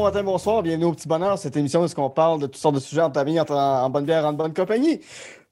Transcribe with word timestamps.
bon 0.00 0.06
matin, 0.06 0.22
bonsoir. 0.22 0.62
Bienvenue 0.62 0.86
au 0.86 0.92
Petit 0.94 1.06
Bonheur, 1.06 1.36
cette 1.38 1.58
émission 1.58 1.84
où 1.84 1.88
on 1.98 2.08
parle 2.08 2.40
de 2.40 2.46
toutes 2.46 2.56
sortes 2.56 2.76
de 2.76 2.80
sujets 2.80 3.02
en 3.02 3.12
famille, 3.12 3.38
en, 3.38 3.44
en 3.44 3.90
bonne 3.90 4.06
bière, 4.06 4.24
en 4.24 4.32
bonne 4.32 4.54
compagnie. 4.54 4.98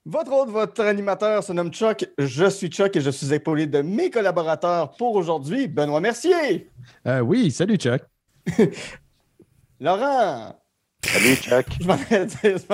Votre 0.07 0.33
autre, 0.33 0.51
votre 0.51 0.83
animateur 0.85 1.45
se 1.45 1.53
nomme 1.53 1.71
Chuck. 1.71 2.07
Je 2.17 2.49
suis 2.49 2.69
Chuck 2.69 2.97
et 2.97 3.03
je 3.03 3.11
suis 3.11 3.35
épaulé 3.35 3.67
de 3.67 3.83
mes 3.83 4.09
collaborateurs 4.09 4.93
pour 4.93 5.17
aujourd'hui. 5.17 5.69
Benoît 5.69 6.01
Mercier. 6.01 6.71
Euh, 7.07 7.21
oui, 7.21 7.51
salut 7.51 7.77
Chuck. 7.77 8.01
Laurent. 9.81 10.57
Salut 11.05 11.35
Chuck. 11.35 11.67
Je 11.81 11.87
m'en 11.87 11.99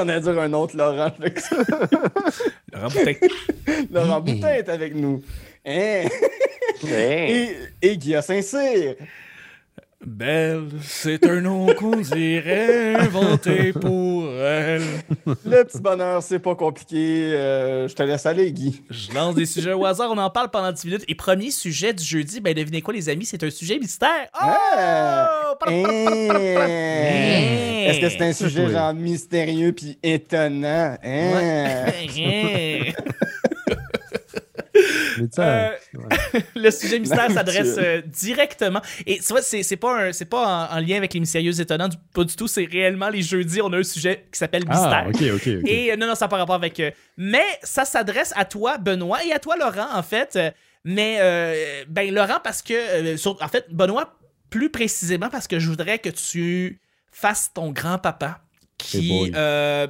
allais 0.02 0.20
dire, 0.20 0.32
dire 0.32 0.43
un 0.43 0.52
autre 0.52 0.77
Laurent. 0.77 1.11
Laurent 2.72 2.88
Boutin. 2.88 3.14
Laurent 3.91 4.20
Boutin 4.20 4.48
est 4.55 4.69
avec 4.69 4.95
nous. 4.95 5.20
Hein? 5.66 6.05
Et, 6.86 7.56
et 7.83 7.97
Guillaume 7.97 8.22
Saint-Cyr. 8.22 8.95
Belle, 10.06 10.68
c'est 10.82 11.26
un 11.26 11.40
nom 11.40 11.72
qu'on 11.74 11.96
dirait 11.96 12.94
inventé 12.96 13.72
pour 13.72 14.30
elle. 14.30 14.82
Le 15.27 15.64
petit 15.64 15.80
bonheur, 15.80 16.22
c'est 16.22 16.38
pas 16.38 16.54
compliqué. 16.54 17.32
Euh, 17.34 17.88
je 17.88 17.94
te 17.94 18.02
laisse 18.02 18.27
aller, 18.27 18.52
Guy. 18.52 18.82
Je 18.90 19.12
lance 19.12 19.34
des 19.34 19.46
sujets 19.46 19.72
au 19.72 19.84
hasard, 19.86 20.10
on 20.10 20.18
en 20.18 20.30
parle 20.30 20.50
pendant 20.50 20.72
10 20.72 20.84
minutes. 20.86 21.04
Et 21.08 21.14
premier 21.14 21.50
sujet 21.50 21.92
du 21.92 22.04
jeudi, 22.04 22.40
ben 22.40 22.54
devinez 22.54 22.82
quoi, 22.82 22.92
les 22.92 23.08
amis, 23.08 23.24
c'est 23.24 23.42
un 23.42 23.50
sujet 23.50 23.78
mystère. 23.78 24.28
Oh! 24.34 24.44
Ah! 24.44 25.54
Hein? 25.66 25.72
Est-ce 27.86 28.00
que 28.00 28.08
c'est 28.08 28.22
un 28.22 28.32
sujet 28.32 28.70
genre 28.70 28.92
mystérieux 28.94 29.72
puis 29.72 29.98
étonnant? 30.02 30.96
Hein? 31.02 31.86
Euh, 35.38 35.70
le 36.56 36.70
sujet 36.70 36.98
mystère 36.98 37.30
s'adresse 37.30 37.77
euh, 37.78 38.02
directement. 38.02 38.80
Et 39.06 39.18
tu 39.18 39.28
vois, 39.28 39.42
c'est 39.42 39.77
pas, 39.77 40.08
un, 40.08 40.10
pas 40.28 40.68
en, 40.72 40.80
lien 40.80 40.96
avec 40.96 41.14
les 41.14 41.20
mystérieux 41.20 41.60
étonnants, 41.60 41.88
pas 42.12 42.24
du 42.24 42.34
tout. 42.34 42.48
C'est 42.48 42.64
réellement 42.64 43.08
les 43.08 43.22
jeudis, 43.22 43.60
on 43.62 43.72
a 43.72 43.78
un 43.78 43.82
sujet 43.82 44.27
qui 44.32 44.38
s'appelle 44.38 44.64
ah, 44.68 45.05
mystère. 45.06 45.32
Et 45.66 45.92
euh, 45.92 45.96
non, 45.96 46.06
non, 46.06 46.14
ça 46.14 46.24
n'a 46.24 46.28
pas 46.28 46.38
rapport 46.38 46.55
avec. 46.55 46.80
mais 47.16 47.44
ça 47.62 47.84
s'adresse 47.84 48.32
à 48.36 48.44
toi, 48.44 48.78
Benoît, 48.78 49.24
et 49.24 49.32
à 49.32 49.38
toi, 49.38 49.56
Laurent, 49.56 49.88
en 49.94 50.02
fait. 50.02 50.38
mais, 50.84 51.18
ben, 51.88 52.12
Laurent, 52.12 52.40
parce 52.42 52.62
que. 52.62 53.14
en 53.42 53.48
fait, 53.48 53.66
Benoît, 53.70 54.16
plus 54.50 54.70
précisément, 54.70 55.28
parce 55.30 55.48
que 55.48 55.58
je 55.58 55.68
voudrais 55.68 55.98
que 55.98 56.10
tu 56.10 56.80
fasses 57.10 57.52
ton 57.52 57.70
grand-papa 57.70 58.40
qui 58.78 59.32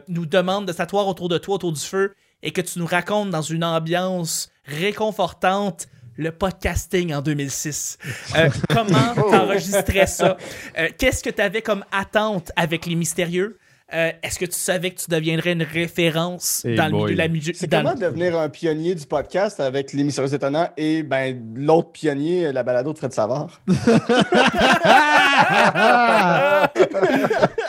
nous 0.08 0.26
demande 0.26 0.66
de 0.66 0.72
s'asseoir 0.72 1.08
autour 1.08 1.28
de 1.28 1.38
toi, 1.38 1.56
autour 1.56 1.72
du 1.72 1.80
feu, 1.80 2.14
et 2.44 2.52
que 2.52 2.60
tu 2.60 2.78
nous 2.78 2.86
racontes 2.86 3.30
dans 3.30 3.42
une 3.42 3.64
ambiance 3.64 4.52
réconfortante 4.66 5.88
le 6.16 6.30
podcasting 6.30 7.12
en 7.12 7.22
2006. 7.22 7.98
Euh, 8.36 8.48
comment 8.68 9.14
oh. 9.16 9.32
t'enregistrais 9.32 10.06
ça? 10.06 10.36
Euh, 10.78 10.88
qu'est-ce 10.96 11.24
que 11.24 11.30
tu 11.30 11.42
avais 11.42 11.62
comme 11.62 11.84
attente 11.90 12.52
avec 12.54 12.86
les 12.86 12.94
mystérieux? 12.94 13.58
Euh, 13.92 14.12
est-ce 14.22 14.38
que 14.38 14.44
tu 14.44 14.58
savais 14.58 14.92
que 14.92 15.00
tu 15.00 15.10
deviendrais 15.10 15.52
une 15.52 15.62
référence 15.62 16.64
dans 16.64 16.86
le 16.86 16.92
milieu 16.92 17.14
de 17.14 17.18
la 17.18 17.28
musique? 17.28 17.56
C'est 17.56 17.70
comment 17.70 17.94
devenir 17.94 18.38
un 18.38 18.48
pionnier 18.48 18.94
du 18.94 19.06
podcast 19.06 19.60
avec 19.60 19.92
les 19.92 20.04
mystérieux 20.04 20.32
étonnants 20.32 20.68
et 20.76 21.02
ben, 21.02 21.36
l'autre 21.54 21.92
pionnier, 21.92 22.52
la 22.52 22.62
balado 22.62 22.92
de 22.92 22.98
Fred 22.98 23.12
Savard? 23.12 23.60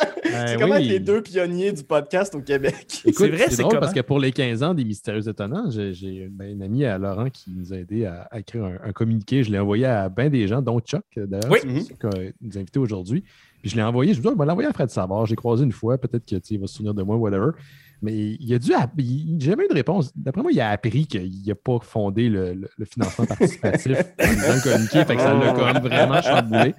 Ben 0.46 0.52
c'est 0.52 0.62
comment 0.62 0.78
les 0.78 1.00
deux 1.00 1.22
pionniers 1.22 1.72
du 1.72 1.84
podcast 1.84 2.36
au 2.36 2.42
Québec? 2.42 2.86
c'est 2.90 3.28
vrai, 3.28 3.50
c'est 3.50 3.62
drôle 3.62 3.80
parce 3.80 3.94
que 3.94 4.02
pour 4.02 4.20
les 4.20 4.32
15 4.32 4.64
ans 4.64 4.74
des 4.74 4.86
Mystérieux 4.86 5.28
Étonnants, 5.28 5.70
j'ai 5.70 6.28
ben, 6.32 6.52
une 6.52 6.62
amie 6.62 6.86
à 6.86 6.98
Laurent 6.98 7.30
qui 7.30 7.52
nous 7.52 7.74
a 7.74 7.78
aidé 7.78 8.06
à, 8.06 8.30
écrire 8.38 8.66
un, 8.84 8.92
communiqué. 8.92 9.44
Je 9.44 9.52
l'ai 9.52 9.60
envoyé 9.60 9.86
à 9.86 10.10
bien 10.10 10.30
des 10.30 10.48
gens, 10.48 10.62
dont 10.62 10.80
Chuck, 10.80 11.04
d'ailleurs, 11.16 11.52
oui. 11.52 11.86
qui 11.86 11.96
nous 12.42 12.58
a 12.58 12.60
invités 12.60 12.80
aujourd'hui. 12.80 13.24
Puis 13.62 13.72
je 13.72 13.76
l'ai 13.76 13.84
envoyé, 13.84 14.14
je 14.14 14.20
me 14.20 14.24
dit, 14.24 14.30
on 14.30 14.36
va 14.36 14.46
l'envoyer 14.46 14.70
à 14.70 14.74
Fred 14.74 14.90
Savard. 14.90 15.26
J'ai 15.26 15.36
croisé 15.36 15.64
une 15.64 15.72
fois, 15.72 15.98
peut-être 15.98 16.26
qu'il 16.26 16.60
va 16.60 16.68
se 16.68 16.76
souvenir 16.76 16.94
de 16.94 17.02
moi, 17.02 17.16
whatever. 17.16 17.52
Mais 18.02 18.38
il 18.40 18.54
a 18.54 18.60
dû. 18.60 18.72
J'ai 19.40 19.50
jamais 19.50 19.66
eu 19.66 19.68
de 19.68 19.74
réponse. 19.74 20.12
D'après 20.16 20.42
moi, 20.42 20.52
il 20.52 20.60
a 20.60 20.70
appris 20.70 21.08
qu'il 21.08 21.44
n'a 21.46 21.56
pas 21.56 21.80
fondé 21.82 22.30
le, 22.30 22.68
financement 22.92 23.26
participatif 23.26 23.92
dans 24.18 24.56
le 24.56 24.64
communiqué, 24.64 25.06
fait 25.06 25.16
que 25.16 25.22
ça 25.22 25.34
l'a 25.34 25.54
quand 25.54 25.74
même 25.74 25.84
vraiment 25.84 26.22
chamboulé. 26.22 26.74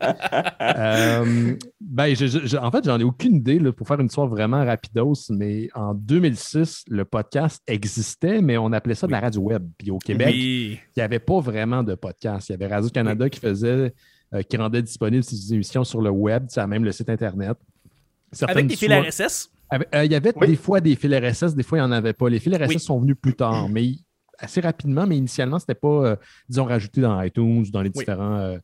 Euh, 0.60 1.56
ben, 1.81 2.15
en 2.60 2.71
fait, 2.71 2.84
j'en 2.84 3.00
ai 3.00 3.04
aucune 3.04 3.37
idée 3.37 3.59
là, 3.59 3.72
pour 3.72 3.87
faire 3.87 4.00
une 4.00 4.06
histoire 4.06 4.28
vraiment 4.28 4.65
rapidos, 4.65 5.31
mais 5.31 5.69
en 5.75 5.94
2006, 5.94 6.84
le 6.88 7.04
podcast 7.04 7.62
existait, 7.66 8.41
mais 8.41 8.59
on 8.59 8.72
appelait 8.72 8.94
ça 8.94 9.06
de 9.06 9.12
la 9.12 9.21
radio 9.21 9.41
web. 9.43 9.66
Puis 9.78 9.91
au 9.91 9.98
Québec, 9.98 10.34
il 10.34 10.78
n'y 10.97 11.03
avait 11.03 11.19
pas 11.19 11.41
vraiment 11.41 11.83
de 11.83 11.94
podcast. 11.94 12.48
Il 12.48 12.53
y 12.53 12.54
avait 12.54 12.66
Radio-Canada 12.66 13.28
qui 13.28 13.41
faisait, 13.41 13.94
euh, 14.34 14.43
qui 14.43 14.56
rendait 14.56 14.83
disponible 14.83 15.25
ses 15.25 15.54
émissions 15.54 15.84
sur 15.84 16.00
le 16.00 16.10
web, 16.10 16.47
ça 16.48 16.66
même 16.66 16.84
le 16.84 16.93
site 16.93 17.09
Internet. 17.09 17.56
Avec 18.43 18.66
des 18.66 18.77
fils 18.77 18.91
RSS? 18.91 19.50
Euh, 19.72 20.04
il 20.04 20.12
y 20.12 20.15
avait 20.15 20.32
des 20.32 20.56
fois 20.56 20.81
des 20.81 20.94
fils 20.94 21.12
RSS, 21.12 21.54
des 21.54 21.62
fois 21.62 21.78
il 21.78 21.81
n'y 21.82 21.87
en 21.87 21.93
avait 21.93 22.12
pas. 22.12 22.28
Les 22.28 22.38
fils 22.38 22.54
RSS 22.54 22.78
sont 22.84 23.00
venus 23.00 23.16
plus 23.21 23.34
tard, 23.34 23.69
mais 23.69 23.93
assez 24.38 24.60
rapidement, 24.60 25.06
mais 25.06 25.16
initialement, 25.16 25.59
ce 25.59 25.65
n'était 25.65 25.81
pas, 25.81 25.88
euh, 25.88 26.16
disons, 26.49 26.65
rajouté 26.65 27.00
dans 27.00 27.21
iTunes 27.22 27.65
ou 27.66 27.71
dans 27.71 27.82
les 27.82 27.91
différents, 27.91 28.37
euh, 28.37 28.59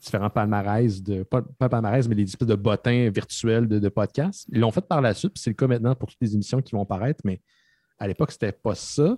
différents 0.00 0.30
palmarès, 0.30 1.02
de, 1.02 1.24
pas, 1.24 1.42
palmarès, 1.58 2.08
mais 2.08 2.14
les 2.14 2.24
espèces 2.24 2.48
de 2.48 2.54
bottins 2.54 3.10
virtuels 3.10 3.66
de, 3.68 3.88
podcasts. 3.88 4.46
Ils 4.50 4.60
l'ont 4.60 4.70
fait 4.70 4.86
par 4.86 5.00
la 5.00 5.14
suite, 5.14 5.32
puis 5.34 5.42
c'est 5.42 5.50
le 5.50 5.56
cas 5.56 5.66
maintenant 5.66 5.94
pour 5.94 6.08
toutes 6.08 6.20
les 6.20 6.34
émissions 6.34 6.62
qui 6.62 6.72
vont 6.72 6.86
paraître, 6.86 7.20
mais 7.24 7.40
à 7.98 8.06
l'époque, 8.06 8.30
ce 8.30 8.36
n'était 8.36 8.52
pas 8.52 8.74
ça. 8.74 9.16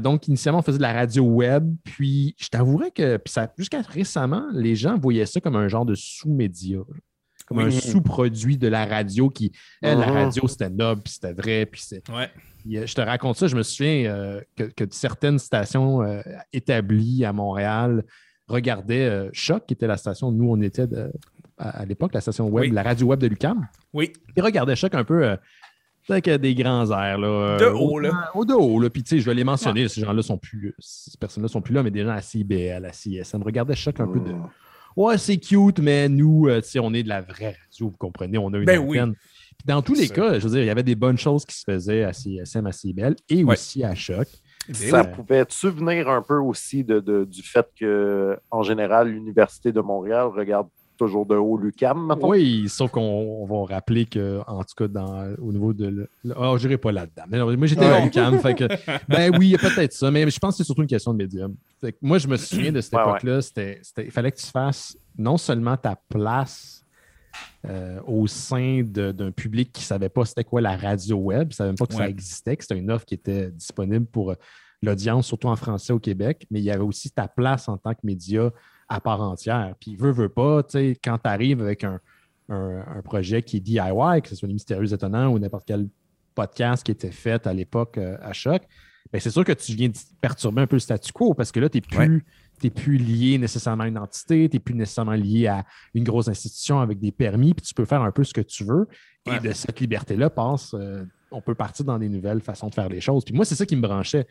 donc, 0.00 0.28
initialement, 0.28 0.58
on 0.58 0.62
faisait 0.62 0.78
de 0.78 0.82
la 0.82 0.92
radio 0.92 1.24
web, 1.24 1.72
puis 1.84 2.34
je 2.38 2.48
t'avouerais 2.48 2.90
que 2.90 3.18
jusqu'à 3.56 3.80
récemment, 3.82 4.46
les 4.52 4.74
gens 4.74 4.98
voyaient 4.98 5.26
ça 5.26 5.40
comme 5.40 5.56
un 5.56 5.68
genre 5.68 5.86
de 5.86 5.94
sous-média 5.94 6.80
comme 7.44 7.60
un 7.60 7.70
sous-produit 7.70 8.56
de 8.56 8.68
la 8.68 8.86
radio 8.86 9.28
qui, 9.28 9.52
la 9.80 9.94
uh-huh. 9.94 10.12
radio, 10.12 10.48
c'était 10.48 10.70
noble, 10.70 11.02
puis 11.02 11.12
c'était 11.14 11.32
vrai, 11.32 11.66
puis 11.66 11.80
c'est. 11.84 12.02
Je 12.64 12.94
te 12.94 13.00
raconte 13.00 13.36
ça, 13.36 13.46
je 13.46 13.56
me 13.56 13.62
souviens 13.62 14.04
euh, 14.06 14.40
que, 14.56 14.84
certaines 14.90 15.38
stations 15.38 16.02
euh, 16.02 16.20
établies 16.52 17.24
à 17.24 17.32
Montréal 17.32 18.04
regardaient 18.46 19.08
euh, 19.08 19.30
Choc, 19.32 19.66
qui 19.66 19.74
était 19.74 19.86
la 19.86 19.96
station 19.96 20.28
où 20.28 20.32
nous, 20.32 20.50
on 20.50 20.60
était 20.60 20.86
à, 21.58 21.84
l'époque, 21.84 22.14
la 22.14 22.20
station 22.20 22.48
web, 22.48 22.72
la 22.72 22.82
radio 22.82 23.08
web 23.08 23.20
de 23.20 23.26
Lucam. 23.26 23.66
Oui. 23.92 24.12
Ils 24.36 24.42
regardaient 24.42 24.76
Choc 24.76 24.94
un 24.94 25.04
peu 25.04 25.36
avec 26.08 26.28
des 26.28 26.54
grands 26.54 26.90
airs. 26.90 27.18
Là, 27.18 27.56
de 27.58 27.66
haut, 27.66 27.98
là. 27.98 28.30
Au, 28.34 28.44
de 28.44 28.52
haut, 28.52 28.80
là. 28.80 28.90
Puis, 28.90 29.02
tu 29.02 29.10
sais, 29.10 29.18
je 29.20 29.26
vais 29.26 29.34
les 29.34 29.44
mentionner, 29.44 29.88
ces 29.88 30.00
gens-là 30.00 30.22
sont 30.22 30.38
plus. 30.38 30.74
Ces 30.78 31.16
personnes-là 31.18 31.48
sont 31.48 31.62
plus 31.62 31.74
là, 31.74 31.82
mais 31.82 31.90
des 31.90 32.02
gens 32.02 32.10
à 32.10 32.20
CIBL, 32.20 32.84
à 32.84 32.92
CISM 32.92 33.42
regardaient 33.42 33.76
Choc 33.76 34.00
un 34.00 34.06
peu 34.06 34.20
de 34.20 34.32
oh 34.32 34.48
ouais, 34.96 35.18
c'est 35.18 35.38
cute, 35.38 35.78
mais 35.78 36.08
nous, 36.08 36.48
euh, 36.48 36.60
on 36.80 36.94
est 36.94 37.02
de 37.02 37.08
la 37.08 37.20
vraie 37.20 37.56
radio, 37.64 37.88
vous 37.88 37.96
comprenez, 37.98 38.38
on 38.38 38.52
a 38.52 38.58
une 38.58 38.64
ben 38.64 38.80
antenne. 38.80 39.14
dans 39.64 39.82
tous 39.82 39.94
les 39.94 40.08
cas, 40.08 40.38
je 40.38 40.44
veux 40.44 40.50
dire, 40.50 40.62
il 40.62 40.66
y 40.66 40.70
avait 40.70 40.82
des 40.82 40.94
bonnes 40.94 41.18
choses 41.18 41.44
qui 41.44 41.56
se 41.56 41.64
faisaient 41.64 42.04
à 42.04 42.12
CSM, 42.12 42.66
à 42.66 42.72
CBL 42.72 43.16
et 43.28 43.44
aussi 43.44 43.84
à 43.84 43.94
Choc. 43.94 44.28
Ça 44.72 45.04
pouvait-tu 45.04 45.70
venir 45.70 46.08
un 46.08 46.22
peu 46.22 46.38
aussi 46.38 46.84
de, 46.84 47.24
du 47.24 47.42
fait 47.42 47.66
que, 47.78 48.38
en 48.50 48.62
général, 48.62 49.08
l'Université 49.08 49.72
de 49.72 49.80
Montréal 49.80 50.28
regarde 50.28 50.68
toujours 51.02 51.26
de 51.26 51.34
haut 51.34 51.56
Lucam. 51.56 52.14
Oui, 52.22 52.68
sauf 52.68 52.90
qu'on 52.90 53.44
va 53.46 53.74
rappeler 53.74 54.06
que, 54.06 54.40
en 54.46 54.62
tout 54.62 54.74
cas, 54.76 54.88
dans, 54.88 55.34
au 55.40 55.52
niveau 55.52 55.72
de. 55.72 56.08
Oh, 56.36 56.56
je 56.56 56.66
n'irai 56.66 56.78
pas 56.78 56.92
là-dedans. 56.92 57.56
moi, 57.56 57.66
j'étais 57.66 57.84
à 57.84 58.00
Lucam. 58.04 58.38
fait 58.38 58.54
que, 58.54 58.64
ben 59.08 59.36
oui, 59.36 59.48
il 59.48 59.50
y 59.50 59.54
a 59.54 59.58
peut-être 59.58 59.92
ça, 59.92 60.10
mais 60.10 60.28
je 60.28 60.38
pense 60.38 60.54
que 60.54 60.58
c'est 60.58 60.64
surtout 60.64 60.82
une 60.82 60.88
question 60.88 61.12
de 61.12 61.18
médium. 61.18 61.54
moi, 62.00 62.18
je 62.18 62.28
me 62.28 62.36
souviens 62.36 62.72
de 62.72 62.80
cette 62.80 62.94
époque-là. 62.94 63.40
Il 63.98 64.10
fallait 64.10 64.32
que 64.32 64.38
tu 64.38 64.46
fasses 64.46 64.96
non 65.18 65.36
seulement 65.36 65.76
ta 65.76 65.96
place 66.08 66.84
euh, 67.66 68.00
au 68.06 68.26
sein 68.26 68.82
d'un 68.82 69.30
public 69.32 69.72
qui 69.72 69.82
ne 69.82 69.86
savait 69.86 70.08
pas 70.08 70.24
c'était 70.24 70.44
quoi 70.44 70.60
la 70.60 70.76
radio 70.76 71.16
web, 71.16 71.48
qui 71.48 71.54
ne 71.54 71.66
savait 71.66 71.74
pas 71.74 71.86
que 71.86 71.94
ça 71.94 72.08
existait, 72.08 72.56
que 72.56 72.62
c'était 72.62 72.78
une 72.78 72.90
offre 72.90 73.04
qui 73.04 73.14
était 73.14 73.50
disponible 73.50 74.06
pour 74.06 74.34
l'audience, 74.82 75.26
surtout 75.26 75.48
en 75.48 75.56
français 75.56 75.92
au 75.92 75.98
Québec, 75.98 76.46
mais 76.50 76.60
il 76.60 76.64
y 76.64 76.70
avait 76.70 76.82
aussi 76.82 77.10
ta 77.10 77.28
place 77.28 77.68
en 77.68 77.78
tant 77.78 77.94
que 77.94 78.00
média 78.04 78.50
à 78.92 79.00
part 79.00 79.22
entière. 79.22 79.74
Puis, 79.80 79.96
veut, 79.96 80.12
veut 80.12 80.28
pas, 80.28 80.62
quand 81.02 81.18
tu 81.18 81.28
arrives 81.28 81.62
avec 81.62 81.84
un, 81.84 82.00
projet 83.04 83.42
qui 83.42 83.56
est 83.56 83.60
DIY, 83.60 84.20
que 84.22 84.28
ce 84.28 84.36
soit 84.36 84.46
les 84.46 84.52
Mystérieux 84.52 84.92
Étonnants 84.92 85.28
ou 85.28 85.38
n'importe 85.38 85.64
quel 85.66 85.88
podcast 86.34 86.84
qui 86.84 86.90
était 86.90 87.10
fait 87.10 87.46
à 87.46 87.54
l'époque 87.54 87.96
euh, 87.96 88.18
à 88.20 88.34
Choc, 88.34 88.62
ben, 89.10 89.20
c'est 89.20 89.30
sûr 89.30 89.44
que 89.44 89.52
tu 89.52 89.72
viens 89.72 89.88
de 89.88 89.96
perturber 90.20 90.60
un 90.60 90.66
peu 90.66 90.76
le 90.76 90.80
statu 90.80 91.12
quo 91.12 91.32
parce 91.32 91.50
que 91.50 91.60
là, 91.60 91.70
tu 91.70 91.78
n'es 91.78 92.70
plus, 92.70 92.98
lié 92.98 93.38
nécessairement 93.38 93.84
à 93.84 93.88
une 93.88 93.96
entité, 93.96 94.50
tu 94.50 94.56
n'es 94.56 94.60
plus 94.60 94.74
nécessairement 94.74 95.12
lié 95.12 95.46
à 95.46 95.64
une 95.94 96.04
grosse 96.04 96.28
institution 96.28 96.80
avec 96.80 96.98
des 96.98 97.10
permis, 97.10 97.54
puis 97.54 97.64
tu 97.64 97.72
peux 97.72 97.86
faire 97.86 98.02
un 98.02 98.12
peu 98.12 98.22
ce 98.22 98.34
que 98.34 98.42
tu 98.42 98.64
veux. 98.64 98.86
Et 99.24 99.40
de 99.40 99.52
cette 99.52 99.80
liberté-là 99.80 100.28
passe, 100.28 100.74
euh, 100.74 101.04
on 101.32 101.40
peut 101.40 101.54
partir 101.54 101.84
dans 101.84 101.98
des 101.98 102.08
nouvelles 102.08 102.40
façons 102.40 102.68
de 102.68 102.74
faire 102.74 102.88
les 102.88 103.00
choses. 103.00 103.24
Puis 103.24 103.34
moi, 103.34 103.44
c'est 103.44 103.54
ça 103.54 103.66
qui 103.66 103.76
me 103.76 103.82
branchait. 103.82 104.26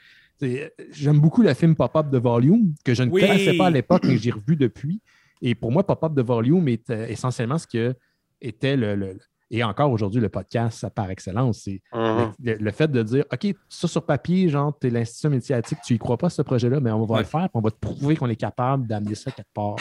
J'aime 0.91 1.19
beaucoup 1.19 1.41
le 1.41 1.53
film 1.53 1.75
Pop-Up 1.75 2.09
de 2.09 2.17
Volume, 2.17 2.73
que 2.83 2.93
je 2.93 3.03
ne 3.03 3.11
connaissais 3.11 3.57
pas 3.57 3.67
à 3.67 3.69
l'époque, 3.69 4.03
mais 4.05 4.17
j'ai 4.17 4.31
revu 4.31 4.55
depuis. 4.55 5.01
Et 5.41 5.55
pour 5.55 5.71
moi, 5.71 5.85
Pop-Up 5.85 6.13
de 6.13 6.21
Volume 6.21 6.67
est 6.67 6.89
euh, 6.89 7.07
essentiellement 7.07 7.57
ce 7.57 7.65
que 7.65 7.95
était 8.41 8.75
le, 8.75 9.17
et 9.49 9.63
encore 9.63 9.91
aujourd'hui, 9.91 10.21
le 10.21 10.29
podcast, 10.29 10.79
ça 10.79 10.89
par 10.89 11.09
excellence. 11.09 11.61
C'est 11.65 11.81
uh-huh. 11.93 12.31
le, 12.39 12.71
fait 12.71 12.89
de 12.89 13.03
dire 13.03 13.25
OK, 13.31 13.53
ça 13.67 13.87
sur 13.87 14.05
papier, 14.05 14.49
genre, 14.49 14.77
tu 14.79 14.87
es 14.87 14.89
l'institution 14.89 15.29
médiatique, 15.29 15.79
tu 15.85 15.93
y 15.93 15.97
crois 15.97 16.17
pas 16.17 16.29
ce 16.29 16.41
projet-là, 16.41 16.79
mais 16.79 16.91
on 16.91 17.05
va 17.05 17.19
le 17.19 17.25
faire, 17.25 17.49
on 17.53 17.59
va 17.59 17.69
te 17.69 17.77
prouver 17.77 18.15
qu'on 18.15 18.29
est 18.29 18.35
capable 18.35 18.87
d'amener 18.87 19.15
ça 19.15 19.29
quelque 19.31 19.53
part. 19.53 19.75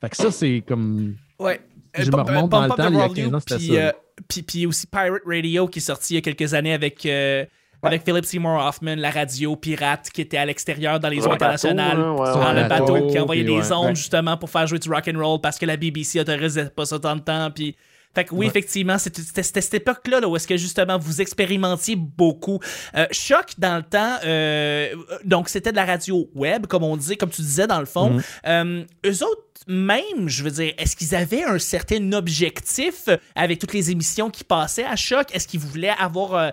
Fait 0.00 0.10
que 0.10 0.16
ça, 0.16 0.30
c'est 0.30 0.64
comme. 0.66 1.14
Ouais. 1.38 1.60
Je 1.94 2.10
me 2.10 2.16
remonte 2.16 2.50
dans 2.50 2.62
le 2.62 2.68
temps, 2.70 2.88
il 2.88 2.94
y 2.94 3.00
a 3.00 3.06
Volume, 3.06 3.30
15 3.30 3.34
ans, 3.34 3.40
c'était 3.40 3.74
ça. 3.74 3.94
Puis, 4.28 4.42
puis 4.42 4.66
aussi 4.66 4.86
Pirate 4.86 5.22
Radio 5.26 5.66
qui 5.68 5.78
est 5.78 5.82
sorti 5.82 6.14
il 6.14 6.16
y 6.16 6.18
a 6.18 6.22
quelques 6.22 6.54
années 6.54 6.72
avec, 6.72 7.04
euh, 7.06 7.44
avec 7.82 8.04
Philip 8.04 8.24
Seymour 8.24 8.64
Hoffman, 8.64 8.96
la 8.96 9.10
radio 9.10 9.54
pirate 9.56 10.10
qui 10.12 10.22
était 10.22 10.38
à 10.38 10.46
l'extérieur 10.46 10.98
dans 10.98 11.08
les 11.08 11.26
eaux 11.26 11.32
internationales, 11.32 11.98
ouais, 11.98 12.26
sur 12.26 12.40
ouais. 12.40 12.62
le 12.62 12.68
bateau, 12.68 13.06
qui 13.08 13.18
envoyait 13.18 13.44
des 13.44 13.72
ondes 13.72 13.96
justement 13.96 14.36
pour 14.36 14.50
faire 14.50 14.66
jouer 14.66 14.78
du 14.78 14.88
rock 14.88 15.08
and 15.12 15.18
roll 15.18 15.40
parce 15.40 15.58
que 15.58 15.66
la 15.66 15.76
BBC 15.76 16.20
autorisait 16.20 16.70
pas 16.70 16.86
ça 16.86 16.98
tant 16.98 17.16
de 17.16 17.20
temps. 17.20 17.50
Puis 17.50 17.76
fait 18.18 18.24
que 18.24 18.34
oui, 18.34 18.40
Ouais. 18.40 18.46
effectivement, 18.46 18.98
c'était 18.98 19.42
cette 19.42 19.74
époque-là 19.74 20.20
là, 20.20 20.28
où 20.28 20.34
est-ce 20.36 20.48
que 20.48 20.56
justement 20.56 20.98
vous 20.98 21.20
expérimentiez 21.20 21.96
beaucoup. 21.96 22.58
Euh, 22.96 23.06
Choc, 23.12 23.52
dans 23.58 23.76
le 23.76 23.82
temps, 23.82 24.16
euh, 24.24 24.94
donc 25.24 25.48
c'était 25.48 25.70
de 25.70 25.76
la 25.76 25.84
radio 25.84 26.28
web, 26.34 26.66
comme 26.66 26.82
on 26.82 26.96
dit, 26.96 27.16
comme 27.16 27.30
tu 27.30 27.42
disais 27.42 27.66
dans 27.66 27.80
le 27.80 27.86
fond. 27.86 28.20
Euh, 28.46 28.84
eux 29.06 29.24
autres, 29.24 29.42
même, 29.66 30.28
je 30.28 30.42
veux 30.42 30.50
dire, 30.50 30.72
est-ce 30.78 30.96
qu'ils 30.96 31.14
avaient 31.14 31.44
un 31.44 31.58
certain 31.58 32.12
objectif 32.12 33.08
avec 33.34 33.58
toutes 33.58 33.72
les 33.74 33.90
émissions 33.90 34.30
qui 34.30 34.42
passaient 34.44 34.84
à 34.84 34.96
Choc? 34.96 35.28
Est-ce 35.34 35.46
qu'ils 35.46 35.60
voulaient 35.60 35.94
avoir 35.98 36.34
euh, 36.34 36.50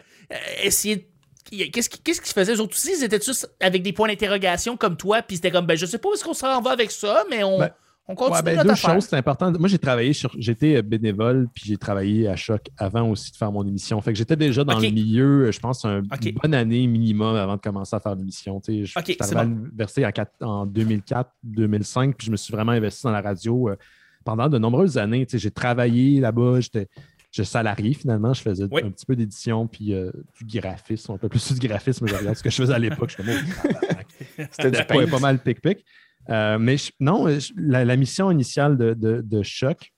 essayé 0.63 0.95
de 0.97 1.03
Qu'est-ce 1.51 1.89
qu'ils 1.89 2.33
faisaient 2.33 2.55
eux 2.55 2.59
autres 2.59 2.73
aussi? 2.75 2.91
Ils 2.97 3.03
étaient 3.03 3.19
tous 3.19 3.45
avec 3.59 3.83
des 3.83 3.93
points 3.93 4.07
d'interrogation 4.07 4.77
comme 4.77 4.97
toi, 4.97 5.21
puis 5.21 5.35
c'était 5.37 5.51
comme, 5.51 5.67
ben, 5.67 5.77
je 5.77 5.85
sais 5.85 5.99
pas 5.99 6.09
où 6.09 6.13
est-ce 6.15 6.23
qu'on 6.23 6.33
s'en 6.33 6.59
va 6.59 6.71
avec 6.71 6.89
ça, 6.89 7.23
mais 7.29 7.43
on, 7.43 7.59
Ben, 7.59 7.69
on 8.07 8.15
continue 8.15 8.35
Ouais, 8.35 8.43
ben, 8.43 8.51
notre 8.55 8.65
deux 8.67 8.71
affaire. 8.73 8.93
choses, 8.95 9.05
c'est 9.05 9.15
important. 9.15 9.51
Moi, 9.57 9.67
j'ai 9.67 9.79
travaillé 9.79 10.13
sur. 10.13 10.31
J'étais 10.37 10.75
euh, 10.77 10.81
bénévole, 10.81 11.47
puis 11.53 11.63
j'ai 11.65 11.77
travaillé 11.77 12.27
à 12.27 12.35
Choc 12.35 12.61
avant 12.77 13.09
aussi 13.09 13.31
de 13.31 13.37
faire 13.37 13.51
mon 13.51 13.65
émission. 13.65 13.99
Fait 14.01 14.11
que 14.13 14.17
j'étais 14.17 14.35
déjà 14.35 14.63
dans 14.63 14.77
le 14.79 14.89
milieu, 14.89 15.47
euh, 15.47 15.51
je 15.51 15.59
pense, 15.59 15.83
un, 15.85 16.01
une 16.23 16.31
bonne 16.41 16.53
année 16.53 16.85
minimum 16.87 17.35
avant 17.35 17.55
de 17.55 17.61
commencer 17.61 17.95
à 17.95 17.99
faire 17.99 18.15
l'émission. 18.15 18.59
Tu 18.61 18.85
sais, 18.85 18.85
Je 18.85 18.99
Ok, 18.99 19.05
suis 19.05 19.17
arrivé 19.19 19.39
à 19.39 19.43
l'université 19.43 20.05
en, 20.05 20.11
quatre- 20.11 20.35
en 20.41 20.67
2004-2005, 20.67 22.13
puis 22.13 22.27
je 22.27 22.31
me 22.31 22.37
suis 22.37 22.51
vraiment 22.53 22.71
investi 22.73 23.03
dans 23.03 23.11
la 23.11 23.21
radio 23.21 23.69
euh, 23.69 23.75
pendant 24.23 24.49
de 24.49 24.57
nombreuses 24.57 24.97
années. 24.97 25.25
Tu 25.25 25.31
sais, 25.33 25.37
J'ai 25.39 25.51
travaillé 25.51 26.19
là-bas, 26.19 26.59
j'étais. 26.61 26.87
J'étais 27.31 27.49
salarié 27.49 27.93
finalement, 27.93 28.33
je 28.33 28.41
faisais 28.41 28.63
Oui. 28.71 28.81
un 28.85 28.91
petit 28.91 29.05
peu 29.05 29.13
d'édition 29.13 29.67
puis 29.67 29.93
euh, 29.93 30.09
du 30.41 30.57
graphisme, 30.57 31.11
un 31.11 31.17
peu 31.17 31.27
plus 31.27 31.51
du 31.59 31.67
graphisme, 31.67 32.07
je 32.07 32.15
regarde 32.15 32.37
ce 32.37 32.41
que 32.41 32.49
je 32.49 32.55
faisais 32.55 32.73
à 32.73 32.79
l'époque. 32.79 33.13
Je. 33.17 33.23
C'était 34.51 34.85
pas, 34.85 35.05
pas 35.05 35.19
mal 35.19 35.39
pic-pic. 35.39 35.83
Euh, 36.29 36.57
mais 36.59 36.77
je- 36.77 36.91
non, 36.99 37.27
je- 37.27 37.53
la, 37.57 37.85
la 37.85 37.95
mission 37.95 38.31
initiale 38.31 38.77
de, 38.77 38.93
de- 38.93 39.21
de 39.21 39.43
Choc, 39.43 39.91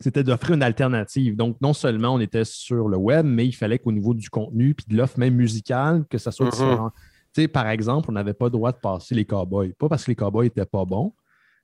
c'était 0.00 0.22
d'offrir 0.24 0.54
une 0.54 0.62
alternative. 0.62 1.36
Donc, 1.36 1.56
non 1.60 1.72
seulement 1.72 2.14
on 2.14 2.20
était 2.20 2.44
sur 2.44 2.88
le 2.88 2.96
web, 2.96 3.24
mais 3.24 3.46
il 3.46 3.52
fallait 3.52 3.78
qu'au 3.78 3.92
niveau 3.92 4.12
du 4.14 4.28
contenu 4.28 4.74
puis 4.74 4.84
de 4.88 4.96
l'offre 4.96 5.18
même 5.18 5.34
musicale, 5.34 6.04
que 6.10 6.18
ça 6.18 6.30
soit 6.32 6.46
Mhm. 6.46 6.52
différent. 6.52 6.90
Tu 7.32 7.42
sais, 7.42 7.48
par 7.48 7.68
exemple, 7.68 8.10
on 8.10 8.12
n'avait 8.12 8.34
pas 8.34 8.46
le 8.46 8.50
droit 8.50 8.72
de 8.72 8.76
passer 8.78 9.14
les 9.14 9.24
cowboys. 9.24 9.72
Pas 9.78 9.88
parce 9.88 10.04
que 10.04 10.10
les 10.10 10.14
cowboys 10.16 10.46
n'étaient 10.46 10.66
pas 10.66 10.84
bons, 10.84 11.14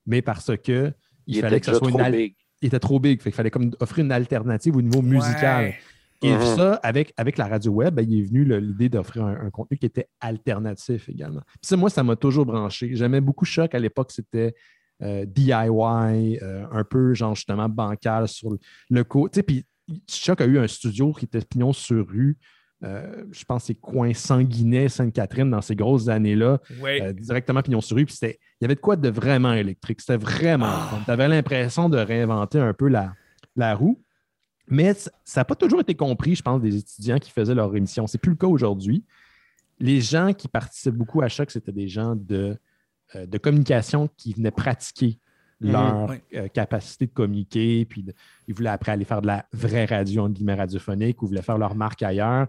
mais 0.07 0.23
parce 0.23 0.57
que 0.57 0.93
il, 1.27 1.37
Il 1.37 1.41
fallait 1.41 1.61
que 1.61 1.67
ça 1.67 1.75
soit 1.75 1.91
une 1.91 2.01
al- 2.01 2.13
big. 2.13 2.35
il 2.63 2.67
était 2.69 2.81
trop 2.81 2.99
big. 2.99 3.21
Fait 3.21 3.31
qu'il 3.31 3.37
fallait 3.37 3.51
comme 3.51 3.71
offrir 3.81 4.05
une 4.05 4.11
alternative 4.13 4.77
au 4.77 4.83
niveau 4.83 5.03
musical. 5.03 5.65
Ouais. 5.67 5.79
Et 6.23 6.33
Mhm. 6.33 6.41
ça, 6.57 6.75
avec, 6.83 7.15
avec 7.17 7.39
la 7.39 7.47
radio 7.47 7.73
web, 7.73 7.95
ben, 7.95 8.05
il 8.09 8.21
est 8.21 8.23
venu 8.27 8.45
l'idée 8.61 8.89
d'offrir 8.91 9.25
un, 9.25 9.47
un 9.47 9.51
contenu 9.51 9.79
qui 9.79 9.87
était 9.87 10.07
alternatif 10.21 11.09
également. 11.09 11.41
Puis 11.47 11.59
ça, 11.63 11.77
moi, 11.77 11.89
ça 11.91 12.03
m'a 12.03 12.17
toujours 12.17 12.45
branché. 12.47 12.91
J'aimais 12.95 13.21
beaucoup 13.23 13.45
Choc. 13.47 13.75
À 13.75 13.79
l'époque, 13.79 14.11
c'était 14.13 14.55
euh, 15.03 15.25
DIY, 15.25 16.39
euh, 16.43 16.67
un 16.71 16.85
peu, 16.85 17.15
genre, 17.15 17.35
justement, 17.35 17.69
bancal 17.69 18.29
sur 18.29 18.51
le, 18.51 18.59
le 18.91 19.03
co. 19.05 19.29
Tu 19.29 19.37
sais, 19.37 19.43
puis 19.43 19.65
Choc 20.09 20.41
a 20.41 20.47
eu 20.47 20.59
un 20.59 20.69
studio 20.69 21.13
qui 21.13 21.25
était 21.25 21.41
pignon 21.41 21.73
sur 21.73 22.07
rue. 22.09 22.37
euh, 22.83 23.25
je 23.31 23.45
pense 23.45 23.63
que 23.63 23.67
c'est 23.69 23.75
coin 23.75 24.15
Sanguinet, 24.15 24.89
Sainte-Catherine, 24.89 25.51
dans 25.51 25.61
ces 25.61 25.77
grosses 25.77 26.09
années-là, 26.09 26.61
euh, 27.03 27.13
directement 27.13 27.61
pignon 27.61 27.83
sur 27.83 27.97
rue. 27.99 28.07
Puis 28.07 28.15
c'était- 28.15 28.39
il 28.61 28.65
y 28.65 28.67
avait 28.67 28.75
de 28.75 28.81
quoi 28.81 28.97
de 28.97 29.09
vraiment 29.11 29.53
électrique. 29.53 30.01
C'était 30.01 30.17
vraiment. 30.17 30.65
Ah. 30.69 30.99
Tu 31.05 31.11
avais 31.11 31.29
l'impression 31.29 31.89
de 31.91 31.99
réinventer 31.99 32.59
un 32.59 32.73
peu 32.73 32.89
la, 32.89 33.13
la 33.57 33.75
roue. 33.75 34.03
Mais 34.71 34.95
ça 34.95 35.41
n'a 35.41 35.45
pas 35.45 35.55
toujours 35.57 35.81
été 35.81 35.95
compris, 35.95 36.35
je 36.37 36.43
pense, 36.43 36.61
des 36.61 36.77
étudiants 36.77 37.19
qui 37.19 37.31
faisaient 37.31 37.55
leur 37.55 37.75
émission. 37.75 38.07
C'est 38.07 38.19
plus 38.19 38.31
le 38.31 38.37
cas 38.37 38.47
aujourd'hui. 38.47 39.05
Les 39.79 40.01
gens 40.01 40.33
qui 40.33 40.47
participaient 40.49 40.97
beaucoup 40.97 41.23
à 41.23 41.29
Choc, 41.29 41.51
c'était 41.51 41.73
des 41.73 41.89
gens 41.89 42.15
de, 42.15 42.57
euh, 43.17 43.27
de 43.27 43.39
communication 43.39 44.09
qui 44.17 44.33
venaient 44.35 44.51
pratiquer 44.51 45.19
Mhm. 45.61 45.73
leur 45.73 46.09
Oui. 46.11 46.17
euh, 46.37 46.49
capacité 46.49 47.07
de 47.07 47.13
communiquer. 47.13 47.85
Puis 47.85 48.03
de- 48.03 48.15
ils 48.49 48.55
voulaient 48.55 48.71
après 48.71 48.93
aller 48.93 49.05
faire 49.05 49.21
de 49.23 49.27
la 49.27 49.45
vraie 49.53 49.85
radio, 49.87 50.23
entre 50.23 50.35
guillemets, 50.35 50.55
radiophonique, 50.55 51.21
ou 51.23 51.27
voulaient 51.27 51.43
faire 51.43 51.59
leur 51.59 51.75
marque 51.75 52.03
ailleurs. 52.03 52.47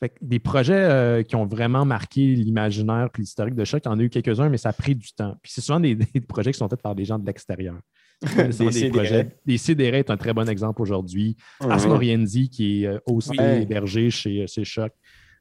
Fait 0.00 0.10
que 0.10 0.14
des 0.22 0.38
projets 0.38 0.74
euh, 0.74 1.22
qui 1.24 1.34
ont 1.36 1.44
vraiment 1.44 1.84
marqué 1.84 2.34
l'imaginaire 2.36 3.10
puis 3.12 3.22
l'historique 3.22 3.54
de 3.56 3.64
Choc, 3.64 3.82
il 3.84 3.88
y 3.88 3.90
en 3.90 3.98
a 3.98 4.02
eu 4.02 4.08
quelques-uns, 4.10 4.48
mais 4.48 4.56
ça 4.56 4.68
a 4.68 4.72
pris 4.72 4.94
du 4.94 5.12
temps. 5.12 5.36
Puis 5.42 5.50
c'est 5.52 5.60
souvent 5.60 5.80
des, 5.80 5.94
des 6.14 6.20
projets 6.20 6.52
qui 6.52 6.58
sont 6.58 6.68
faits 6.68 6.80
par 6.80 6.94
des 6.94 7.04
gens 7.04 7.18
de 7.18 7.26
l'extérieur. 7.26 7.76
Des 8.22 8.70
des 8.70 8.88
projets. 8.90 9.28
Des 9.46 9.58
CDR 9.58 9.94
est 9.94 10.10
un 10.10 10.16
très 10.16 10.32
bon 10.34 10.48
exemple 10.48 10.82
aujourd'hui. 10.82 11.36
Moriendi, 11.60 12.50
qui 12.50 12.82
est 12.82 12.86
euh, 12.86 12.98
aussi 13.06 13.30
Oui. 13.30 13.62
hébergé 13.62 14.10
chez, 14.10 14.46
chez 14.46 14.64
Choc. 14.64 14.92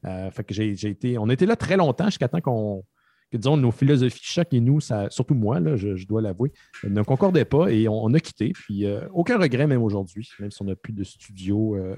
Euh, 0.06 0.30
fait 0.32 0.44
que 0.44 0.54
j'ai 0.54 0.76
j'ai 0.76 0.90
été. 0.90 1.18
On 1.18 1.28
était 1.30 1.46
là 1.48 1.56
très 1.56 1.76
longtemps 1.78 2.06
jusqu'à 2.06 2.28
temps 2.28 2.42
qu'on. 2.42 2.84
Que 3.30 3.36
disons, 3.36 3.58
nos 3.58 3.72
philosophies 3.72 4.22
Choc 4.24 4.48
et 4.54 4.62
nous, 4.62 4.80
ça, 4.80 5.10
surtout 5.10 5.34
moi, 5.34 5.60
là, 5.60 5.76
je, 5.76 5.98
je 5.98 6.08
dois 6.08 6.22
l'avouer, 6.22 6.54
euh, 6.86 6.90
ne 6.90 7.02
concordaient 7.02 7.44
pas 7.44 7.68
et 7.68 7.90
on, 7.90 8.06
on 8.06 8.14
a 8.14 8.22
quitté. 8.22 8.54
Puis 8.54 8.86
euh, 8.86 9.02
aucun 9.12 9.38
regret, 9.38 9.68
même 9.68 9.82
aujourd'hui, 9.84 10.30
même 10.40 10.50
si 10.50 10.62
on 10.62 10.66
n'a 10.66 10.76
plus 10.78 10.94
de 10.94 11.04
studio 11.04 11.76
euh, 11.76 11.98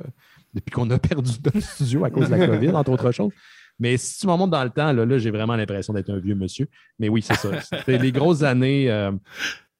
depuis 0.55 0.71
qu'on 0.71 0.89
a 0.89 0.97
perdu 0.97 1.29
notre 1.45 1.61
studio 1.61 2.03
à 2.03 2.09
cause 2.09 2.29
de 2.31 2.35
la 2.35 2.47
COVID, 2.47 2.69
entre 2.69 2.91
autres 2.93 3.11
choses. 3.11 3.31
Mais 3.77 3.95
si 3.97 4.17
tu 4.21 4.25
m'en 4.25 4.37
montes 4.39 4.49
dans 4.49 4.63
le 4.63 4.71
temps, 4.71 4.91
là, 4.91 5.05
là 5.05 5.17
j'ai 5.19 5.29
vraiment 5.29 5.55
l'impression 5.55 5.93
d'être 5.93 6.09
un 6.09 6.17
vieux 6.19 6.33
monsieur. 6.33 6.67
Mais 6.97 7.09
oui, 7.09 7.21
c'est 7.21 7.35
ça. 7.35 7.61
C'était 7.61 7.99
les 7.99 8.11
grosses 8.11 8.41
années. 8.41 8.89
euh, 8.89 9.11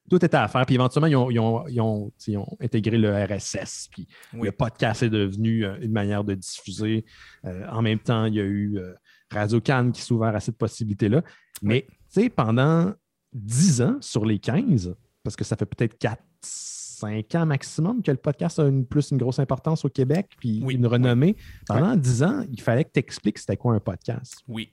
tout 0.09 0.23
était 0.25 0.35
à 0.37 0.47
faire. 0.47 0.65
Puis 0.65 0.75
éventuellement, 0.75 1.07
ils 1.07 1.15
ont, 1.15 1.29
ils 1.31 1.39
ont- 1.39 1.67
ils 1.67 1.81
ont, 1.81 2.07
tu 2.09 2.13
sais, 2.17 2.31
ils 2.33 2.37
ont 2.37 2.57
intégré 2.61 2.97
le 2.97 3.13
RSS. 3.25 3.87
Puis 3.91 4.07
Oui. 4.33 4.47
le 4.47 4.51
podcast 4.51 5.03
est 5.03 5.09
devenu 5.09 5.65
euh, 5.65 5.77
une 5.81 5.91
manière 5.91 6.23
de 6.23 6.33
diffuser. 6.35 7.05
Euh, 7.45 7.65
en 7.71 7.81
même 7.81 7.99
temps, 7.99 8.25
il 8.25 8.35
y 8.35 8.39
a 8.39 8.43
eu 8.43 8.77
euh, 8.77 8.93
Radio 9.31 9.61
Cannes 9.61 9.91
qui 9.91 10.01
s'est 10.01 10.13
ouvert 10.13 10.35
à 10.35 10.39
cette 10.39 10.57
possibilité-là. 10.57 11.21
Mais 11.61 11.85
tu 12.13 12.21
sais, 12.21 12.29
pendant 12.29 12.93
10 13.33 13.81
ans 13.83 13.97
sur 14.01 14.25
les 14.25 14.39
15, 14.39 14.95
parce 15.23 15.35
que 15.35 15.43
ça 15.43 15.55
fait 15.55 15.65
peut-être 15.67 15.97
4, 15.97 16.21
5 16.41 17.35
ans 17.35 17.45
maximum 17.45 18.01
que 18.01 18.11
le 18.11 18.17
podcast 18.17 18.59
a 18.59 18.67
une, 18.67 18.85
plus 18.85 19.11
une 19.11 19.17
grosse 19.17 19.39
importance 19.39 19.85
au 19.85 19.89
Québec, 19.89 20.27
puis 20.37 20.61
Oui, 20.63 20.73
une 20.75 20.85
renommée. 20.87 21.35
Pendant 21.67 21.95
10 21.95 22.23
ans, 22.23 22.43
il 22.51 22.59
fallait 22.61 22.83
que 22.83 22.91
tu 22.93 22.99
expliques 22.99 23.37
c'était 23.37 23.55
quoi 23.57 23.73
un 23.73 23.79
podcast. 23.79 24.35
Oui. 24.47 24.71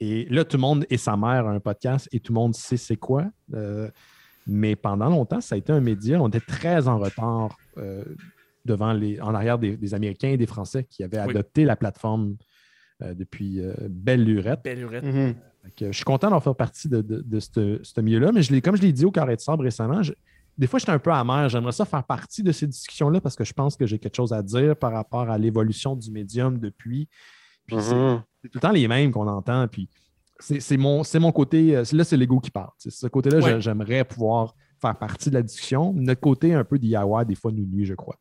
Et 0.00 0.24
là, 0.30 0.44
tout 0.44 0.56
le 0.56 0.60
monde 0.62 0.84
et 0.90 0.96
sa 0.96 1.16
mère 1.16 1.46
a 1.46 1.50
un 1.52 1.60
podcast 1.60 2.08
et 2.10 2.18
tout 2.18 2.32
le 2.32 2.40
monde 2.40 2.54
sait 2.56 2.76
c'est 2.76 2.96
quoi. 2.96 3.26
Euh, 3.54 3.88
mais 4.46 4.76
pendant 4.76 5.08
longtemps, 5.08 5.40
ça 5.40 5.54
a 5.54 5.58
été 5.58 5.72
un 5.72 5.80
média. 5.80 6.20
On 6.20 6.28
était 6.28 6.40
très 6.40 6.88
en 6.88 6.98
retard 6.98 7.56
euh, 7.78 8.04
devant 8.64 8.92
les, 8.92 9.20
en 9.20 9.34
arrière 9.34 9.58
des, 9.58 9.76
des 9.76 9.94
Américains 9.94 10.28
et 10.30 10.36
des 10.36 10.46
Français 10.46 10.84
qui 10.84 11.02
avaient 11.02 11.20
Oui. 11.22 11.30
adopté 11.30 11.64
la 11.64 11.76
plateforme 11.76 12.36
euh, 13.02 13.14
depuis 13.14 13.60
euh, 13.60 13.72
belle 13.88 14.24
lurette. 14.24 14.60
Belle 14.64 14.78
lurette. 14.80 15.04
Mhm. 15.04 15.34
Fait 15.64 15.70
que 15.76 15.86
je 15.92 15.96
suis 15.96 16.04
content 16.04 16.30
d'en 16.30 16.40
faire 16.40 16.56
partie 16.56 16.88
de, 16.88 17.00
de, 17.02 17.20
de 17.24 17.40
ce 17.40 17.78
ce 17.82 18.00
milieu-là, 18.00 18.32
mais 18.32 18.42
je 18.42 18.52
l'ai- 18.52 18.60
comme 18.60 18.76
je 18.76 18.82
l'ai 18.82 18.92
dit 18.92 19.04
au 19.04 19.10
Carré 19.12 19.36
de 19.36 19.40
Sable 19.40 19.62
récemment, 19.64 20.02
je- 20.02 20.12
des 20.58 20.66
fois, 20.66 20.78
j'étais 20.78 20.92
un 20.92 20.98
peu 20.98 21.10
amer. 21.12 21.48
J'aimerais 21.48 21.72
ça 21.72 21.84
faire 21.86 22.04
partie 22.04 22.42
de 22.42 22.52
ces 22.52 22.66
discussions-là 22.66 23.20
parce 23.22 23.36
que 23.36 23.44
je 23.44 23.52
pense 23.54 23.74
que 23.76 23.86
j'ai 23.86 23.98
quelque 23.98 24.16
chose 24.16 24.32
à 24.34 24.42
dire 24.42 24.76
par 24.76 24.92
rapport 24.92 25.30
à 25.30 25.38
l'évolution 25.38 25.96
du 25.96 26.10
médium 26.10 26.58
depuis. 26.58 27.08
Puis 27.66 27.76
Mhm. 27.76 28.22
c'est 28.42 28.48
tout 28.50 28.58
le 28.58 28.60
temps 28.60 28.70
les 28.72 28.86
mêmes 28.86 29.10
qu'on 29.12 29.26
entend. 29.28 29.66
Puis 29.68 29.88
c'est 30.60 30.76
mon, 30.76 31.02
c'est 31.04 31.18
mon 31.18 31.32
côté, 31.32 31.76
euh, 31.76 31.84
c'est- 31.84 31.96
là, 31.96 32.04
c'est 32.04 32.16
l'ego 32.16 32.40
qui 32.40 32.50
parle. 32.50 32.70
C'est 32.78 32.90
ce 32.90 33.06
côté-là, 33.06 33.36
Ouais. 33.38 33.42
j'a- 33.52 33.60
j'aimerais 33.60 34.04
pouvoir 34.04 34.54
faire 34.80 34.96
partie 34.96 35.30
de 35.30 35.34
la 35.34 35.42
discussion. 35.42 35.92
Notre 35.94 36.20
côté 36.20 36.52
un 36.54 36.64
peu 36.64 36.78
DIY, 36.78 37.24
des 37.26 37.34
fois, 37.34 37.52
nous 37.52 37.64
nuit, 37.66 37.84
je 37.84 37.94
crois. 37.94 38.16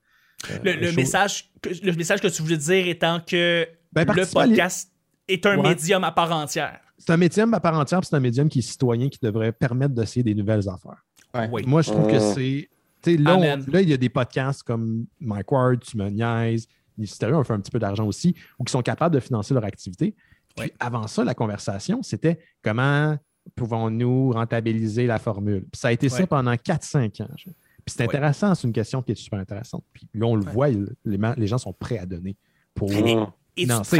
Euh, 0.51 0.57
Le, 0.63 0.91
message 0.95 1.51
que, 1.61 1.69
le 1.83 1.93
message 1.93 2.19
que 2.21 2.27
tu 2.27 2.41
voulais 2.41 2.57
dire 2.57 2.87
étant 2.87 3.19
que 3.19 3.67
Ben, 3.91 4.05
le 4.05 4.31
podcast 4.31 4.91
est 5.27 5.45
un 5.45 5.57
Ouais. 5.59 5.69
médium 5.69 6.03
à 6.03 6.11
part 6.11 6.31
entière. 6.31 6.79
C'est 6.97 7.11
un 7.11 7.17
médium 7.17 7.53
à 7.53 7.59
part 7.59 7.77
entière, 7.77 7.99
puis 7.99 8.07
c'est 8.09 8.15
un 8.15 8.19
médium 8.21 8.47
qui 8.49 8.59
est 8.59 8.63
citoyen, 8.63 9.09
qui 9.09 9.19
devrait 9.21 9.51
permettre 9.51 9.93
d'essayer 9.93 10.23
des 10.23 10.35
nouvelles 10.35 10.67
affaires. 10.69 11.03
Ouais. 11.33 11.49
Oui. 11.51 11.63
Moi, 11.65 11.81
je 11.81 11.91
trouve 11.91 12.07
que 12.07 12.17
Mm. 12.17 12.33
c'est. 12.35 12.69
Là, 13.17 13.37
on- 13.37 13.77
il 13.79 13.89
y 13.89 13.93
a 13.93 13.97
des 13.97 14.09
podcasts 14.09 14.61
comme 14.63 15.05
Mike 15.19 15.51
Ward, 15.51 15.79
Tu 15.83 15.97
me 15.97 16.09
niaises, 16.09 16.67
ont 16.99 17.43
fait 17.43 17.53
un 17.53 17.59
petit 17.59 17.71
peu 17.71 17.79
d'argent 17.79 18.05
aussi, 18.05 18.35
ou 18.59 18.63
qui 18.63 18.71
sont 18.71 18.81
capables 18.83 19.15
de 19.15 19.19
financer 19.19 19.53
leur 19.55 19.65
activité. 19.65 20.15
Puis 20.55 20.71
avant 20.79 21.07
ça, 21.07 21.23
la 21.23 21.33
conversation, 21.33 22.01
c'était 22.03 22.39
comment 22.61 23.17
pouvons-nous 23.55 24.31
rentabiliser 24.31 25.07
la 25.07 25.19
formule? 25.19 25.61
Puis 25.71 25.79
ça 25.79 25.89
a 25.89 25.91
été 25.91 26.09
ça 26.09 26.25
pendant 26.27 26.53
4-5 26.55 27.21
ans. 27.23 27.27
Puis 27.35 27.53
c'est 27.87 28.01
Ouais. 28.01 28.05
intéressant, 28.09 28.53
c'est 28.53 28.67
une 28.67 28.73
question 28.73 29.01
qui 29.01 29.13
est 29.13 29.15
super 29.15 29.39
intéressante. 29.39 29.83
Puis 29.93 30.07
là, 30.13 30.25
on 30.27 30.35
le 30.35 30.43
Ouais. 30.45 30.51
voit, 30.51 30.67
les, 30.69 31.17
les 31.37 31.47
gens 31.47 31.57
sont 31.57 31.73
prêts 31.73 31.97
à 31.97 32.05
donner 32.05 32.35
pour. 32.75 32.91
Et, 32.91 33.65
Non, 33.65 33.81
tu 33.81 33.97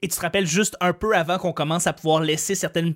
et 0.00 0.08
tu 0.08 0.14
te 0.16 0.20
rappelles 0.20 0.46
juste 0.46 0.76
un 0.80 0.92
peu 0.92 1.16
avant 1.16 1.38
qu'on 1.38 1.52
commence 1.52 1.86
à 1.86 1.92
pouvoir 1.92 2.20
laisser 2.20 2.54
certaines, 2.54 2.94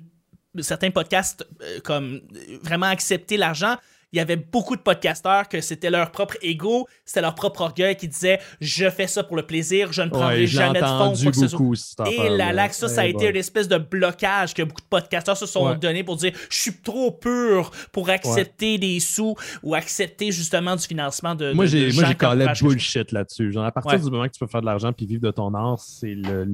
certains 0.60 0.90
podcasts 0.90 1.46
euh, 1.62 1.80
comme 1.82 2.20
euh, 2.36 2.58
vraiment 2.62 2.86
accepter 2.86 3.36
l'argent? 3.36 3.76
Il 4.12 4.18
y 4.18 4.20
avait 4.20 4.36
beaucoup 4.36 4.76
de 4.76 4.82
podcasteurs 4.82 5.48
que 5.48 5.60
c'était 5.60 5.90
leur 5.90 6.10
propre 6.12 6.36
ego, 6.42 6.86
c'était 7.04 7.22
leur 7.22 7.34
propre 7.34 7.62
orgueil 7.62 7.96
qui 7.96 8.08
disait 8.08 8.38
je 8.60 8.88
fais 8.90 9.06
ça 9.06 9.24
pour 9.24 9.36
le 9.36 9.42
plaisir, 9.46 9.92
je 9.92 10.02
ne 10.02 10.10
prendrai 10.10 10.40
Ouais, 10.40 10.46
jamais 10.46 10.80
de 10.80 10.84
fonds 10.86 11.12
pour 11.22 11.30
que 11.30 11.36
ce 11.36 11.48
soit. 11.48 12.08
Et 12.10 12.28
là, 12.28 12.52
là, 12.52 12.68
ça, 12.70 12.88
ça 12.88 13.02
a 13.02 13.06
Eh 13.06 13.10
été 13.10 13.28
une 13.28 13.36
espèce 13.36 13.68
de 13.68 13.78
blocage 13.78 14.54
que 14.54 14.62
beaucoup 14.62 14.80
de 14.82 14.86
podcasteurs 14.86 15.36
se 15.36 15.46
sont 15.46 15.66
Ouais. 15.66 15.76
donnés 15.76 16.04
pour 16.04 16.16
dire 16.16 16.32
je 16.50 16.56
suis 16.58 16.74
trop 16.82 17.10
pur 17.12 17.70
pour 17.92 18.10
accepter 18.10 18.78
des 18.78 19.00
sous 19.00 19.34
ou 19.62 19.74
accepter 19.74 20.32
justement 20.32 20.76
du 20.76 20.86
financement 20.86 21.34
de. 21.34 21.52
Moi, 21.52 21.66
j'ai, 21.66 21.90
Crash. 21.90 22.62
bullshit 22.62 23.12
là-dessus. 23.12 23.52
Genre, 23.52 23.64
à 23.64 23.72
partir 23.72 23.98
du 23.98 24.10
moment 24.10 24.26
que 24.26 24.32
tu 24.32 24.38
peux 24.40 24.46
faire 24.46 24.60
de 24.60 24.66
l'argent 24.66 24.92
puis 24.92 25.06
vivre 25.06 25.22
de 25.22 25.30
ton 25.30 25.54
art, 25.54 25.78
c'est 25.78 26.14
le, 26.14 26.44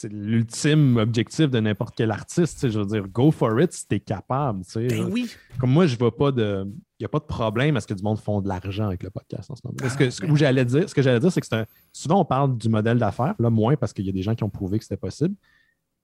c'est 0.00 0.12
l'ultime 0.12 0.96
objectif 0.96 1.50
de 1.50 1.58
n'importe 1.60 1.94
quel 1.96 2.10
artiste. 2.10 2.68
Je 2.68 2.78
veux 2.78 2.86
dire, 2.86 3.08
go 3.08 3.30
for 3.30 3.60
it 3.60 3.72
si 3.72 3.86
t'es 3.86 4.00
capable. 4.00 4.62
Ben 4.74 5.08
oui. 5.10 5.30
Comme 5.58 5.70
moi, 5.70 5.86
je 5.86 5.96
vois 5.98 6.14
pas 6.16 6.30
de. 6.32 6.64
Il 6.66 7.02
n'y 7.02 7.06
a 7.06 7.08
pas 7.08 7.18
de 7.18 7.24
problème 7.24 7.76
à 7.76 7.80
ce 7.80 7.86
que 7.86 7.94
du 7.94 8.02
monde 8.02 8.18
font 8.18 8.40
de 8.40 8.48
l'argent 8.48 8.86
avec 8.86 9.02
le 9.02 9.10
podcast 9.10 9.50
en 9.50 9.56
ce 9.56 9.60
moment. 9.64 9.76
Parce 9.78 9.96
que, 9.96 10.04
Ah, 10.04 10.10
ce 10.10 10.20
que, 10.20 10.26
où 10.26 10.36
j'allais 10.36 10.64
dire, 10.64 10.88
ce 10.88 10.94
que 10.94 11.02
j'allais 11.02 11.20
dire, 11.20 11.30
c'est 11.32 11.40
que 11.40 11.54
un- 11.54 11.66
souvent 11.92 12.20
on 12.20 12.24
parle 12.24 12.56
du 12.58 12.68
modèle 12.68 12.98
d'affaires, 12.98 13.34
là, 13.38 13.50
moins 13.50 13.76
parce 13.76 13.92
qu'il 13.92 14.04
y 14.06 14.08
a 14.08 14.12
des 14.12 14.22
gens 14.22 14.34
qui 14.34 14.44
ont 14.44 14.50
prouvé 14.50 14.78
que 14.78 14.84
c'était 14.84 14.96
possible, 14.96 15.34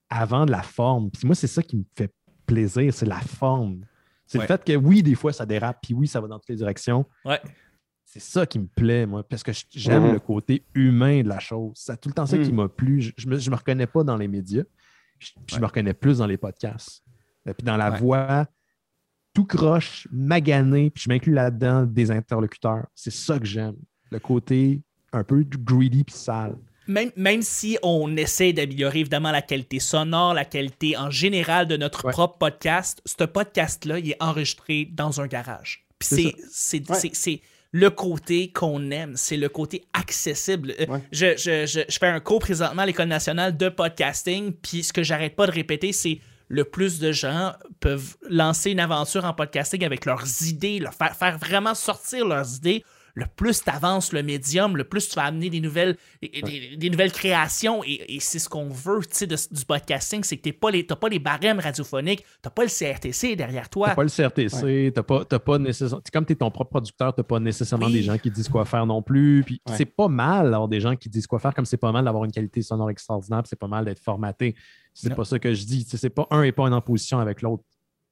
avant 0.09 0.47
de 0.47 0.51
la 0.51 0.63
forme. 0.63 1.11
Puis 1.11 1.27
moi, 1.27 1.35
c'est 1.35 1.47
ça 1.47 1.63
qui 1.63 1.77
me 1.77 1.85
fait 1.97 2.13
plaisir, 2.47 2.93
c'est 2.93 3.07
la 3.07 3.21
forme. 3.21 3.81
C'est 4.27 4.39
Ouais. 4.39 4.45
le 4.45 4.49
fait 4.49 4.65
que 4.65 4.77
oui, 4.77 5.03
des 5.03 5.15
fois, 5.15 5.33
ça 5.33 5.45
dérape, 5.47 5.79
puis 5.83 5.95
oui, 5.95 6.07
ça 6.09 6.21
va 6.21 6.29
dans 6.29 6.39
toutes 6.39 6.49
les 6.49 6.57
directions. 6.57 7.05
Ouais. 7.25 7.41
C'est 8.17 8.21
ça 8.23 8.47
qui 8.47 8.61
me 8.61 8.67
plaît, 8.69 9.07
moi, 9.07 9.25
parce 9.29 9.43
que 9.43 9.51
j'aime 9.73 10.05
Mhm. 10.05 10.13
le 10.13 10.19
côté 10.21 10.63
humain 10.75 11.23
de 11.25 11.29
la 11.29 11.41
chose. 11.41 11.73
C'est 11.75 12.01
tout 12.01 12.09
le 12.09 12.15
temps 12.15 12.27
ça 12.27 12.39
qui 12.39 12.51
Mhm. 12.51 12.55
m'a 12.55 12.69
plu. 12.69 13.01
Je, 13.03 13.11
je 13.17 13.27
me, 13.29 13.39
je 13.39 13.51
me 13.51 13.57
reconnais 13.57 13.89
pas 13.89 14.05
dans 14.05 14.17
les 14.17 14.29
médias, 14.29 14.63
je, 15.19 15.31
puis 15.45 15.57
je 15.57 15.61
me 15.61 15.67
reconnais 15.67 15.95
plus 15.95 16.19
dans 16.19 16.27
les 16.29 16.37
podcasts. 16.37 17.03
Et 17.45 17.53
puis 17.55 17.65
dans 17.65 17.77
la 17.77 17.91
Ouais. 17.91 17.99
voix, 17.99 18.47
tout 19.35 19.45
croche, 19.47 20.07
magané, 20.13 20.91
puis 20.91 21.03
je 21.03 21.09
m'inclus 21.09 21.33
là-dedans 21.33 21.83
des 21.87 22.13
interlocuteurs. 22.13 22.87
C'est 22.95 23.11
ça 23.13 23.37
que 23.41 23.47
j'aime. 23.47 23.75
Le 24.13 24.21
côté 24.21 24.81
un 25.13 25.25
peu 25.25 25.43
greedy 25.45 26.05
puis 26.05 26.15
sale. 26.15 26.57
Même, 26.87 27.11
même 27.17 27.43
si 27.43 27.79
on 27.83 28.17
essaie 28.17 28.53
d'améliorer 28.53 29.01
évidemment 29.01 29.33
la 29.33 29.43
qualité 29.43 29.81
sonore, 29.81 30.35
la 30.35 30.45
qualité 30.45 30.97
en 30.97 31.11
général 31.11 31.67
de 31.67 31.77
notre 31.77 32.05
Ouais. 32.05 32.13
propre 32.13 32.39
podcast, 32.39 33.03
ce 33.07 33.25
podcast-là, 33.25 33.99
il 33.99 34.11
est 34.11 34.23
enregistré 34.23 34.85
dans 34.93 35.21
un 35.21 35.27
garage. 35.27 35.85
Puis 35.99 36.33
C'est 36.49 37.41
le 37.77 37.91
côté 37.91 38.53
qu'on 38.53 38.93
aime, 38.93 39.15
c'est 39.17 39.37
le 39.37 39.49
côté 39.49 39.85
accessible. 39.93 40.75
Euh, 40.79 40.87
Ouais. 40.87 41.03
Je, 41.11 41.37
je- 41.37 41.67
je- 41.67 41.81
je 41.89 41.99
fais 41.99 42.07
un 42.07 42.21
cours 42.21 42.39
présentement 42.39 42.83
à 42.83 42.87
l'École 42.87 43.09
nationale 43.09 43.57
de 43.57 43.69
podcasting, 43.69 44.53
puis 44.53 44.85
ce 44.85 44.93
que 44.93 45.03
j'arrête 45.03 45.35
pas 45.35 45.47
de 45.49 45.51
répéter, 45.53 45.93
c'est 45.93 46.21
le 46.49 46.63
plus 46.65 47.01
de 47.01 47.11
gens 47.11 47.53
peuvent 47.81 48.17
lancer 48.31 48.71
une 48.71 48.79
aventure 48.79 49.25
en 49.25 49.33
podcasting 49.33 49.85
avec 49.85 50.05
leurs 50.05 50.25
idées, 50.43 50.79
leur 50.79 50.95
faire, 50.95 51.17
faire 51.17 51.37
vraiment 51.37 51.75
sortir 51.75 52.25
leurs 52.29 52.57
idées. 52.59 52.85
Le 53.17 53.27
plus 53.37 53.63
tu 53.63 53.71
avances 53.71 54.13
le 54.13 54.25
médium, 54.25 54.77
le 54.77 54.83
plus 54.85 55.09
tu 55.09 55.15
vas 55.15 55.23
amener 55.25 55.49
des 55.49 55.61
nouvelles, 55.61 55.97
des, 56.21 56.43
des- 56.43 56.77
des 56.77 56.91
nouvelles 56.91 57.13
créations. 57.13 57.85
Et, 57.85 58.17
et 58.17 58.21
c'est 58.21 58.41
ce 58.41 58.49
qu'on 58.49 58.69
veut 58.69 59.01
tu 59.03 59.09
sais, 59.13 59.27
de- 59.29 59.37
du 59.55 59.65
podcasting, 59.65 60.25
c'est 60.25 60.37
que 60.37 60.43
tu 60.43 60.49
n'as 60.49 60.55
pas, 60.59 60.71
les- 60.73 60.85
t'as 60.85 60.97
pas 60.97 61.09
les 61.09 61.21
barèmes 61.21 61.61
radiophoniques, 61.61 62.23
tu 62.23 62.29
n'as 62.45 62.51
pas 62.51 62.63
le 62.65 62.69
CRTC 62.69 63.37
derrière 63.37 63.69
toi. 63.71 63.89
T'as 63.91 63.95
pas 63.95 64.03
le 64.03 64.09
CRTC, 64.09 64.93
t'as 64.93 65.03
pas, 65.05 65.25
t'as 65.25 65.39
pas 65.39 65.59
nécessairement. 65.59 66.03
Comme 66.13 66.27
tu 66.27 66.33
es 66.33 66.37
ton 66.37 66.51
propre 66.51 66.71
producteur, 66.71 67.15
t'as 67.15 67.23
pas 67.23 67.39
nécessairement 67.39 67.87
Oui. 67.87 67.93
des 67.93 68.03
gens 68.03 68.19
qui 68.19 68.31
disent 68.33 68.49
quoi 68.49 68.65
faire 68.65 68.85
non 68.85 69.01
plus. 69.01 69.43
Puis 69.47 69.61
Ouais. 69.69 69.77
c'est 69.77 69.85
pas 69.87 70.09
mal 70.09 70.51
d'avoir 70.51 70.69
des 70.69 70.81
gens 70.81 70.97
qui 70.97 71.09
disent 71.09 71.29
quoi 71.29 71.39
faire, 71.39 71.55
comme 71.55 71.67
c'est 71.67 71.77
pas 71.77 71.93
mal 71.93 72.05
d'avoir 72.05 72.25
une 72.25 72.33
qualité 72.33 72.63
sonore 72.63 72.91
extraordinaire, 72.91 73.43
puis 73.43 73.49
c'est 73.51 73.59
pas 73.59 73.69
mal 73.69 73.85
d'être 73.85 74.01
formaté. 74.03 74.57
C'est 74.93 75.15
pas 75.15 75.25
ça 75.25 75.39
que 75.39 75.53
je 75.55 75.65
dis. 75.65 75.85
Tu 75.85 75.97
C'est 75.97 76.11
pas 76.11 76.27
un 76.31 76.43
et 76.43 76.53
pas 76.53 76.63
en 76.65 76.73
opposition 76.73 77.19
avec 77.19 77.43
l'autre. 77.43 77.63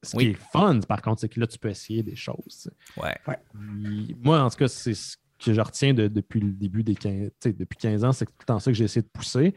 Ce 0.03 0.15
Oui. 0.17 0.23
qui 0.25 0.29
est 0.31 0.39
fun, 0.51 0.79
par 0.81 1.01
contre, 1.01 1.21
c'est 1.21 1.29
que 1.29 1.39
là, 1.39 1.47
tu 1.47 1.57
peux 1.57 1.69
essayer 1.69 2.03
des 2.03 2.15
choses. 2.15 2.69
Ouais. 3.01 3.15
Puis, 3.53 4.15
moi, 4.21 4.41
en 4.43 4.49
tout 4.49 4.57
cas, 4.57 4.67
c'est 4.67 4.93
ce 4.93 5.17
que 5.43 5.53
je 5.53 5.61
retiens 5.61 5.93
de- 5.93 6.07
depuis 6.07 6.39
le 6.41 6.51
début 6.51 6.83
des 6.83 6.95
15, 6.95 7.29
tu 7.39 7.49
sais, 7.49 7.53
depuis 7.53 7.77
15 7.77 8.03
ans, 8.03 8.11
c'est 8.11 8.25
tout 8.25 8.33
le 8.41 8.45
temps 8.45 8.59
ça 8.59 8.69
que 8.71 8.77
j'ai 8.77 8.83
essayé 8.85 9.01
de 9.01 9.07
pousser. 9.11 9.53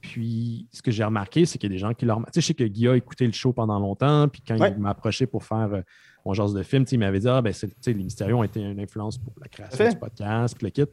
Puis, 0.00 0.68
ce 0.70 0.82
que 0.82 0.90
j'ai 0.90 1.02
remarqué, 1.02 1.46
c'est 1.46 1.58
qu'il 1.58 1.70
y 1.70 1.72
a 1.72 1.76
des 1.76 1.78
gens 1.80 1.94
qui 1.94 2.04
leur. 2.04 2.18
Tu 2.18 2.24
sais, 2.34 2.40
je 2.42 2.46
sais 2.48 2.54
que 2.54 2.64
Guy 2.64 2.88
a 2.88 2.96
écouté 2.96 3.24
le 3.26 3.32
show 3.32 3.52
pendant 3.54 3.78
longtemps, 3.78 4.28
puis 4.28 4.42
quand 4.46 4.58
Ouais. 4.58 4.70
il 4.72 4.78
m'a 4.78 4.90
approché 4.90 5.26
pour 5.26 5.44
faire 5.44 5.72
euh, 5.72 5.80
mon 6.26 6.34
genre 6.34 6.52
de 6.52 6.62
film, 6.62 6.84
tu 6.84 6.90
sais, 6.90 6.96
il 6.96 6.98
m'avait 6.98 7.20
dit 7.20 7.28
Ah, 7.28 7.40
ben, 7.40 7.52
c'est- 7.54 7.68
tu 7.68 7.74
sais, 7.80 7.92
les 7.94 8.02
Mystérieux 8.04 8.34
ont 8.34 8.44
été 8.44 8.60
une 8.60 8.78
influence 8.80 9.16
pour 9.16 9.32
la 9.40 9.48
création 9.48 9.88
du 9.88 9.96
podcast, 9.96 10.56
puis 10.58 10.66
le 10.66 10.70
kit. 10.70 10.90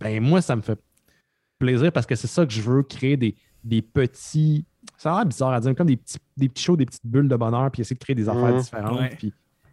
Ben, 0.00 0.18
moi, 0.22 0.40
ça 0.40 0.56
me 0.56 0.62
fait 0.62 0.80
plaisir 1.58 1.92
parce 1.92 2.06
que 2.06 2.14
c'est 2.14 2.26
ça 2.26 2.46
que 2.46 2.52
je 2.52 2.62
veux, 2.62 2.82
créer 2.82 3.16
des, 3.18 3.36
des 3.62 3.82
petits. 3.82 4.64
Ça 4.96 5.12
a 5.12 5.16
l'air 5.18 5.26
bizarre 5.26 5.52
à 5.52 5.60
dire, 5.60 5.74
comme 5.74 5.86
des 5.88 5.96
petits, 5.96 6.18
des 6.36 6.48
petits 6.48 6.62
shows, 6.64 6.76
des 6.76 6.86
petites 6.86 7.06
bulles 7.06 7.28
de 7.28 7.36
bonheur, 7.36 7.70
puis 7.70 7.80
essayer 7.82 7.94
de 7.96 8.02
créer 8.04 8.14
des 8.14 8.28
affaires 8.28 8.54
Mhm. 8.54 8.60
différentes. 8.60 9.00
Ouais. 9.00 9.16
Puis, 9.18 9.32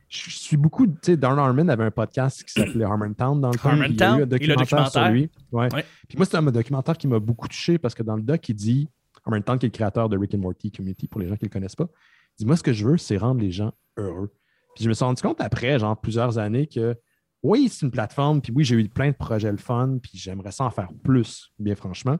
je 0.10 0.30
suis 0.30 0.58
beaucoup. 0.58 0.88
Tu 0.88 0.94
sais, 1.04 1.18
Darn 1.18 1.40
Harmon 1.40 1.68
avait 1.70 1.86
un 1.86 1.92
podcast 1.92 2.44
qui 2.44 2.52
s'appelait 2.52 2.84
Harmontown 2.84 3.40
dans 3.40 3.50
le 3.52 3.58
temps. 3.58 3.72
Il 3.76 3.96
y 3.98 4.04
a 4.04 4.18
eu 4.20 4.24
un 4.24 4.26
documentaire 4.26 4.92
sur 4.92 5.08
lui. 5.10 5.30
Ouais. 5.52 5.74
Ouais. 5.74 5.86
Puis 6.10 6.18
moi, 6.18 6.26
c'est 6.26 6.36
un 6.38 6.42
documentaire 6.44 6.98
qui 6.98 7.08
m'a 7.08 7.20
beaucoup 7.20 7.48
touché 7.48 7.78
parce 7.78 7.94
que 7.96 8.04
dans 8.04 8.16
le 8.18 8.22
doc, 8.22 8.48
il 8.50 8.56
dit, 8.56 8.90
Harmontown, 9.26 9.58
qui 9.60 9.68
est 9.68 9.70
le 9.70 9.74
créateur 9.74 10.10
de 10.10 10.18
Rick 10.18 10.34
and 10.36 10.40
Morty 10.40 10.72
Community, 10.72 11.08
pour 11.08 11.22
les 11.22 11.28
gens 11.28 11.36
qui 11.36 11.46
ne 11.46 11.50
le 11.50 11.54
connaissent 11.54 11.76
pas, 11.76 11.86
il 11.86 12.40
dit 12.40 12.46
Moi, 12.46 12.58
ce 12.58 12.64
que 12.64 12.74
je 12.74 12.86
veux, 12.86 12.98
c'est 12.98 13.18
rendre 13.18 13.40
les 13.40 13.52
gens 13.52 13.72
heureux. 13.98 14.34
Puis 14.76 14.84
je 14.84 14.90
me 14.90 14.94
suis 14.94 15.04
rendu 15.06 15.22
compte 15.22 15.40
après, 15.42 15.80
genre 15.80 15.96
plusieurs 16.00 16.38
années, 16.38 16.68
que 16.68 16.96
oui, 17.44 17.70
c'est 17.70 17.86
une 17.86 17.92
plateforme, 17.92 18.42
puis 18.42 18.52
oui, 18.56 18.64
j'ai 18.64 18.76
eu 18.76 18.88
plein 18.90 19.10
de 19.12 19.16
projets 19.16 19.52
le 19.52 19.58
fun, 19.58 19.98
puis 20.02 20.12
j'aimerais 20.16 20.52
ça 20.52 20.64
en 20.66 20.70
faire 20.72 20.90
plus, 21.04 21.52
bien 21.60 21.76
franchement. 21.76 22.18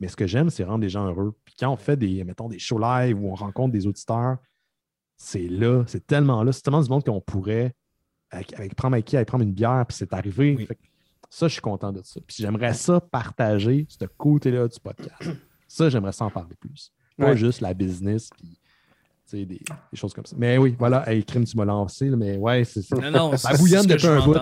Mais 0.00 0.08
ce 0.08 0.16
que 0.16 0.26
j'aime, 0.26 0.50
c'est 0.50 0.64
rendre 0.64 0.82
les 0.82 0.88
gens 0.90 1.06
heureux. 1.06 1.34
Puis 1.44 1.54
quand 1.58 1.70
on 1.72 1.76
fait 1.76 1.96
des, 1.96 2.22
mettons, 2.24 2.48
des 2.48 2.58
shows 2.58 2.78
live 2.78 3.18
où 3.22 3.30
on 3.30 3.34
rencontre 3.34 3.72
des 3.72 3.86
auditeurs, 3.86 4.36
c'est 5.16 5.48
là, 5.48 5.84
c'est 5.86 6.06
tellement 6.06 6.42
là, 6.42 6.52
c'est 6.52 6.62
tellement 6.62 6.82
du 6.82 6.90
monde 6.90 7.04
qu'on 7.04 7.20
pourrait 7.20 7.74
avec, 8.30 8.52
avec- 8.54 8.74
prendre 8.74 8.94
avec 8.94 9.06
qui, 9.06 9.16
aller 9.16 9.24
prendre 9.24 9.44
une 9.44 9.52
bière, 9.54 9.84
puis 9.88 9.96
c'est 9.96 10.12
arrivé. 10.12 10.56
Oui. 10.58 10.68
Ça, 11.30 11.48
je 11.48 11.54
suis 11.54 11.62
content 11.62 11.92
de 11.92 12.02
ça. 12.02 12.20
Puis 12.26 12.36
j'aimerais 12.40 12.74
ça 12.74 13.00
partager, 13.00 13.86
ce 13.88 14.04
côté-là 14.04 14.68
du 14.68 14.78
podcast. 14.78 15.30
Ça, 15.66 15.88
j'aimerais 15.88 16.12
ça 16.12 16.24
en 16.26 16.30
parler 16.30 16.54
plus. 16.56 16.92
Pas 17.16 17.30
Ouais. 17.30 17.36
juste 17.36 17.60
la 17.62 17.72
business, 17.74 18.28
puis 18.36 18.58
des, 19.32 19.44
des 19.46 19.60
choses 19.94 20.12
comme 20.14 20.24
ça. 20.26 20.36
Mais 20.38 20.56
oui, 20.58 20.76
voilà, 20.78 21.10
hey, 21.10 21.24
crime, 21.24 21.44
tu 21.44 21.56
m'as 21.56 21.64
lancé, 21.64 22.08
mais 22.10 22.36
ouais, 22.36 22.64
c'est 22.64 22.82
ça. 22.82 22.96
Non, 22.96 23.10
non, 23.10 23.36
Ça 23.36 23.50
c'est 23.52 23.58
bouillonne 23.58 23.86
depuis 23.86 24.06
un 24.06 24.24
bout. 24.24 24.34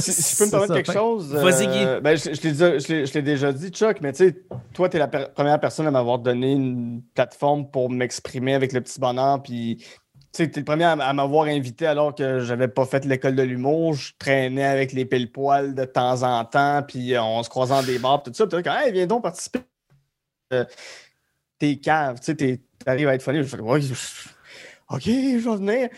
si, 0.00 0.12
si 0.12 0.32
je 0.34 0.38
peux 0.38 0.46
me 0.46 0.50
permettre 0.50 0.74
quelque 0.74 0.92
Fait- 0.92 0.98
chose. 0.98 1.32
Vas-y, 1.34 1.66
euh, 1.84 2.00
ben, 2.00 2.16
je, 2.16 2.34
je 2.34 3.12
l'ai 3.14 3.22
déjà- 3.22 3.52
dit, 3.52 3.68
Chuck, 3.70 4.00
mais 4.00 4.12
tu 4.12 4.28
sais, 4.28 4.42
toi, 4.74 4.88
tu 4.88 4.96
es 4.96 4.98
la 4.98 5.08
per- 5.08 5.26
première 5.34 5.60
personne 5.60 5.86
à 5.86 5.90
m'avoir 5.90 6.18
donné 6.18 6.52
une 6.52 7.02
plateforme 7.14 7.70
pour 7.70 7.90
m'exprimer 7.90 8.54
avec 8.54 8.72
le 8.72 8.80
petit 8.80 8.98
bonheur. 8.98 9.42
Puis, 9.42 9.76
tu 9.78 9.86
sais, 10.32 10.50
tu 10.50 10.56
es 10.56 10.60
le 10.60 10.64
premier 10.64 10.84
à, 10.84 11.12
m'avoir 11.12 11.46
invité 11.46 11.86
alors 11.86 12.14
que 12.14 12.40
j'avais 12.40 12.68
pas 12.68 12.86
fait 12.86 13.04
l'école 13.04 13.36
de 13.36 13.42
l'humour. 13.42 13.94
Je 13.94 14.12
traînais 14.18 14.64
avec 14.64 14.92
les 14.92 15.04
pile-poils 15.04 15.74
de 15.74 15.84
temps 15.84 16.22
en 16.22 16.44
temps, 16.44 16.82
puis 16.86 17.14
euh, 17.14 17.22
on 17.22 17.42
se 17.42 17.48
croisait 17.50 17.74
en 17.74 17.82
débat, 17.82 18.20
tout 18.24 18.32
ça. 18.34 18.46
Tu 18.46 18.56
hey, 18.56 18.92
viens 18.92 19.06
donc 19.06 19.22
participer. 19.22 19.60
Euh, 20.52 20.64
T'es 21.58 21.76
cave, 21.76 22.18
tu 22.18 22.34
sais, 22.36 22.60
t'arrives 22.84 23.08
à 23.08 23.14
être 23.14 23.22
funny. 23.22 23.38
Je 23.38 23.42
fais, 23.44 23.60
Ouais, 23.60 23.80
OK, 24.90 25.02
je 25.04 25.48
vais 25.48 25.56
venir. 25.56 25.88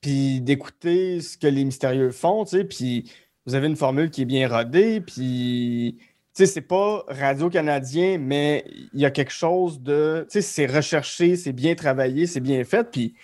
Puis 0.00 0.40
d'écouter 0.40 1.20
ce 1.20 1.36
que 1.36 1.46
les 1.48 1.64
mystérieux 1.64 2.10
font, 2.12 2.44
tu 2.44 2.56
sais, 2.58 2.64
puis 2.64 3.10
vous 3.46 3.54
avez 3.54 3.66
une 3.66 3.76
formule 3.76 4.10
qui 4.10 4.22
est 4.22 4.26
bien 4.26 4.48
rodée, 4.48 5.00
puis 5.00 5.96
tu 5.98 6.04
sais, 6.34 6.46
c'est 6.46 6.60
pas 6.60 7.04
radio-canadien, 7.08 8.18
mais 8.18 8.64
il 8.92 9.00
y 9.00 9.04
a 9.04 9.10
quelque 9.10 9.32
chose 9.32 9.80
de, 9.80 10.24
tu 10.30 10.34
sais, 10.34 10.42
c'est 10.42 10.66
recherché, 10.66 11.34
c'est 11.34 11.52
bien 11.52 11.74
travaillé, 11.74 12.26
c'est 12.28 12.38
bien 12.40 12.62
fait, 12.62 12.88
puis 12.92 13.14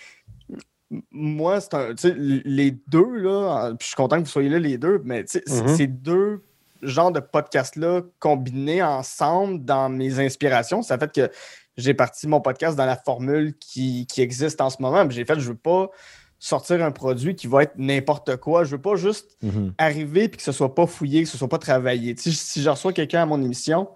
moi, 1.12 1.60
c'est 1.60 1.74
un, 1.74 1.94
tu 1.94 2.08
sais, 2.08 2.14
les 2.16 2.72
deux, 2.88 3.16
là, 3.18 3.70
puis 3.78 3.84
je 3.84 3.86
suis 3.88 3.96
content 3.96 4.16
que 4.16 4.22
vous 4.24 4.30
soyez 4.30 4.48
là, 4.48 4.58
les 4.58 4.78
deux, 4.78 5.00
mais 5.04 5.24
tu 5.24 5.38
sais, 5.38 5.42
c- 5.46 5.62
Mhm. 5.62 5.76
ces 5.76 5.86
deux 5.86 6.42
genres 6.82 7.12
de 7.12 7.20
podcasts-là 7.20 8.02
combinés 8.18 8.82
ensemble 8.82 9.64
dans 9.64 9.88
mes 9.88 10.18
inspirations, 10.18 10.82
ça 10.82 10.98
fait 10.98 11.12
que 11.12 11.30
j'ai 11.76 11.94
parti 11.94 12.26
mon 12.28 12.40
podcast 12.40 12.76
dans 12.76 12.86
la 12.86 12.96
formule 12.96 13.54
qui, 13.58 14.06
qui 14.06 14.20
existe 14.22 14.60
en 14.60 14.70
ce 14.70 14.80
moment, 14.80 15.08
j'ai 15.10 15.24
fait, 15.24 15.38
je 15.40 15.48
veux 15.48 15.56
pas 15.56 15.90
sortir 16.38 16.84
un 16.84 16.90
produit 16.90 17.34
qui 17.34 17.46
va 17.46 17.62
être 17.62 17.74
n'importe 17.78 18.36
quoi. 18.36 18.64
Je 18.64 18.72
veux 18.72 18.80
pas 18.82 18.96
juste 18.96 19.36
Mhm. 19.42 19.72
arriver 19.78 20.28
puis 20.28 20.36
que 20.36 20.42
ce 20.42 20.52
soit 20.52 20.74
pas 20.74 20.86
fouillé, 20.86 21.22
que 21.22 21.28
ce 21.28 21.38
soit 21.38 21.48
pas 21.48 21.58
travaillé. 21.58 22.14
Sais, 22.16 22.30
si 22.32 22.60
je 22.62 22.68
reçois 22.68 22.92
quelqu'un 22.92 23.22
à 23.22 23.26
mon 23.26 23.40
émission, 23.42 23.88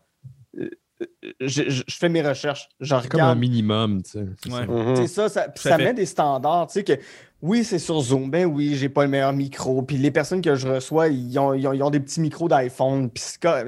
euh, 0.59 0.71
euh, 1.03 1.07
je, 1.41 1.69
je- 1.69 1.83
je 1.87 1.97
fais 1.97 2.09
mes 2.09 2.23
recherches. 2.23 2.69
C'est 2.81 3.09
comme 3.09 3.21
un 3.21 3.35
minimum, 3.35 4.03
tu 4.03 4.11
sais. 4.13 4.25
c'est 4.43 4.51
Ouais. 4.53 5.07
ça. 5.07 5.29
Ça, 5.29 5.53
ça, 5.55 5.77
fait. 5.77 5.85
met 5.85 5.95
des 5.95 6.07
standards. 6.07 6.69
Tu 6.69 6.73
sais, 6.75 6.85
que 6.85 6.95
oui, 7.43 7.63
c'est 7.65 7.79
sur 7.79 8.01
Zoom. 8.01 8.31
Ben 8.31 8.47
oui, 8.47 8.75
j'ai 8.77 8.89
pas 8.89 9.05
le 9.05 9.11
meilleur 9.11 9.33
micro. 9.33 9.83
Puis 9.83 9.97
les 9.99 10.11
personnes 10.11 10.41
que 10.41 10.55
je 10.57 10.67
reçois, 10.67 11.07
ils 11.09 11.39
ont, 11.39 11.53
ils 11.55 11.67
ont- 11.69 11.73
ils 11.73 11.83
ont 11.85 11.91
des 11.91 12.01
petits 12.01 12.21
micros 12.21 12.49
d'iPhone. 12.49 13.11
Puis 13.11 13.23
c'est 13.25 13.41
cor- 13.41 13.59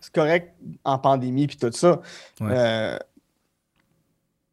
c'est 0.00 0.12
correct 0.12 0.52
en 0.84 0.98
pandémie, 0.98 1.46
puis 1.46 1.58
tout 1.58 1.70
ça. 1.72 2.00
Ouais. 2.40 2.48
Euh, 2.50 2.98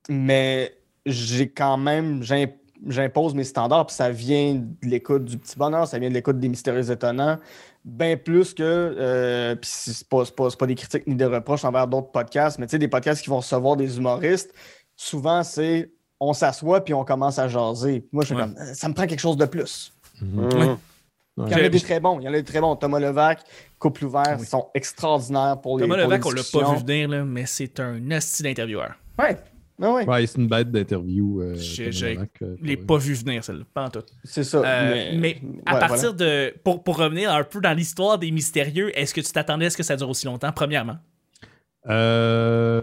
mais 0.09 0.73
j'ai 1.05 1.49
quand 1.49 1.77
même, 1.77 2.23
j'im- 2.23 2.47
j'impose 2.87 3.33
mes 3.33 3.43
standards, 3.43 3.87
puis 3.87 3.95
ça 3.95 4.09
vient 4.09 4.55
de 4.55 4.87
l'écoute 4.89 5.25
du 5.25 5.37
petit 5.37 5.57
bonheur, 5.57 5.87
ça 5.87 5.97
vient 5.99 6.09
de 6.09 6.13
l'écoute 6.13 6.39
des 6.39 6.49
mystérieux 6.49 6.91
étonnants, 6.91 7.37
bien 7.83 8.17
plus 8.17 8.53
que, 8.53 8.63
euh, 8.63 9.55
puis 9.55 9.69
c'est 9.71 10.07
pas, 10.07 10.23
pas, 10.35 10.49
pas 10.51 10.65
des 10.67 10.75
critiques 10.75 11.07
ni 11.07 11.15
des 11.15 11.25
reproches 11.25 11.63
envers 11.65 11.87
d'autres 11.87 12.11
podcasts, 12.11 12.59
mais 12.59 12.65
tu 12.67 12.71
sais, 12.71 12.79
des 12.79 12.87
podcasts 12.87 13.21
qui 13.23 13.29
vont 13.29 13.37
recevoir 13.37 13.75
des 13.75 13.97
humoristes, 13.97 14.53
souvent 14.95 15.43
c'est 15.43 15.91
on 16.19 16.33
s'assoit 16.33 16.83
puis 16.83 16.93
on 16.93 17.03
commence 17.03 17.37
à 17.39 17.47
jaser. 17.49 18.07
Moi, 18.13 18.23
je 18.23 18.27
suis 18.27 18.35
Ouais. 18.35 18.41
comme, 18.43 18.55
ça 18.73 18.87
me 18.87 18.93
prend 18.93 19.05
quelque 19.05 19.19
chose 19.19 19.35
de 19.37 19.45
plus. 19.45 19.91
Mhm. 20.21 20.45
Mhm. 20.45 20.77
Ouais. 21.37 21.47
Il 21.47 21.51
y 21.51 21.55
en 21.61 21.65
a 21.65 21.69
des 21.69 21.81
très 21.81 21.99
bons. 21.99 22.19
Il 22.21 22.23
y 22.23 22.29
en 22.29 22.33
a 22.33 22.37
des 22.37 22.43
très 22.45 22.61
bons. 22.61 22.77
Thomas 22.77 22.99
Levac, 22.99 23.41
Couple 23.77 24.05
ouvert, 24.05 24.37
Oui. 24.39 24.45
sont 24.45 24.69
extraordinaires 24.73 25.59
pour 25.61 25.77
les 25.77 25.83
Thomas 25.83 25.95
pour 25.95 26.09
les 26.09 26.17
Levac, 26.17 26.25
on 26.25 26.31
l'a 26.31 26.41
pas 26.53 26.71
vu 26.73 26.79
venir, 26.85 27.09
là, 27.09 27.25
mais 27.25 27.45
c'est 27.45 27.77
un 27.81 28.09
asti 28.11 28.43
d'intervieweur. 28.43 28.93
Ouais. 29.19 29.37
Ah 29.81 29.93
ouais. 29.93 30.07
Ouais, 30.07 30.25
c'est 30.25 30.37
une 30.39 30.47
bête 30.47 30.71
d'interview. 30.71 31.41
euh, 31.41 31.53
Levac, 31.55 32.29
euh, 32.41 32.55
Je 32.61 32.65
l'ai 32.65 32.77
pas 32.77 32.97
vu 32.97 33.13
venir, 33.13 33.43
celle-là. 33.43 33.65
Pas 33.73 33.85
en 33.85 33.89
tout. 33.89 34.03
C'est 34.23 34.43
ça. 34.45 34.59
Euh, 34.59 35.11
mais, 35.19 35.41
à 35.65 35.73
ouais, 35.73 35.79
partir 35.79 36.13
de. 36.13 36.53
Pour, 36.63 36.83
pour 36.83 36.97
revenir 36.97 37.31
un 37.33 37.43
peu 37.43 37.59
dans 37.59 37.73
l'histoire 37.75 38.17
des 38.17 38.31
mystérieux, 38.31 38.97
est-ce 38.97 39.13
que 39.13 39.19
tu 39.21 39.31
t'attendais 39.31 39.65
à 39.65 39.69
ce 39.69 39.77
que 39.77 39.83
ça 39.83 39.97
dure 39.97 40.09
aussi 40.09 40.25
longtemps, 40.25 40.51
premièrement? 40.53 40.97
Euh, 41.87 42.81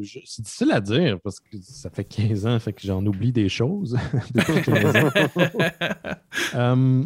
je- 0.00 0.18
c'est 0.24 0.42
difficile 0.42 0.72
à 0.72 0.80
dire 0.80 1.18
parce 1.22 1.40
que 1.40 1.56
ça 1.62 1.90
fait 1.90 2.04
15 2.04 2.46
ans, 2.46 2.58
fait 2.58 2.72
que 2.72 2.82
j'en 2.82 3.04
oublie 3.04 3.32
des 3.32 3.48
choses 3.48 3.96
depuis 4.34 4.62
15 4.62 4.96
ans. 4.96 5.10
Euh, 6.54 7.04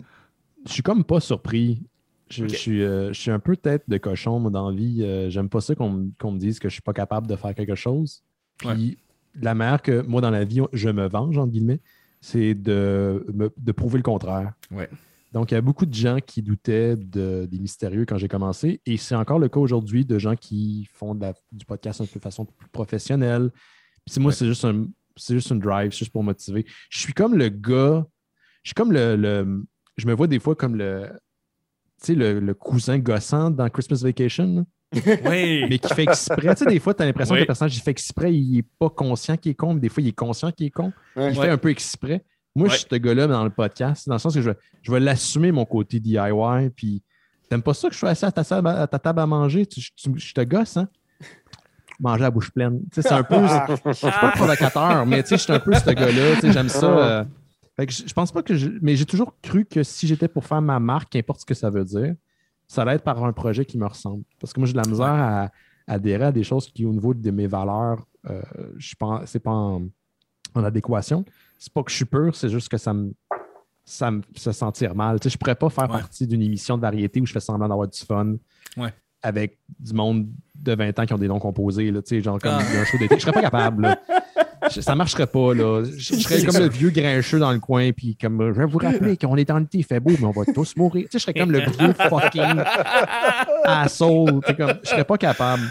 je 0.67 0.73
suis 0.73 0.83
comme 0.83 1.05
pas 1.05 1.21
surpris. 1.21 1.83
Je, 2.31 2.47
je 2.49 2.55
suis, 2.57 2.83
euh, 2.83 3.12
je 3.12 3.21
suis 3.21 3.31
un 3.31 3.38
peu 3.38 3.57
tête 3.57 3.83
de 3.88 3.99
cochon, 3.99 4.38
moi, 4.41 4.50
dans 4.50 4.71
la 4.71 4.75
vie. 4.76 5.03
Euh, 5.03 5.29
J'aime 5.29 5.49
pas 5.50 5.61
ça 5.61 5.75
qu'on 5.75 5.91
me- 5.91 6.11
qu'on 6.19 6.33
me 6.33 6.38
dise 6.38 6.59
que 6.59 6.69
je 6.69 6.75
suis 6.75 6.83
pas 6.83 6.95
capable 6.95 7.26
de 7.26 7.37
faire 7.37 7.55
quelque 7.55 7.75
chose. 7.75 8.23
Puis 8.59 8.97
la 9.41 9.55
manière 9.55 9.83
que 9.83 10.03
moi, 10.03 10.21
dans 10.21 10.31
la 10.31 10.45
vie, 10.45 10.61
je 10.73 10.88
me 10.88 11.09
venge, 11.09 11.37
entre 11.38 11.53
guillemets, 11.53 11.81
c'est 12.21 12.55
de, 12.55 13.25
de 13.57 13.73
prouver 13.73 13.99
le 13.99 14.03
contraire. 14.03 14.53
Ouais. 14.71 14.88
Donc, 15.33 15.50
il 15.50 15.55
y 15.55 15.57
a 15.57 15.61
beaucoup 15.61 15.85
de 15.87 15.93
gens 15.95 16.19
qui 16.25 16.43
doutaient 16.43 16.97
de- 16.97 17.47
des 17.50 17.59
mystérieux 17.59 18.05
quand 18.07 18.17
j'ai 18.19 18.29
commencé. 18.29 18.81
Et 18.87 18.97
c'est 18.97 19.17
encore 19.17 19.38
le 19.41 19.49
cas 19.49 19.59
aujourd'hui 19.61 20.05
de 20.05 20.19
gens 20.19 20.37
qui 20.37 20.88
font 20.93 21.14
de 21.14 21.23
la- 21.23 21.35
du 21.50 21.64
podcast 21.64 22.00
un 22.00 22.07
peu 22.07 22.19
de 22.21 22.23
façon 22.25 22.45
plus 22.45 22.69
professionnelle. 22.69 23.50
Puis 24.07 24.21
moi, 24.21 24.31
Ouais. 24.31 24.35
c'est 24.37 24.47
juste 24.47 24.64
un 24.64 24.87
c'est 25.17 25.35
juste 25.35 25.50
une 25.50 25.61
drive, 25.61 25.93
c'est 25.93 26.00
juste 26.00 26.11
pour 26.12 26.25
motiver. 26.25 26.67
Je 26.91 26.99
suis 26.99 27.12
comme 27.12 27.37
le 27.37 27.49
gars, 27.49 28.05
je 28.64 28.71
suis 28.71 28.75
comme 28.75 28.91
le, 28.91 29.14
le- 29.14 29.64
je 29.97 30.07
me 30.09 30.12
vois 30.12 30.26
des 30.26 30.41
fois 30.41 30.57
comme 30.57 30.75
le, 30.75 31.09
tu 32.00 32.07
sais, 32.07 32.14
le, 32.17 32.41
le 32.41 32.53
cousin 32.55 32.99
gossant 32.99 33.49
dans 33.50 33.69
Christmas 33.71 34.00
Vacation, 34.03 34.67
Oui. 35.31 35.65
mais 35.69 35.79
qui 35.79 35.93
fait 35.95 36.03
exprès. 36.05 36.55
tu 36.55 36.65
sais, 36.65 36.71
des 36.71 36.79
fois, 36.81 36.95
tu 36.95 37.03
as 37.03 37.07
l'impression 37.07 37.35
Oui. 37.35 37.39
que 37.41 37.43
le 37.43 37.47
personnage, 37.47 37.77
il 37.77 37.81
fait 37.81 37.91
exprès, 37.91 38.35
il 38.35 38.57
n'est 38.57 38.65
pas 38.79 38.91
conscient 38.91 39.37
qu'il 39.37 39.53
est 39.53 39.55
con, 39.55 39.75
mais 39.75 39.81
des 39.81 39.89
fois, 39.89 40.03
il 40.03 40.09
est 40.09 40.13
conscient 40.13 40.51
qu'il 40.53 40.67
est 40.67 40.71
con. 40.71 40.93
Ouais. 41.17 41.33
Il 41.33 41.39
Ouais. 41.39 41.47
fait 41.47 41.51
un 41.53 41.59
peu 41.59 41.71
exprès. 41.71 42.25
Moi, 42.57 42.69
je 42.69 42.77
suis 42.77 42.87
ce 42.91 42.97
gars-là 42.97 43.27
dans 43.27 43.43
le 43.43 43.51
podcast, 43.51 44.07
dans 44.09 44.15
le 44.15 44.19
sens 44.21 44.35
que 44.35 44.41
je 44.41 44.51
vais, 44.51 44.57
je 44.83 44.93
vais 44.93 45.01
l'assumer, 45.01 45.51
mon 45.51 45.65
côté 45.65 45.99
DIY, 45.99 46.71
puis 46.77 47.03
t'aimes 47.51 47.63
pas 47.63 47.75
ça 47.75 47.89
que 47.89 47.95
je 47.95 47.99
sois 47.99 48.11
assis 48.11 48.25
à 48.25 48.31
ta, 48.33 48.45
table 48.45 48.69
à, 48.69 48.83
à 48.83 48.87
ta 48.87 48.99
table 49.01 49.19
à 49.21 49.27
manger? 49.27 49.67
Tu- 49.67 49.81
tu- 49.97 50.13
je 50.17 50.33
te 50.35 50.41
gosse, 50.43 50.77
hein? 50.77 50.89
Manger 52.01 52.23
à 52.23 52.27
la 52.27 52.31
bouche 52.31 52.51
pleine. 52.51 52.81
Tu 52.93 53.01
sais, 53.03 53.09
c'est 53.09 53.15
un 53.15 53.23
peu... 53.23 53.37
Je 53.87 53.93
suis 53.93 54.07
pas 54.11 54.31
provocateur, 54.33 55.07
mais 55.07 55.23
tu 55.23 55.31
sais, 55.31 55.37
je 55.37 55.43
suis 55.43 55.53
un 55.53 55.61
peu 55.61 55.73
ce 55.75 55.91
gars-là. 55.91 56.35
tu 56.35 56.41
sais, 56.43 56.53
J'aime 56.53 56.69
ça. 56.69 56.87
euh. 56.87 57.25
Fait 57.77 57.87
que 57.87 57.93
je, 57.93 58.05
je 58.07 58.13
pense 58.13 58.31
pas 58.31 58.43
que 58.43 58.55
je. 58.55 58.69
Mais 58.83 58.95
j'ai 58.95 59.05
toujours 59.05 59.35
cru 59.43 59.65
que 59.65 59.83
si 59.83 60.07
j'étais 60.07 60.29
pour 60.29 60.45
faire 60.45 60.63
ma 60.63 60.79
marque, 60.79 61.11
qu'importe 61.11 61.41
ce 61.41 61.45
que 61.45 61.55
ça 61.55 61.71
veut 61.71 61.85
dire, 61.85 62.15
ça 62.66 62.83
allait 62.83 62.94
être 62.94 63.04
par 63.04 63.23
un 63.25 63.33
projet 63.33 63.64
qui 63.64 63.78
me 63.78 63.87
ressemble. 63.87 64.25
Parce 64.40 64.52
que 64.52 64.61
moi, 64.61 64.66
j'ai 64.66 64.73
de 64.73 64.78
la 64.78 64.88
misère 64.88 65.06
à, 65.06 65.44
à 65.44 65.50
adhérer 65.87 66.25
à 66.26 66.33
des 66.33 66.44
choses 66.44 66.66
qui, 66.68 66.85
au 66.85 66.92
niveau 66.92 67.14
de 67.14 67.30
mes 67.30 67.47
valeurs, 67.47 68.04
euh, 68.30 68.42
je 68.76 68.94
pas, 68.97 69.23
c'est 69.26 69.38
pas 69.40 69.50
en, 69.50 69.83
en 70.54 70.64
adéquation. 70.64 71.25
C'est 71.59 71.73
pas 71.73 71.83
que 71.83 71.90
je 71.90 71.97
suis 71.97 72.04
pur, 72.04 72.35
c'est 72.35 72.49
juste 72.49 72.68
que 72.68 72.76
ça 72.78 72.92
me. 72.94 73.12
Ça 73.87 74.11
me 74.11 74.23
fait 74.35 74.52
sentir 74.54 74.94
mal. 74.94 75.21
Tu 75.21 75.25
sais, 75.28 75.33
je 75.35 75.37
pourrais 75.38 75.54
pas 75.54 75.68
faire 75.68 75.85
Ouais. 75.90 75.99
partie 75.99 76.26
d'une 76.26 76.40
émission 76.40 76.76
de 76.76 76.80
variété 76.83 77.21
où 77.21 77.26
je 77.26 77.33
fais 77.35 77.40
semblant 77.40 77.68
d'avoir 77.68 77.87
du 77.87 77.99
fun 77.99 78.37
Ouais. 78.78 78.88
avec 79.23 79.59
du 79.78 79.92
monde 79.92 80.26
de 80.54 80.75
20 80.75 80.99
ans 81.00 81.04
qui 81.04 81.12
ont 81.12 81.18
des 81.18 81.28
noms 81.28 81.38
composés, 81.38 81.90
là, 81.90 82.00
genre 82.11 82.38
comme 82.38 82.52
Ah. 82.54 82.80
un 82.80 82.85
show 82.87 82.97
d'été. 82.97 83.16
Je 83.16 83.21
serais 83.21 83.33
pas 83.33 83.42
capable. 83.42 83.94
ça 84.71 84.94
marcherait 84.94 85.26
pas, 85.26 85.54
là. 85.54 85.83
Je, 85.85 86.14
je 86.14 86.21
serais 86.21 86.42
comme 86.44 86.59
le 86.59 86.68
vieux 86.68 86.90
grincheux 86.90 87.38
dans 87.38 87.52
le 87.52 87.59
coin, 87.61 87.92
puis 87.92 88.16
comme, 88.16 88.40
je 88.54 88.59
vais 88.61 88.66
vous 88.66 88.78
rappeler 88.78 89.16
qu'on 89.16 89.37
est 89.37 89.44
dans 89.44 89.59
l'été, 89.59 89.78
il 89.78 89.85
fait 89.85 90.00
beau, 90.00 90.11
mais 90.18 90.25
on 90.25 90.30
va 90.30 90.44
tous 90.52 90.76
mourir. 90.76 91.04
Tu 91.04 91.12
sais, 91.12 91.18
je 91.18 91.23
serais 91.23 91.35
comme 91.35 91.52
le 91.52 91.61
gros 91.61 91.92
fucking 92.21 92.62
asshole. 93.64 94.40
Tu 94.42 94.49
sais, 94.49 94.56
comme, 94.56 94.73
je 94.83 94.88
serais 94.88 95.04
pas 95.04 95.18
capable. 95.18 95.62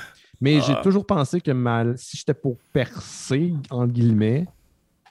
Mais 0.42 0.60
j'ai 0.62 0.74
Ah. 0.76 0.82
toujours 0.84 1.06
pensé 1.06 1.40
que 1.40 1.52
ma- 1.52 1.96
si 1.96 2.18
j'étais 2.18 2.34
pour 2.34 2.58
percer, 2.74 3.54
en 3.70 3.88
guillemets, 3.88 4.46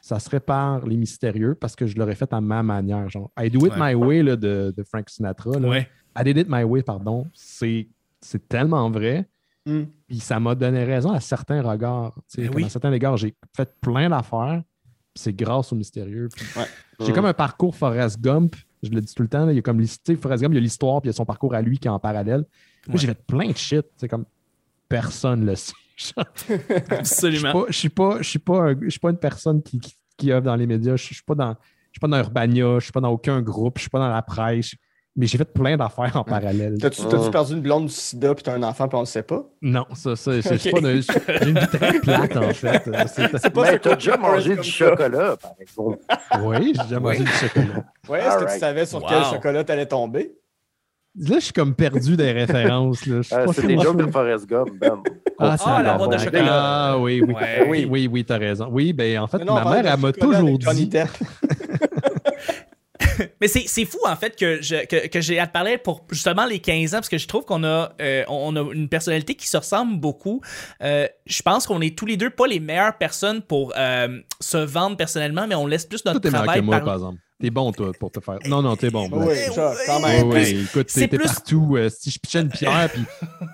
ça 0.03 0.19
serait 0.19 0.41
par 0.41 0.85
les 0.87 0.97
mystérieux 0.97 1.55
parce 1.55 1.75
que 1.77 1.87
je 1.87 1.97
l'aurais 1.97 2.15
fait 2.17 2.31
à 2.33 2.41
ma 2.41 2.63
manière. 2.63 3.09
Genre, 3.09 3.31
I 3.39 3.49
do 3.49 3.65
it 3.67 3.73
Ouais. 3.73 3.79
my 3.79 3.95
way 3.95 4.23
là, 4.23 4.37
de, 4.37 4.75
de 4.77 4.83
Frank 4.83 5.09
Sinatra. 5.09 5.59
Là. 5.59 5.69
Ouais. 5.69 5.89
I 6.19 6.25
did 6.25 6.37
it 6.37 6.47
my 6.51 6.65
way, 6.65 6.83
pardon. 6.83 7.27
C'est 7.35 7.89
c'est 8.21 8.47
tellement 8.49 8.91
vrai. 8.91 9.27
Hmm. 9.65 9.85
Puis 10.09 10.19
ça 10.19 10.41
m'a 10.41 10.55
donné 10.55 10.85
raison 10.85 11.13
à 11.13 11.21
certains 11.21 11.63
regards. 11.63 12.15
Ben 12.37 12.47
comme 12.49 12.57
oui. 12.57 12.65
À 12.65 12.69
certains 12.69 12.93
égards, 12.93 13.17
j'ai 13.17 13.35
fait 13.57 13.71
plein 13.81 14.09
d'affaires. 14.11 14.63
puis 15.15 15.23
C'est 15.23 15.33
grâce 15.33 15.73
au 15.73 15.77
mystérieux. 15.77 16.29
Ouais. 16.57 16.65
J'ai 17.01 17.13
Mm. 17.13 17.15
comme 17.15 17.27
un 17.27 17.35
parcours 17.35 17.75
Forrest 17.77 18.21
Gump. 18.21 18.57
Je 18.83 18.91
le 18.91 19.01
dis 19.01 19.15
tout 19.15 19.23
le 19.23 19.29
temps. 19.29 19.47
là, 19.47 19.53
il 19.53 19.57
y 19.57 19.59
a 19.59 19.63
comme 19.63 19.79
l'his- 19.81 19.99
tu 20.03 20.15
sais, 20.15 20.17
Forrest 20.17 20.43
Gump, 20.43 20.53
il 20.53 20.57
y 20.57 20.59
a 20.59 20.63
l'histoire, 20.63 21.01
puis 21.01 21.09
il 21.09 21.13
y 21.13 21.15
a 21.15 21.17
son 21.17 21.25
parcours 21.25 21.55
à 21.55 21.63
lui 21.63 21.79
qui 21.79 21.87
est 21.87 21.91
en 21.91 22.01
parallèle. 22.01 22.41
Moi, 22.89 22.95
Ouais. 22.95 22.99
j'ai 22.99 23.07
fait 23.07 23.25
plein 23.27 23.49
de 23.51 23.57
shit. 23.57 23.87
C'est 23.97 24.09
comme 24.09 24.25
personne 24.89 25.45
le 25.47 25.55
sait. 25.57 25.73
Je 25.97 26.05
suis 26.07 26.15
Absolument. 26.91 27.53
pas, 27.53 27.65
je 27.69 27.77
suis 27.79 27.89
pas, 27.89 28.19
je 28.23 28.29
suis 28.29 28.39
pas, 28.39 28.75
je 28.81 28.89
suis 28.91 28.99
pas 29.01 29.11
une 29.11 29.19
personne 29.19 29.63
qui, 29.63 29.79
qui, 29.79 29.95
qui 30.17 30.33
œuvre 30.33 30.47
dans 30.47 30.57
les 30.57 30.67
médias. 30.67 30.97
Je 30.97 31.05
suis 31.05 31.23
pas 31.23 31.35
dans, 31.35 31.53
je 31.53 31.91
suis 31.93 32.01
pas 32.01 32.09
dans 32.09 32.19
Urbania. 32.19 32.79
Je 32.79 32.85
suis 32.85 32.93
pas 32.93 33.01
dans 33.01 33.11
aucun 33.11 33.41
groupe. 33.43 33.79
Je 33.79 33.83
suis 33.83 33.91
pas 33.91 33.99
dans 34.01 34.09
la 34.09 34.23
presse. 34.23 34.75
Mais 35.15 35.27
j'ai 35.27 35.37
fait 35.37 35.45
plein 35.45 35.77
d'affaires 35.77 36.17
en 36.17 36.25
parallèle. 36.25 36.79
T'as-tu 36.81 37.03
Ah. 37.05 37.31
perdu 37.31 37.53
une 37.53 37.61
blonde 37.61 37.85
du 37.87 37.93
sida 37.93 38.35
puis 38.35 38.43
t'as 38.43 38.55
un 38.55 38.63
enfant 38.63 38.89
puis 38.89 38.97
on 38.97 39.01
le 39.01 39.07
sait 39.07 39.23
pas? 39.23 39.45
Non, 39.61 39.85
ça, 39.95 40.17
ça, 40.17 40.41
c'est 40.41 40.57
c'est 40.57 40.73
Ok. 40.73 40.81
pas 40.81 40.89
J'ai 41.43 41.51
une 41.51 41.59
vie 41.59 41.67
très 41.67 42.01
plate, 42.01 42.37
en 42.39 42.49
fait. 42.55 42.83
C'est- 43.09 43.51
pas 43.51 43.63
Mais 43.63 43.73
ce 43.73 43.77
t'as 43.77 43.95
déjà 43.97 44.17
mangé 44.17 44.57
du 44.57 44.63
chocolat, 44.63 45.37
par 45.37 45.53
exemple. 45.61 45.99
Oui, 46.43 46.73
j'ai 46.75 46.83
déjà 46.85 46.99
mangé 47.01 47.19
Oui. 47.19 47.25
du 47.25 47.31
chocolat. 47.31 47.85
Ouais, 48.09 48.21
est-ce 48.21 48.39
que 48.39 48.53
tu 48.55 48.59
savais 48.59 48.87
sur 48.87 49.03
Wow. 49.03 49.09
quel 49.11 49.25
chocolat 49.25 49.65
t'allais 49.65 49.85
tomber? 49.87 50.33
Là, 51.15 51.35
je 51.35 51.41
suis 51.45 51.53
comme 51.53 51.75
perdu 51.75 52.17
des 52.17 52.33
références. 52.33 53.05
Là. 53.05 53.17
Je 53.21 53.29
sais 53.29 53.35
Euh, 53.37 53.47
c'est 53.53 53.67
des 53.67 53.79
jokes 53.79 53.99
de 53.99 54.11
Forrest 54.11 54.47
Gump, 54.49 54.71
Ben. 54.81 54.95
Ah, 55.39 55.57
Ah, 55.63 55.83
la 55.83 55.93
bon. 55.99 56.07
boîte 56.07 56.19
de 56.19 56.25
chocolat. 56.25 56.47
Ah, 56.49 56.97
oui, 56.99 57.21
oui. 57.27 57.35
Ouais. 57.35 57.67
oui, 57.69 57.87
oui, 57.91 58.09
oui, 58.11 58.25
t'as 58.25 58.39
raison. 58.39 58.69
Oui, 58.71 58.95
ben 58.95 59.19
en 59.19 59.27
fait, 59.27 59.45
non, 59.45 59.53
ma 59.63 59.65
mère, 59.83 59.93
elle 59.93 60.01
m'a 60.01 60.11
toujours 60.13 60.59
dit. 60.59 60.89
Mais 63.43 63.49
c'est 63.49 63.85
fou, 63.85 63.99
en 64.07 64.15
fait, 64.17 64.37
que, 64.37 64.63
je- 64.63 64.87
que, 64.87 65.09
que 65.09 65.21
j'ai 65.21 65.39
à 65.41 65.47
te 65.49 65.53
parler 65.53 65.77
pour 65.77 66.07
justement 66.11 66.47
les 66.47 66.61
15 66.61 66.95
ans, 66.95 66.99
parce 66.99 67.09
que 67.09 67.19
je 67.19 67.27
trouve 67.27 67.45
qu'on 67.45 67.65
a, 67.65 67.93
euh, 68.01 68.23
on 68.29 68.55
a 68.57 68.73
une 68.73 68.89
personnalité 68.89 69.35
qui 69.35 69.49
se 69.49 69.57
ressemble 69.57 69.99
beaucoup. 69.99 70.41
Euh, 70.83 71.09
je 71.27 71.43
pense 71.43 71.67
qu'on 71.67 71.81
est 71.81 71.99
tous 71.99 72.07
les 72.07 72.17
deux 72.17 72.31
pas 72.31 72.47
les 72.47 72.61
meilleures 72.61 72.97
personnes 72.97 73.43
pour 73.43 73.73
euh, 73.77 74.21
se 74.39 74.57
vendre 74.59 74.97
personnellement, 74.97 75.47
mais 75.49 75.57
on 75.57 75.67
laisse 75.67 75.85
plus 75.87 76.05
notre 76.05 76.21
meilleur 76.21 76.31
que 76.31 76.45
travail 76.47 76.63
moi, 76.63 76.77
par- 76.77 76.85
par 76.85 76.95
exemple. 76.95 77.19
T'es 77.43 77.51
bon, 77.51 77.73
toi, 77.73 77.91
pour 77.99 78.13
te 78.13 78.21
faire. 78.21 78.39
Non, 78.47 78.63
non, 78.63 78.77
t'es 78.77 78.89
bon. 78.89 79.09
Oui, 79.11 79.35
quand 79.87 79.99
même. 80.01 80.31
oui, 80.31 80.65
écoute, 80.65 80.87
t'es 80.95 81.09
plus- 81.09 81.19
partout. 81.25 81.75
euh, 81.77 81.89
si 81.91 82.09
je 82.13 82.19
pitchais 82.21 82.41
une 82.41 82.49
pierre, 82.49 82.89
puis 82.93 83.03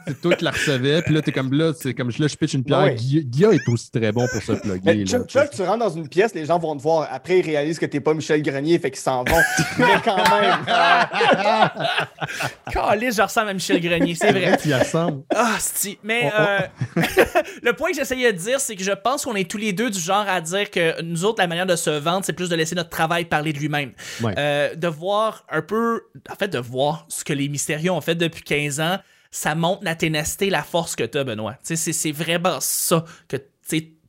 c'est 0.07 0.21
toi 0.21 0.35
qui 0.37 0.45
la 0.45 0.51
recevais, 0.51 1.01
puis 1.01 1.15
là, 1.15 1.23
t'es 1.23 1.33
comme 1.33 1.51
là, 1.55 1.73
c'est 1.75 1.95
comme 1.95 2.11
là, 2.19 2.27
je 2.29 2.37
pitch 2.37 2.53
une 2.53 2.65
pierre. 2.65 2.95
Guilla 2.95 3.23
Guilla 3.23 3.53
est 3.53 3.67
aussi 3.69 3.91
très 3.91 4.13
bon 4.13 4.27
pour 4.31 4.43
se 4.43 4.53
plugger. 4.53 5.07
Chuck, 5.07 5.27
tu 5.27 5.39
sais. 5.39 5.45
Chuck, 5.47 5.51
tu 5.55 5.63
rentres 5.63 5.79
dans 5.79 5.89
une 5.89 6.07
pièce, 6.07 6.35
les 6.35 6.45
gens 6.45 6.59
vont 6.59 6.77
te 6.77 6.83
voir. 6.83 7.09
Après, 7.11 7.39
ils 7.39 7.47
réalisent 7.47 7.79
que 7.79 7.87
t'es 7.87 8.01
pas 8.01 8.13
Michel 8.13 8.43
Grenier, 8.43 8.79
fait 8.79 8.91
qu'ils 8.91 9.01
s'en 9.01 9.25
vont. 9.25 9.41
Mais 9.79 9.87
quand 10.05 10.17
même. 10.17 10.59
Caliste, 12.73 13.17
je 13.19 13.23
ressemble 13.23 13.49
à 13.49 13.55
Michel 13.55 13.81
Grenier, 13.81 14.15
c'est 14.15 14.33
vrai. 14.33 14.57
Tu 14.61 14.69
y 14.69 14.75
ressembles. 14.75 15.23
Ah, 15.35 15.57
si. 15.59 15.99
Mais 16.03 16.31
Oh, 16.31 16.39
oh. 16.39 16.99
euh, 16.99 17.43
le 17.63 17.73
point 17.73 17.91
que 17.91 17.97
j'essayais 17.97 18.33
de 18.33 18.39
dire, 18.39 18.61
c'est 18.61 18.77
que 18.77 18.85
je 18.85 18.93
pense 18.93 19.25
qu'on 19.25 19.35
est 19.35 19.49
tous 19.51 19.57
les 19.57 19.73
deux 19.73 19.89
du 19.89 19.99
genre 19.99 20.27
à 20.29 20.41
dire 20.41 20.71
que 20.71 21.01
nous 21.03 21.25
autres, 21.25 21.41
la 21.41 21.47
manière 21.47 21.67
de 21.67 21.77
se 21.77 21.91
vendre, 21.91 22.25
c'est 22.25 22.33
plus 22.35 22.49
de 22.51 22.55
laisser 22.57 22.75
notre 22.75 22.91
travail 22.91 23.25
parler 23.25 23.53
de 23.53 23.59
lui-même. 23.59 23.78
Ouais. 24.23 24.35
Euh, 24.39 24.75
de 24.75 24.89
voir 24.89 25.45
un 25.51 25.63
peu, 25.63 26.03
en 26.31 26.35
fait, 26.35 26.49
de 26.49 26.59
voir 26.59 27.07
ce 27.09 27.25
que 27.25 27.33
les 27.33 27.49
mystérieux 27.49 27.91
ont 27.91 28.01
fait 28.01 28.15
depuis 28.15 28.43
15 28.43 28.81
ans, 28.81 28.99
ça 29.31 29.55
montre 29.55 29.85
la 29.85 29.95
ténacité, 29.95 30.51
la 30.51 30.63
force 30.63 30.97
que 30.97 31.05
t'as, 31.05 31.25
Benoît. 31.25 31.57
C'est- 31.63 31.77
c'est 31.77 32.13
vraiment 32.13 32.59
ça 32.61 33.05
que 33.29 33.37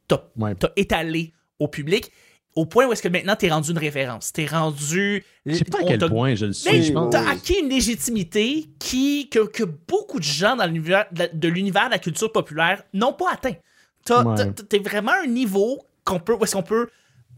t'as 0.08 0.22
Ouais. 0.38 0.56
t'as 0.56 0.70
étalé 0.76 1.34
au 1.60 1.68
public. 1.68 2.12
Au 2.56 2.66
point 2.66 2.88
où 2.88 2.92
est-ce 2.94 3.04
que 3.04 3.08
maintenant 3.10 3.36
t'es 3.36 3.50
rendu 3.50 3.72
une 3.72 3.78
référence. 3.78 4.34
T'es 4.34 4.46
rendu. 4.48 5.24
Je 5.46 5.54
sais 5.56 5.64
pas 5.66 5.80
à 5.80 5.84
quel 5.84 6.00
t'a- 6.00 6.10
point 6.10 6.34
je 6.36 6.48
le 6.48 6.54
suis. 6.54 6.70
mais 6.72 6.82
je 6.82 6.92
pense. 6.94 7.12
t'as 7.12 7.30
acquis 7.30 7.60
une 7.62 7.70
légitimité 7.70 8.66
qui, 8.80 9.30
que, 9.30 9.46
que 9.48 9.64
beaucoup 9.64 10.18
de 10.20 10.24
gens 10.24 10.56
dans 10.56 10.66
l'univers 10.66 11.06
de, 11.12 11.48
l'univers 11.48 11.86
de 11.86 11.92
la 11.92 12.00
culture 12.00 12.32
populaire 12.32 12.82
n'ont 12.94 13.14
pas 13.14 13.34
atteint. 13.34 13.54
Ouais. 14.10 14.52
T'es 14.68 14.80
vraiment 14.80 15.12
un 15.24 15.28
niveau 15.28 15.80
qu'on 16.04 16.20
peut, 16.20 16.34
où 16.34 16.44
est-ce 16.44 16.56
qu'on 16.56 16.64
peut 16.64 16.90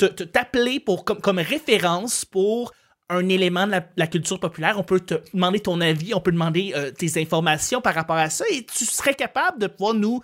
t'appeler 0.08 0.80
pour 0.80 1.06
comme, 1.06 1.20
comme 1.22 1.40
référence 1.40 2.26
pour 2.26 2.74
un 3.10 3.28
élément 3.28 3.66
de 3.68 3.72
la, 3.72 3.86
la 3.98 4.08
culture 4.08 4.40
populaire. 4.40 4.80
On 4.80 4.84
peut 4.84 5.00
te 5.02 5.16
demander 5.34 5.60
ton 5.60 5.82
avis, 5.82 6.14
on 6.14 6.22
peut 6.22 6.32
demander 6.32 6.72
euh, 6.76 6.92
tes 6.92 7.20
informations 7.22 7.82
par 7.82 7.94
rapport 7.94 8.16
à 8.16 8.30
ça 8.30 8.46
et 8.52 8.66
tu 8.66 8.86
serais 8.86 9.14
capable 9.16 9.60
de 9.60 9.68
pouvoir 9.68 9.94
nous 9.94 10.22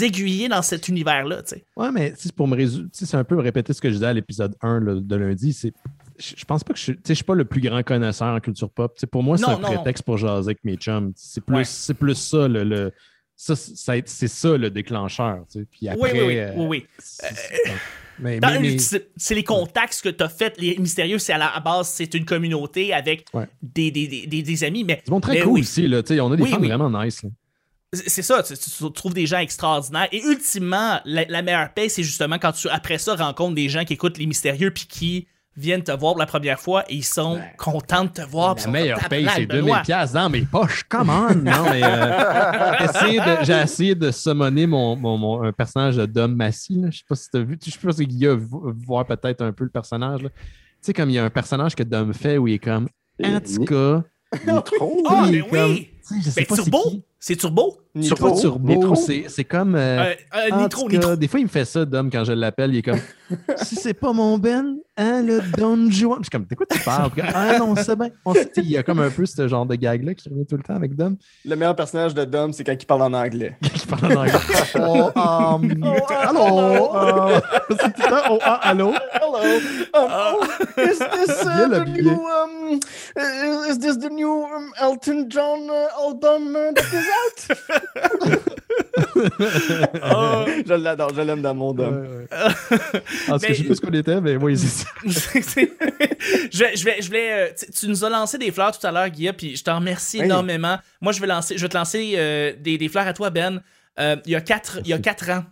aiguiller 0.00 0.48
dans 0.48 0.62
cet 0.62 0.88
univers-là. 0.88 1.42
Ouais, 1.76 1.90
mais 1.92 2.14
pour 2.34 2.48
me 2.48 2.56
résumer, 2.56 2.88
c'est 2.92 3.14
un 3.14 3.24
peu 3.24 3.38
répéter 3.38 3.72
ce 3.74 3.80
que 3.80 3.88
je 3.88 3.94
disais 3.94 4.06
à 4.06 4.12
l'épisode 4.14 4.54
1 4.62 4.80
là, 4.80 4.94
de 4.98 5.16
lundi. 5.16 5.52
C'est, 5.52 5.74
je 6.18 6.44
pense 6.46 6.64
pas 6.64 6.72
que 6.72 6.78
je, 6.80 6.92
je 7.06 7.12
suis 7.12 7.22
pas 7.24 7.34
le 7.34 7.44
plus 7.44 7.60
grand 7.60 7.82
connaisseur 7.82 8.28
en 8.34 8.40
culture 8.40 8.70
pop. 8.70 8.98
Pour 9.12 9.22
moi, 9.22 9.36
c'est 9.36 9.44
un 9.44 9.58
non, 9.58 9.74
prétexte 9.74 10.02
pour 10.04 10.16
jaser 10.16 10.46
avec 10.48 10.64
mes 10.64 10.76
chums. 10.76 11.12
C'est 11.14 11.44
plus, 11.44 11.54
Ouais. 11.90 11.94
plus 11.94 12.14
ça, 12.14 12.48
le, 12.48 12.64
le- 12.64 12.92
ça, 13.36 13.54
ça- 13.54 13.92
c'est 14.06 14.28
ça 14.28 14.56
le 14.56 14.70
déclencheur. 14.70 15.44
Puis 15.70 15.88
après, 15.90 16.12
oui, 16.12 16.18
oui, 16.20 16.26
oui, 16.26 16.38
euh, 16.38 16.52
oui, 16.56 16.66
oui. 16.66 16.86
Mais, 18.18 18.40
Dans 18.40 18.48
mais- 18.48 18.56
une- 18.72 18.80
mais- 18.92 19.06
c'est 19.16 19.34
les 19.34 19.44
contacts 19.44 20.00
que 20.02 20.08
tu 20.08 20.22
as 20.24 20.28
fait. 20.28 20.54
Les 20.58 20.76
mystérieux, 20.78 21.18
c'est 21.18 21.32
à 21.32 21.38
la 21.38 21.58
base, 21.60 21.88
c'est 21.88 22.14
une 22.14 22.24
communauté 22.24 22.92
avec 22.92 23.26
Ouais. 23.34 23.46
des, 23.62 23.90
des, 23.90 24.06
des, 24.26 24.42
des- 24.42 24.64
amis. 24.64 24.84
Mais 24.84 25.02
c'est 25.04 25.10
bon, 25.10 25.20
très 25.20 25.40
cool 25.40 25.52
oui, 25.54 25.60
aussi. 25.62 25.86
Là, 25.86 26.02
tu 26.02 26.14
sais, 26.14 26.20
on 26.20 26.32
a 26.32 26.36
des 26.36 26.42
Oui, 26.42 26.50
fans 26.50 26.58
oui. 26.60 26.68
vraiment 26.68 27.02
nice. 27.02 27.22
là. 27.22 27.30
C'est 27.92 28.08
c'est 28.08 28.22
ça, 28.22 28.42
tu, 28.42 28.54
tu 28.54 28.92
trouves 28.92 29.14
des 29.14 29.26
gens 29.26 29.38
extraordinaires. 29.38 30.08
Et 30.12 30.20
ultimement, 30.22 31.00
la, 31.04 31.24
la 31.26 31.42
meilleure 31.42 31.72
paix, 31.72 31.88
c'est 31.88 32.02
justement 32.02 32.38
quand 32.38 32.52
tu, 32.52 32.68
après 32.68 32.98
ça, 32.98 33.14
rencontres 33.14 33.54
des 33.54 33.68
gens 33.68 33.84
qui 33.84 33.92
écoutent 33.94 34.18
les 34.18 34.26
mystérieux 34.26 34.70
puis 34.72 34.86
qui 34.86 35.26
viennent 35.56 35.82
te 35.82 35.90
voir 35.92 36.12
pour 36.12 36.18
la 36.20 36.26
première 36.26 36.60
fois 36.60 36.84
et 36.88 36.94
ils 36.96 37.04
sont 37.04 37.38
contents 37.56 38.04
de 38.04 38.10
te 38.10 38.22
voir. 38.22 38.56
La 38.64 38.70
meilleure 38.70 39.08
paye, 39.08 39.26
c'est 39.34 39.46
Benoît. 39.46 39.78
2000 39.78 39.82
pièces 39.82 40.12
dans 40.12 40.28
mes 40.30 40.42
poches. 40.42 40.84
Come 40.88 41.08
on! 41.10 41.34
Non, 41.34 41.64
mais 41.70 41.82
euh, 41.82 42.72
j'ai 42.78 42.84
essayé 42.84 43.18
de- 43.20 43.44
j'ai 43.44 43.52
essayé 43.62 43.94
de 43.94 44.10
summoner 44.10 44.66
mon, 44.66 44.96
mon, 44.96 45.16
mon- 45.16 45.42
un 45.42 45.52
personnage 45.52 45.96
de 45.96 46.06
Dom 46.06 46.34
Massy. 46.34 46.82
Je 46.90 46.98
sais 46.98 47.04
pas 47.08 47.14
si 47.14 47.30
tu 47.30 47.36
as 47.38 47.42
vu. 47.42 47.58
Je 47.64 47.70
sais 47.70 47.78
pas 47.78 47.92
si 47.92 48.06
Guy 48.06 48.26
a 48.26 48.34
vu- 48.34 48.46
voir 48.86 49.06
peut-être 49.06 49.42
un 49.42 49.52
peu 49.52 49.64
le 49.64 49.70
personnage. 49.70 50.20
Tu 50.22 50.28
sais, 50.80 50.92
comme 50.92 51.08
il 51.10 51.14
y 51.14 51.18
a 51.18 51.24
un 51.24 51.30
personnage 51.30 51.74
que 51.74 51.82
Dom 51.82 52.12
fait 52.12 52.38
où 52.38 52.46
il 52.48 52.54
est 52.54 52.58
comme 52.58 52.88
En 53.24 53.40
tout 53.40 53.64
cas. 53.64 54.02
Nitro? 54.46 55.02
Ah, 55.08 55.26
mais 55.30 55.40
comme- 55.40 55.50
oui! 55.70 55.90
c'est 56.22 56.44
Turbo? 56.46 56.82
C'est 57.18 57.36
Turbo? 57.36 57.78
C'est 58.00 58.10
pas? 58.18 58.32
Turbo, 58.32 58.94
c'est 58.94 59.24
c'est 59.28 59.44
comme. 59.44 59.74
euh, 59.74 60.04
Euh, 60.04 60.14
euh, 60.52 60.62
Nitro, 60.62 60.88
Nitro. 60.88 61.16
Des 61.16 61.26
fois, 61.28 61.40
il 61.40 61.44
me 61.44 61.48
fait 61.48 61.64
ça, 61.64 61.84
Dom, 61.84 62.10
quand 62.10 62.24
je 62.24 62.32
l'appelle. 62.32 62.72
Il 62.74 62.78
est 62.78 62.82
comme 62.82 63.00
Si 63.62 63.76
c'est 63.76 63.94
pas 63.94 64.12
mon 64.12 64.38
Ben, 64.38 64.76
hein, 64.96 65.22
le 65.22 65.40
Don 65.56 65.90
Juan? 65.90 66.18
Je 66.20 66.24
suis 66.24 66.30
comme 66.30 66.46
De 66.46 66.54
quoi 66.54 66.66
tu 66.70 66.78
parles? 66.80 67.10
Ah 67.34 67.58
non, 67.58 67.74
c'est 67.76 67.96
bien. 67.96 68.10
On 68.24 68.34
sait, 68.34 68.50
Il 68.56 68.70
y 68.70 68.76
a 68.76 68.82
comme 68.82 69.00
un 69.00 69.10
peu 69.10 69.26
ce 69.26 69.48
genre 69.48 69.66
de 69.66 69.74
gag-là 69.74 70.14
qui 70.14 70.28
revient 70.28 70.46
tout 70.46 70.56
le 70.56 70.62
temps 70.62 70.76
avec 70.76 70.94
Dom. 70.94 71.16
Le 71.44 71.56
meilleur 71.56 71.74
personnage 71.74 72.14
de 72.14 72.24
Dom, 72.24 72.52
c'est 72.52 72.64
quand 72.64 72.80
il 72.80 72.86
parle 72.86 73.02
en 73.02 73.12
anglais. 73.12 73.56
qui 73.74 73.86
parle 73.86 74.12
en 74.12 74.20
anglais. 74.22 74.38
oh, 74.76 75.10
um, 75.16 75.84
allô? 76.10 76.94
euh, 76.94 77.40
c'est 77.70 77.94
tout 77.94 78.02
le 78.02 78.10
temps, 78.10 78.22
oh, 78.30 78.38
ah, 78.42 78.60
allô? 78.62 78.92
Hello. 79.12 79.58
Um, 79.94 80.08
oh, 80.10 80.40
is 80.78 80.98
this 80.98 81.44
Bien 81.44 81.72
uh, 81.72 81.78
the 81.78 81.84
new 81.84 82.26
um, 82.26 82.80
uh, 83.16 83.70
is 83.70 83.78
this 83.78 83.96
the 83.98 84.10
new 84.10 84.44
um, 84.44 84.72
Elton 84.78 85.28
John 85.28 85.68
uh, 85.70 85.88
album 85.98 86.54
uh, 86.54 86.72
that 86.72 86.92
is 86.92 87.06
out? 87.20 87.36
Ah. 90.02 90.44
je 90.66 90.74
l'adore, 90.74 91.14
je 91.14 91.22
l'aime 91.22 91.42
dans 91.42 91.54
mon 91.54 91.72
Dom. 91.72 92.26
En 93.28 93.38
tout 93.38 93.46
cas, 93.46 93.52
je 93.52 93.54
sais 93.54 93.64
pas 93.64 93.74
ce 93.74 93.80
qu'on 93.80 93.92
était, 93.92 94.20
mais 94.20 94.36
oui, 94.36 94.56
c'est 94.58 94.66
ça. 94.84 94.88
Je 96.50 96.58
vais, 96.64 96.76
je 96.76 96.84
vais, 96.84 97.02
je 97.02 97.10
vais, 97.10 97.32
euh, 97.32 97.48
tu- 97.58 97.70
tu 97.72 97.88
nous 97.88 98.04
as 98.04 98.08
lancé 98.10 98.38
des 98.38 98.50
fleurs 98.50 98.76
tout 98.76 98.84
à 98.86 98.90
l'heure, 98.90 99.08
Guilla, 99.08 99.32
puis 99.32 99.56
je 99.56 99.62
t'en 99.62 99.76
remercie 99.76 100.18
énormément. 100.26 100.78
Moi, 101.00 101.12
je 101.12 101.20
vais, 101.20 101.26
lancer, 101.26 101.56
je 101.56 101.62
vais 101.62 101.68
te 101.68 101.76
lancer 101.76 102.14
euh, 102.16 102.52
des, 102.58 102.78
des 102.78 102.88
fleurs 102.88 103.06
à 103.06 103.12
toi, 103.12 103.30
Ben. 103.30 103.62
Euh, 103.98 104.16
il, 104.26 104.32
y 104.32 104.34
a 104.34 104.40
quatre, 104.40 104.78
il 104.84 104.88
y 104.88 104.92
a 104.92 104.98
quatre 104.98 105.30
ans, 105.30 105.44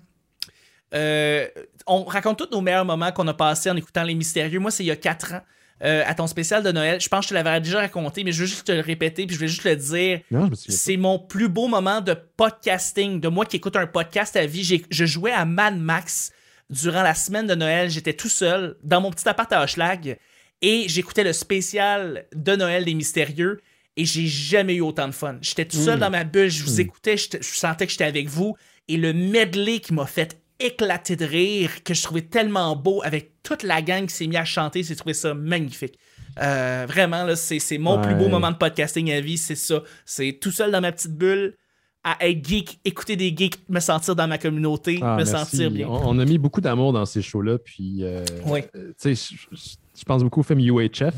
euh, 0.94 1.46
on 1.86 2.04
raconte 2.04 2.38
tous 2.38 2.48
nos 2.54 2.60
meilleurs 2.60 2.84
moments 2.84 3.10
qu'on 3.12 3.26
a 3.28 3.34
passés 3.34 3.70
en 3.70 3.76
écoutant 3.76 4.02
Les 4.04 4.14
Mystérieux. 4.14 4.58
Moi, 4.60 4.70
c'est 4.70 4.84
il 4.84 4.86
y 4.88 4.90
a 4.92 4.96
quatre 4.96 5.34
ans. 5.34 5.40
euh, 5.82 6.02
à 6.06 6.14
ton 6.14 6.26
spécial 6.26 6.62
de 6.62 6.70
Noël, 6.72 7.00
je 7.00 7.08
pense 7.08 7.20
que 7.20 7.24
je 7.24 7.28
te 7.30 7.34
l'avais 7.34 7.60
déjà 7.60 7.80
raconté, 7.80 8.22
mais 8.24 8.32
je 8.32 8.40
veux 8.40 8.46
juste 8.46 8.66
te 8.66 8.72
le 8.72 8.80
répéter, 8.80 9.26
puis 9.26 9.34
je 9.34 9.40
vais 9.40 9.48
juste 9.48 9.64
le 9.64 9.76
dire. 9.76 10.20
C'est 10.68 10.96
mon 10.96 11.18
plus 11.18 11.48
beau 11.48 11.68
moment 11.68 12.00
de 12.00 12.14
podcasting, 12.36 13.20
de 13.20 13.28
moi 13.28 13.44
qui 13.44 13.56
écoute 13.56 13.76
un 13.76 13.86
podcast 13.86 14.36
à 14.36 14.46
vie. 14.46 14.82
Je 14.90 15.04
jouais 15.04 15.32
à 15.32 15.44
Mad 15.44 15.76
Max 15.78 16.32
durant 16.70 17.02
la 17.02 17.14
semaine 17.14 17.46
de 17.46 17.54
Noël. 17.54 17.90
J'étais 17.90 18.12
tout 18.14 18.28
seul 18.28 18.76
dans 18.82 19.00
mon 19.00 19.10
petit 19.10 19.28
appart 19.28 19.52
à 19.52 19.62
Hochelag 19.62 20.18
et 20.62 20.84
j'écoutais 20.88 21.24
le 21.24 21.32
spécial 21.32 22.26
de 22.34 22.56
Noël 22.56 22.84
des 22.84 22.94
Mystérieux 22.94 23.60
et 23.96 24.04
j'ai 24.04 24.26
jamais 24.26 24.74
eu 24.74 24.80
autant 24.80 25.06
de 25.06 25.12
fun. 25.12 25.36
J'étais 25.40 25.64
tout 25.66 25.76
seul 25.76 25.96
Mm. 25.96 26.00
dans 26.00 26.10
ma 26.10 26.24
bulle, 26.24 26.50
je 26.50 26.64
vous 26.64 26.80
écoutais, 26.80 27.16
j'étais- 27.16 27.40
je 27.42 27.48
sentais 27.54 27.86
que 27.86 27.92
j'étais 27.92 28.04
avec 28.04 28.28
vous 28.28 28.54
et 28.88 28.96
le 28.96 29.12
medley 29.12 29.78
qui 29.80 29.92
m'a 29.94 30.06
fait 30.06 30.40
éclater 30.60 31.16
de 31.16 31.24
rire, 31.24 31.82
que 31.84 31.94
je 31.94 32.02
trouvais 32.02 32.22
tellement 32.22 32.74
beau 32.76 33.02
avec 33.04 33.32
toute 33.42 33.62
la 33.62 33.82
gang 33.82 34.06
qui 34.06 34.14
s'est 34.14 34.26
mis 34.26 34.36
à 34.36 34.44
chanter, 34.44 34.82
j'ai 34.82 34.94
trouvé 34.96 35.12
ça 35.14 35.34
magnifique. 35.34 35.98
Euh, 36.40 36.84
vraiment, 36.88 37.24
là, 37.24 37.36
c'est, 37.36 37.58
c'est 37.60 37.78
mon 37.78 38.00
plus 38.00 38.14
beau 38.14 38.28
moment 38.28 38.50
de 38.50 38.56
podcasting 38.56 39.12
à 39.12 39.20
vie, 39.20 39.38
c'est 39.38 39.54
ça. 39.56 39.82
C'est 40.04 40.38
tout 40.40 40.50
seul 40.50 40.70
dans 40.72 40.80
ma 40.80 40.90
petite 40.92 41.12
bulle, 41.12 41.56
à 42.04 42.28
être 42.28 42.46
geek, 42.46 42.78
écouter 42.84 43.16
des 43.16 43.34
geeks, 43.34 43.58
me 43.68 43.80
sentir 43.80 44.14
dans 44.14 44.28
ma 44.28 44.36
communauté, 44.38 44.98
Ah, 45.02 45.12
me 45.12 45.24
merci. 45.24 45.32
sentir 45.32 45.70
bien. 45.70 45.88
On, 45.88 46.10
on 46.16 46.18
a 46.18 46.24
mis 46.26 46.36
beaucoup 46.38 46.60
d'amour 46.60 46.92
dans 46.92 47.06
ces 47.06 47.22
shows-là, 47.22 47.58
puis 47.58 48.04
euh, 48.04 48.24
Oui. 48.46 48.60
euh, 48.76 48.92
tu 49.00 49.16
sais, 49.16 49.36
je- 49.50 50.04
pense 50.04 50.22
beaucoup 50.22 50.40
au 50.40 50.42
film 50.42 50.60
UHF. 50.60 51.14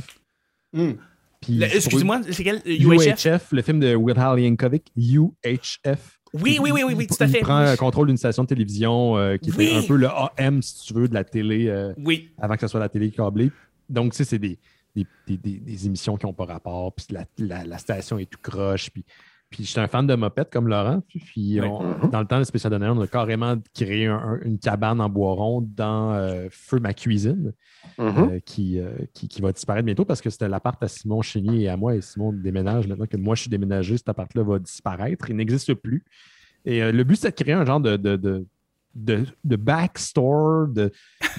Pour- 0.73 1.63
excuse-moi, 1.63 2.21
c'est 2.31 2.45
quel 2.45 2.63
UHF? 2.65 3.25
UHF, 3.27 3.53
le 3.53 3.63
film 3.63 3.81
de 3.81 3.95
Will 3.95 4.17
Yankovic, 4.17 4.91
UHF. 4.97 6.19
Oui, 6.35 6.59
oui, 6.61 6.71
oui, 6.73 6.83
oui, 6.87 6.95
oui, 6.95 7.07
tout 7.07 7.15
à 7.21 7.29
fait. 7.29 7.39
Il 7.39 7.43
prend 7.45 7.61
euh, 7.61 7.77
contrôle 7.77 8.09
d'une 8.09 8.17
station 8.17 8.43
de 8.43 8.49
télévision 8.49 9.17
euh, 9.17 9.37
qui 9.37 9.51
Oui. 9.53 9.67
était 9.67 9.77
un 9.77 9.83
peu 9.83 9.97
le 9.97 10.09
AM, 10.09 10.61
si 10.63 10.85
tu 10.87 10.95
veux, 10.95 11.09
de 11.09 11.15
la 11.15 11.25
télé 11.25 11.69
euh, 11.69 11.93
Oui, 11.99 12.31
avant 12.39 12.55
que 12.55 12.61
ce 12.63 12.69
soit 12.69 12.81
la 12.81 12.89
télé 12.89 13.11
câblée. 13.11 13.51
Donc, 13.89 14.13
tu 14.13 14.19
sais, 14.19 14.25
c'est 14.25 14.39
des, 14.39 14.59
des, 14.95 15.07
des- 15.27 15.37
des- 15.37 15.59
des 15.61 15.87
émissions 15.87 16.17
qui 16.17 16.27
n'ont 16.27 16.33
pas 16.33 16.45
rapport, 16.45 16.93
puis 16.95 17.07
la, 17.11 17.25
la- 17.39 17.65
la 17.65 17.79
station 17.79 18.19
est 18.19 18.29
tout 18.29 18.41
croche, 18.43 18.91
puis, 18.91 19.05
puis 19.51 19.65
j'étais 19.65 19.81
un 19.81 19.87
fan 19.87 20.07
de 20.07 20.15
mopette 20.15 20.51
comme 20.53 20.67
Laurent, 20.69 21.03
puis 21.09 21.61
Oui. 21.61 21.67
on- 21.67 22.09
dans 22.09 22.21
le 22.21 22.27
temps 22.27 22.39
de 22.39 22.45
spécial 22.45 22.73
de 22.73 22.79
Noël, 22.79 22.93
on 22.93 23.01
a 23.01 23.07
carrément 23.07 23.55
créé 23.75 24.07
un- 24.07 24.17
un- 24.17 24.41
une 24.43 24.59
cabane 24.59 25.01
en 25.01 25.09
bois 25.09 25.33
rond 25.35 25.61
dans 25.61 26.13
euh, 26.15 26.49
Feu 26.51 26.79
ma 26.81 26.93
cuisine, 26.95 27.53
Mhm. 27.99 28.07
euh, 28.19 28.41
qui, 28.45 28.79
euh, 28.81 28.91
qui, 29.15 29.29
qui 29.29 29.41
va 29.41 29.53
disparaître 29.53 29.87
bientôt 29.87 30.05
parce 30.05 30.21
que 30.21 30.31
c'était 30.31 30.49
l'appart 30.49 30.83
à 30.83 30.89
Simon 30.89 31.23
Chénier 31.23 31.63
et 31.63 31.69
à 31.69 31.77
moi, 31.77 31.95
et 31.95 32.01
Simon 32.01 32.33
déménage. 32.33 32.89
Maintenant 32.89 33.07
que 33.07 33.17
moi 33.17 33.35
je 33.35 33.43
suis 33.43 33.51
déménagé, 33.51 33.97
cet 33.97 34.09
appart-là 34.09 34.43
va 34.43 34.59
disparaître, 34.59 35.31
il 35.31 35.37
n'existe 35.37 35.75
plus. 35.75 36.05
Et 36.65 36.91
le 36.91 37.05
but, 37.05 37.15
c'est 37.17 37.31
de 37.31 37.43
créer 37.45 37.55
un 37.55 37.65
genre 37.65 37.81
de, 37.81 37.97
de, 37.97 38.17
de, 38.17 38.45
de, 38.97 39.25
de 39.45 39.57
backstore, 39.57 40.67
de, 40.69 40.91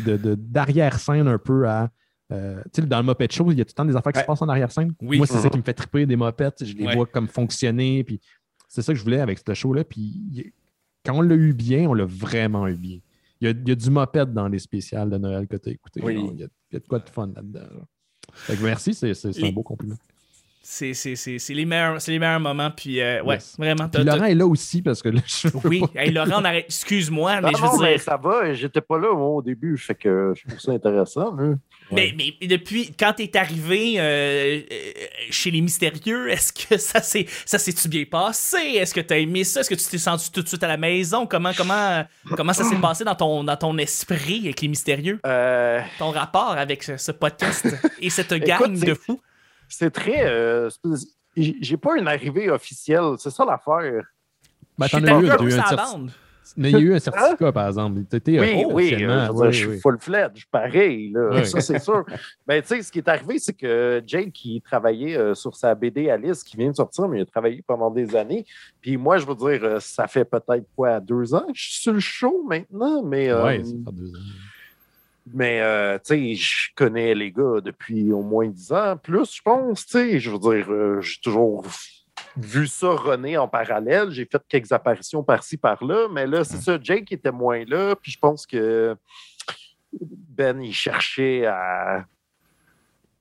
de, 0.05 0.15
de- 0.17 0.35
d'arrière-scène 0.35 1.27
un 1.27 1.37
peu 1.37 1.67
à. 1.67 1.89
Euh, 2.31 2.61
dans 2.85 2.97
le 2.97 3.03
Moped 3.03 3.31
Show, 3.31 3.51
il 3.51 3.57
y 3.57 3.61
a 3.61 3.65
tout 3.65 3.69
le 3.71 3.73
temps 3.75 3.85
des 3.85 3.95
affaires 3.95 4.11
qui 4.11 4.17
Ouais. 4.19 4.23
se 4.23 4.27
passent 4.27 4.41
en 4.41 4.49
arrière-scène. 4.49 4.93
Oui. 5.01 5.17
Moi, 5.17 5.27
c'est 5.27 5.37
ça 5.39 5.49
qui 5.49 5.57
me 5.57 5.63
fait 5.63 5.73
triper 5.73 6.05
des 6.05 6.15
mopettes. 6.15 6.65
Je 6.65 6.73
les 6.75 6.85
Ouais. 6.85 6.95
vois 6.95 7.05
comme 7.05 7.27
fonctionner. 7.27 8.03
Puis 8.03 8.19
c'est 8.67 8.81
ça 8.81 8.93
que 8.93 8.99
je 8.99 9.03
voulais 9.03 9.19
avec 9.21 9.39
ce 9.45 9.53
show-là. 9.53 9.83
Puis 9.83 10.51
quand 11.05 11.15
on 11.17 11.21
l'a 11.21 11.35
eu 11.35 11.53
bien, 11.53 11.89
on 11.89 11.93
l'a 11.93 12.05
vraiment 12.05 12.67
eu 12.67 12.75
bien. 12.75 12.99
Il 13.39 13.47
y 13.47 13.51
a, 13.51 13.51
il 13.51 13.67
y 13.67 13.71
a 13.71 13.75
du 13.75 13.89
moped 13.89 14.33
dans 14.33 14.47
les 14.47 14.59
spéciales 14.59 15.09
de 15.09 15.17
Noël 15.17 15.47
que 15.47 15.55
tu 15.57 15.69
as 15.69 15.71
écouté. 15.71 16.01
Oui. 16.03 16.15
Il, 16.33 16.39
y 16.39 16.43
a, 16.43 16.47
il 16.71 16.73
y 16.73 16.75
a 16.75 16.79
de 16.79 16.87
quoi 16.87 16.99
de 16.99 17.07
fun 17.09 17.27
là-dedans. 17.35 17.59
là. 17.59 18.55
Merci, 18.61 18.93
c'est, 18.93 19.11
un 19.43 19.51
beau 19.51 19.63
compliment. 19.63 19.95
C'est, 20.69 20.93
c'est, 20.93 21.15
c'est, 21.15 21.39
c'est 21.39 21.53
les, 21.53 21.63
meilleurs, 21.65 22.01
c'est 22.01 22.11
les 22.11 22.19
meilleurs 22.19 22.41
moments. 22.41 22.69
Puis, 22.71 22.99
euh, 22.99 23.23
ouais, 23.23 23.35
Yes. 23.35 23.55
vraiment. 23.57 23.87
Puis 23.87 24.03
Laurent 24.03 24.25
est 24.25 24.35
là 24.35 24.45
aussi 24.45 24.81
parce 24.81 25.01
que 25.01 25.07
là, 25.07 25.21
je 25.25 25.47
Oui, 25.63 25.79
pas- 25.79 26.01
hey, 26.03 26.11
Laurent, 26.11 26.43
arrête. 26.43 26.65
Excuse-moi, 26.65 27.39
mais 27.39 27.51
Ah 27.53 27.57
je 27.57 27.63
non, 27.63 27.71
veux 27.77 27.83
mais 27.83 27.93
dire. 27.93 28.01
ça 28.01 28.17
va, 28.17 28.53
j'étais 28.53 28.81
pas 28.81 28.97
là 28.99 29.13
moi, 29.15 29.29
au 29.29 29.41
début, 29.41 29.77
fait 29.77 29.95
que 29.95 30.33
je 30.35 30.45
trouve 30.45 30.59
ça 30.59 30.73
intéressant. 30.73 31.33
Mais, 31.89 32.13
mais 32.17 32.33
depuis, 32.47 32.91
quand 32.99 33.13
t'es 33.15 33.31
arrivé 33.37 33.95
euh, 33.97 34.59
euh, 34.69 34.91
chez 35.31 35.51
les 35.51 35.61
mystérieux, 35.61 36.29
est-ce 36.29 36.51
que 36.51 36.77
ça 36.77 37.01
s'est, 37.01 37.25
ça 37.45 37.57
s'est-tu 37.57 37.87
bien 37.87 38.03
passé? 38.03 38.57
Est-ce 38.57 38.93
que 38.93 38.99
t'as 39.01 39.19
aimé 39.19 39.45
ça? 39.45 39.61
Est-ce 39.61 39.69
que 39.69 39.75
tu 39.75 39.85
t'es 39.85 39.97
senti 39.97 40.29
tout 40.33 40.41
de 40.43 40.49
suite 40.49 40.63
à 40.63 40.67
la 40.67 40.77
maison? 40.77 41.25
Comment, 41.25 41.51
comment, 41.55 42.03
comment 42.35 42.51
ça 42.53 42.65
s'est 42.65 42.75
passé 42.75 43.05
dans 43.05 43.15
ton, 43.15 43.45
dans 43.45 43.55
ton 43.55 43.77
esprit 43.77 44.41
avec 44.43 44.59
les 44.61 44.67
mystérieux? 44.67 45.19
Euh, 45.25 45.79
Ton 45.97 46.11
rapport 46.11 46.51
avec 46.57 46.83
ce, 46.83 46.97
ce 46.97 47.13
podcast 47.13 47.65
et 48.01 48.09
cette 48.09 48.33
gang 48.33 48.59
Écoute, 48.75 48.85
de 48.85 48.93
fous? 48.93 49.21
C'est 49.67 49.91
très. 49.91 50.25
euh, 50.25 50.69
j'ai 51.35 51.77
pas 51.77 51.97
une 51.97 52.07
arrivée 52.07 52.49
officielle, 52.49 53.13
c'est 53.19 53.29
ça 53.31 53.45
l'affaire. 53.45 54.03
Ben, 54.77 54.87
t'en 54.87 55.03
as 55.03 55.21
eu, 55.21 55.29
un- 55.29 55.37
eu. 55.45 56.09
Mais 56.55 56.69
il 56.71 56.73
y 56.73 56.75
a 56.77 56.79
eu 56.79 56.93
un 56.95 56.99
certificat, 56.99 57.51
par 57.51 57.67
exemple. 57.67 58.03
T'étais, 58.05 58.39
Oui, 58.39 58.63
euh, 58.63 58.73
oui, 58.73 58.93
euh, 58.93 58.97
je, 58.97 59.05
veux 59.05 59.21
dire, 59.21 59.35
oui, 59.35 59.47
je 59.51 59.57
suis 59.57 59.67
oui. 59.67 59.79
full 59.79 59.97
fledged, 59.99 60.45
pareil, 60.49 61.11
là, 61.11 61.29
Oui. 61.33 61.45
ça 61.45 61.59
c'est 61.59 61.77
sûr. 61.79 62.05
Mais 62.47 62.61
tu 62.61 62.69
sais, 62.69 62.81
ce 62.83 62.91
qui 62.91 62.99
est 62.99 63.07
arrivé, 63.09 63.37
c'est 63.37 63.53
que 63.53 64.01
Jake, 64.07 64.31
qui 64.31 64.61
travaillait 64.61 65.17
euh, 65.17 65.33
sur 65.35 65.55
sa 65.55 65.75
BD 65.75 66.09
Alice, 66.09 66.43
qui 66.43 66.55
vient 66.55 66.69
de 66.71 66.75
sortir, 66.75 67.07
mais 67.09 67.19
il 67.19 67.21
a 67.23 67.25
travaillé 67.25 67.61
pendant 67.67 67.91
des 67.91 68.15
années. 68.15 68.45
Puis 68.81 68.95
moi, 68.97 69.17
je 69.17 69.25
veux 69.25 69.35
dire, 69.35 69.59
euh, 69.63 69.79
ça 69.81 70.07
fait 70.07 70.25
peut-être 70.25 70.65
quoi, 70.75 70.99
deux 71.01 71.33
ans 71.35 71.45
que 71.47 71.53
je 71.53 71.63
suis 71.69 71.81
sur 71.81 71.93
le 71.93 71.99
show 71.99 72.43
maintenant, 72.47 73.03
mais, 73.03 73.29
euh, 73.29 73.43
Ouais, 73.43 73.63
ça 73.63 73.71
fait 73.71 73.91
deux 73.95 74.09
ans. 74.09 74.21
Mais 75.33 75.61
euh, 75.61 75.97
tu 75.97 76.15
sais, 76.15 76.35
je 76.35 76.69
connais 76.75 77.13
les 77.15 77.31
gars 77.31 77.61
depuis 77.63 78.11
au 78.11 78.21
moins 78.21 78.47
dix 78.47 78.71
ans, 78.71 78.97
plus, 78.97 79.35
je 79.35 79.41
pense, 79.41 79.85
tu 79.85 79.91
sais, 79.91 80.19
je 80.19 80.31
veux 80.31 80.39
dire, 80.39 80.71
euh, 80.71 81.01
j'ai 81.01 81.19
toujours 81.21 81.65
vu 82.35 82.67
ça 82.67 82.89
René 82.89 83.37
en 83.37 83.47
parallèle. 83.47 84.11
J'ai 84.11 84.25
fait 84.25 84.41
quelques 84.47 84.71
apparitions 84.71 85.23
par-ci, 85.23 85.57
par-là, 85.57 86.07
mais 86.11 86.27
là, 86.27 86.43
c'est 86.43 86.57
ça, 86.57 86.77
Jake 86.81 87.11
était 87.11 87.31
moins 87.31 87.63
là, 87.65 87.95
puis 87.95 88.11
je 88.11 88.19
pense 88.19 88.45
que 88.45 88.95
Ben, 89.91 90.61
il 90.61 90.73
cherchait 90.73 91.45
à, 91.45 92.05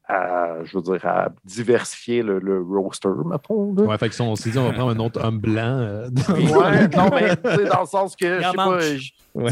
à, 0.08 0.64
je 0.64 0.76
veux 0.76 0.82
dire, 0.82 1.04
à 1.06 1.28
diversifier 1.44 2.22
le, 2.22 2.38
le 2.38 2.60
roster, 2.62 3.08
mettons. 3.24 3.74
là. 3.74 3.82
Ouais, 3.84 3.98
fait 3.98 4.08
que 4.08 4.22
on 4.22 4.36
s'est 4.36 4.50
dit, 4.50 4.58
on 4.58 4.66
va 4.68 4.72
prendre 4.72 4.90
un 4.92 4.98
autre 5.04 5.20
homme 5.24 5.38
blanc. 5.38 5.78
euh, 5.80 6.08
dans- 6.10 6.34
Ouais, 6.34 6.88
non, 6.88 7.10
mais 7.12 7.36
tu 7.36 7.50
sais, 7.50 7.64
dans 7.68 7.80
le 7.80 7.86
sens 7.86 8.14
que, 8.14 8.40
je 8.40 8.46
sais 8.48 8.56
pas, 8.56 8.78
je- 8.80 9.10
Ouais, 9.34 9.50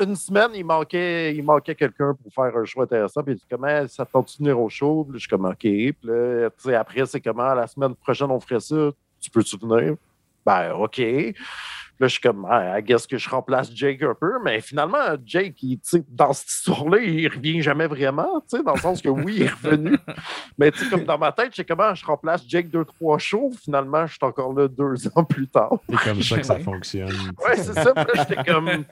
une 0.00 0.16
semaine, 0.16 0.50
il 0.54 0.64
manquait, 0.64 1.32
il 1.32 1.44
manquait 1.44 1.76
quelqu'un 1.76 2.12
pour 2.20 2.32
faire 2.34 2.56
un 2.56 2.64
show 2.64 2.82
intéressant. 2.82 3.22
Puis 3.22 3.34
il 3.34 3.36
dit 3.36 3.46
comment 3.48 3.86
ça 3.86 4.04
te 4.04 4.10
tente 4.10 4.26
de 4.32 4.36
venir 4.38 4.58
au 4.60 4.68
show? 4.68 5.04
Puis 5.04 5.14
je 5.14 5.18
suis 5.20 5.28
comme 5.28 5.44
OK. 5.44 5.58
Puis 5.60 5.94
là, 6.02 6.50
tu 6.50 6.64
sais, 6.64 6.74
après, 6.74 7.06
c'est 7.06 7.20
comment 7.20 7.54
la 7.54 7.68
semaine 7.68 7.94
prochaine 7.94 8.32
on 8.32 8.40
ferait 8.40 8.58
ça? 8.58 8.90
Tu 9.20 9.30
peux-tu 9.30 9.56
venir? 9.58 9.94
Ben 10.44 10.72
OK. 10.72 11.00
Là, 12.00 12.08
je 12.08 12.12
suis 12.12 12.20
comme, 12.20 12.46
ah, 12.50 12.78
I 12.78 12.82
guess 12.82 13.06
que 13.06 13.16
je 13.16 13.28
remplace 13.28 13.70
Jake 13.72 14.02
un 14.02 14.14
peu, 14.14 14.32
mais 14.42 14.60
finalement, 14.60 15.16
Jake, 15.24 15.62
il, 15.62 15.78
dans 16.08 16.32
cette 16.32 16.48
histoire-là, 16.48 16.98
il 16.98 17.28
revient 17.28 17.62
jamais 17.62 17.86
vraiment, 17.86 18.42
dans 18.64 18.74
le 18.74 18.80
sens 18.80 19.00
que 19.00 19.08
oui, 19.08 19.34
il 19.36 19.42
est 19.42 19.50
revenu. 19.50 19.96
mais 20.58 20.72
comme 20.90 21.04
dans 21.04 21.18
ma 21.18 21.30
tête, 21.32 21.50
je 21.52 21.56
sais 21.56 21.64
comment 21.64 21.94
je 21.94 22.04
remplace 22.04 22.42
Jake 22.48 22.70
deux, 22.70 22.84
trois 22.84 23.18
shows. 23.18 23.52
Finalement, 23.62 24.06
je 24.06 24.12
suis 24.12 24.18
encore 24.22 24.52
là 24.52 24.68
deux 24.68 24.94
ans 25.14 25.24
plus 25.24 25.46
tard. 25.46 25.74
C'est 25.88 25.96
comme 25.96 26.22
ça 26.22 26.38
que 26.38 26.46
ça 26.46 26.58
fonctionne. 26.58 27.32
Ouais, 27.44 27.56
c'est 27.56 27.74
ça. 27.74 27.94
j'étais 28.14 28.42
comme. 28.44 28.84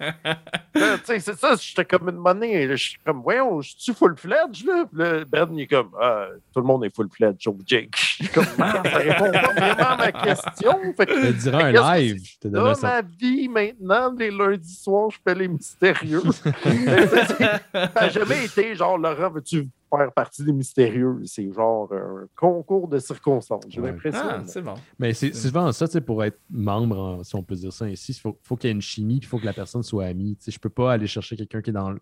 c'est 1.05 1.21
ça, 1.21 1.55
j'étais 1.59 1.85
comme 1.85 2.09
une 2.09 2.17
monnaie. 2.17 2.69
Je 2.69 2.77
suis 2.77 2.99
comme, 3.05 3.23
voyons, 3.23 3.61
je 3.61 3.75
suis 3.77 3.93
full-fledged, 3.93 4.67
là? 4.67 5.25
Ben, 5.27 5.49
il 5.53 5.63
est 5.63 5.67
comme, 5.67 5.91
ah, 6.01 6.27
tout 6.53 6.61
le 6.61 6.67
monde 6.67 6.85
est 6.85 6.95
full-fledged, 6.95 7.41
sauf 7.41 7.57
Jake. 7.67 7.97
Je 7.97 8.25
suis 8.25 8.29
comme, 8.29 8.47
ah, 8.61 8.83
ça 8.85 8.99
répond 8.99 9.33
pas 9.33 9.53
vraiment 9.53 9.89
à 9.89 9.97
ma 9.97 10.13
question. 10.13 10.73
Fait 10.97 11.07
que, 11.07 11.27
je 11.27 11.33
dirais 11.33 11.63
un 11.77 11.99
live. 11.99 12.23
Dans 12.45 12.75
ma 12.90 13.03
vie, 13.03 13.48
maintenant, 13.48 14.12
les 14.12 14.31
lundis 14.31 14.74
soirs, 14.74 15.11
je 15.11 15.18
fais 15.22 15.35
les 15.35 15.48
mystérieux. 15.48 16.22
ça 16.33 17.90
n'a 17.94 18.09
jamais 18.09 18.44
été 18.44 18.74
genre, 18.74 18.98
Laurent, 18.98 19.31
veux-tu 19.31 19.68
faire 19.88 20.12
partie 20.12 20.44
des 20.44 20.53
mystérieux? 20.53 21.20
C'est 21.24 21.53
genre 21.53 21.92
un 21.92 22.26
concours 22.37 22.88
de 22.88 22.98
circonstances, 22.98 23.64
j'ai 23.68 23.81
l'impression. 23.81 24.20
Ah, 24.22 24.42
c'est 24.46 24.62
bon. 24.62 24.74
Mais 24.98 25.12
c'est 25.14 25.35
souvent 25.35 25.70
ça, 25.72 25.87
pour 26.00 26.24
être 26.24 26.38
membre, 26.50 27.20
si 27.24 27.35
on 27.35 27.42
peut 27.42 27.55
dire 27.55 27.72
ça 27.72 27.85
ainsi, 27.85 28.12
il 28.12 28.20
faut, 28.20 28.38
faut 28.42 28.57
qu'il 28.57 28.68
y 28.68 28.70
ait 28.70 28.74
une 28.74 28.83
chimie, 28.83 29.18
il 29.18 29.26
faut 29.26 29.38
que 29.38 29.46
la 29.46 29.53
personne 29.53 29.83
soit 29.83 30.07
amie. 30.07 30.37
Je 30.44 30.50
ne 30.50 30.59
peux 30.59 30.70
pas 30.70 30.92
aller 30.92 31.07
chercher 31.07 31.37
quelqu'un 31.37 31.62
qui 31.62 31.70
est 31.70 31.74
dans, 31.74 31.94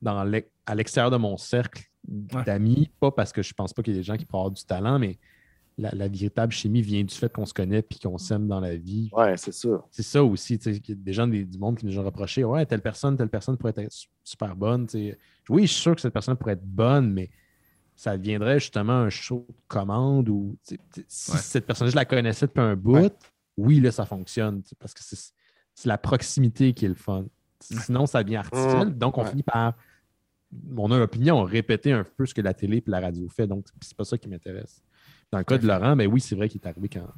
dans 0.00 0.32
à 0.66 0.74
l'extérieur 0.74 1.10
de 1.10 1.16
mon 1.16 1.36
cercle 1.36 1.82
d'amis, 2.06 2.90
pas 3.00 3.10
parce 3.10 3.32
que 3.32 3.42
je 3.42 3.54
pense 3.54 3.72
pas 3.72 3.82
qu'il 3.82 3.94
y 3.94 3.96
ait 3.96 4.00
des 4.00 4.04
gens 4.04 4.16
qui 4.16 4.26
pourraient 4.26 4.42
avoir 4.42 4.52
du 4.52 4.64
talent, 4.64 4.98
mais 4.98 5.18
la, 5.76 6.08
véritable 6.08 6.52
chimie 6.52 6.82
vient 6.82 7.02
du 7.02 7.14
fait 7.14 7.32
qu'on 7.32 7.46
se 7.46 7.54
connaît 7.54 7.82
puis 7.82 7.98
qu'on 7.98 8.18
s'aime 8.18 8.46
dans 8.46 8.60
la 8.60 8.76
vie. 8.76 9.10
Ouais, 9.12 9.36
c'est 9.36 9.52
ça. 9.52 9.84
C'est 9.90 10.02
ça 10.02 10.22
aussi. 10.22 10.54
Il 10.54 10.88
y 10.88 10.92
a 10.92 10.94
des 10.94 11.12
gens 11.12 11.26
du 11.26 11.58
monde 11.58 11.78
qui 11.78 11.86
nous 11.86 11.98
ont 11.98 12.04
reproché 12.04 12.44
Ouais, 12.44 12.64
telle 12.66 12.82
personne, 12.82 13.16
telle 13.16 13.28
personne 13.28 13.56
pourrait 13.56 13.74
être 13.76 13.92
super 14.22 14.54
bonne. 14.54 14.86
Oui, 15.48 15.62
je 15.62 15.72
suis 15.72 15.82
sûr 15.82 15.94
que 15.94 16.00
cette 16.00 16.12
personne 16.12 16.36
pourrait 16.36 16.52
être 16.52 16.64
bonne, 16.64 17.12
mais 17.12 17.30
ça 17.96 18.16
deviendrait 18.16 18.60
justement 18.60 18.92
un 18.92 19.10
show 19.10 19.46
de 19.48 19.54
commande 19.68 20.28
ou 20.28 20.56
si 20.62 21.32
cette 21.38 21.66
personne, 21.66 21.88
je 21.88 21.96
la 21.96 22.04
connaissais 22.04 22.46
depuis 22.46 22.60
un 22.60 22.76
bout, 22.76 23.12
oui, 23.56 23.80
là, 23.80 23.90
ça 23.92 24.04
fonctionne. 24.04 24.62
Parce 24.78 24.94
que 24.94 25.00
c'est 25.02 25.88
la 25.88 25.98
proximité 25.98 26.72
qui 26.72 26.84
est 26.84 26.88
le 26.88 26.94
fun. 26.94 27.26
Sinon, 27.60 28.06
ça 28.06 28.22
devient 28.22 28.36
artificiel. 28.36 28.88
Mmh. 28.88 28.98
Donc, 28.98 29.16
on 29.16 29.24
finit 29.24 29.42
par, 29.42 29.74
mon 30.52 30.90
opinion, 30.90 31.42
répéter 31.42 31.92
un 31.92 32.04
peu 32.04 32.26
ce 32.26 32.34
que 32.34 32.40
la 32.40 32.54
télé 32.54 32.78
et 32.78 32.84
la 32.86 33.00
radio 33.00 33.28
fait. 33.28 33.46
Donc, 33.46 33.66
c'est 33.80 33.96
pas 33.96 34.04
ça 34.04 34.18
qui 34.18 34.28
m'intéresse. 34.28 34.82
Dans 35.34 35.38
le 35.38 35.44
cas 35.44 35.58
de 35.58 35.66
Laurent, 35.66 35.96
ben 35.96 36.06
oui, 36.06 36.20
c'est 36.20 36.36
vrai 36.36 36.48
qu'il 36.48 36.60
est 36.60 36.68
arrivé 36.68 36.88
quand, 36.88 37.08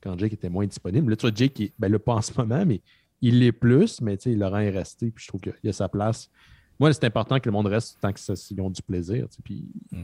quand 0.00 0.16
Jake 0.16 0.34
était 0.34 0.48
moins 0.48 0.66
disponible. 0.66 1.10
Là, 1.10 1.16
tu 1.16 1.26
vois, 1.26 1.34
Jake, 1.34 1.58
il, 1.58 1.72
ben 1.76 1.90
là, 1.90 1.98
pas 1.98 2.14
en 2.14 2.22
ce 2.22 2.30
moment, 2.38 2.64
mais 2.64 2.80
il 3.20 3.40
l'est 3.40 3.50
plus, 3.50 4.00
mais 4.00 4.16
Laurent 4.26 4.58
est 4.58 4.70
resté, 4.70 5.10
puis 5.10 5.24
je 5.24 5.28
trouve 5.28 5.40
qu'il 5.40 5.68
a 5.68 5.72
sa 5.72 5.88
place. 5.88 6.30
Moi, 6.78 6.92
c'est 6.92 7.04
important 7.04 7.40
que 7.40 7.48
le 7.48 7.52
monde 7.52 7.66
reste 7.66 7.98
tant 8.00 8.12
qu'ils 8.12 8.60
ont 8.60 8.70
du 8.70 8.82
plaisir. 8.82 9.26
Puis, 9.42 9.68
mm. 9.90 10.02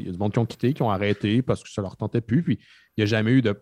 il 0.00 0.06
y 0.06 0.08
a 0.08 0.12
du 0.12 0.18
monde 0.18 0.32
qui 0.32 0.40
ont 0.40 0.46
quitté, 0.46 0.74
qui 0.74 0.82
ont 0.82 0.90
arrêté 0.90 1.40
parce 1.40 1.62
que 1.62 1.70
ça 1.70 1.82
leur 1.82 1.96
tentait 1.96 2.20
plus. 2.20 2.42
Puis, 2.42 2.58
il 2.96 3.00
n'y 3.00 3.02
a 3.04 3.06
jamais 3.06 3.30
eu 3.30 3.42
de, 3.42 3.54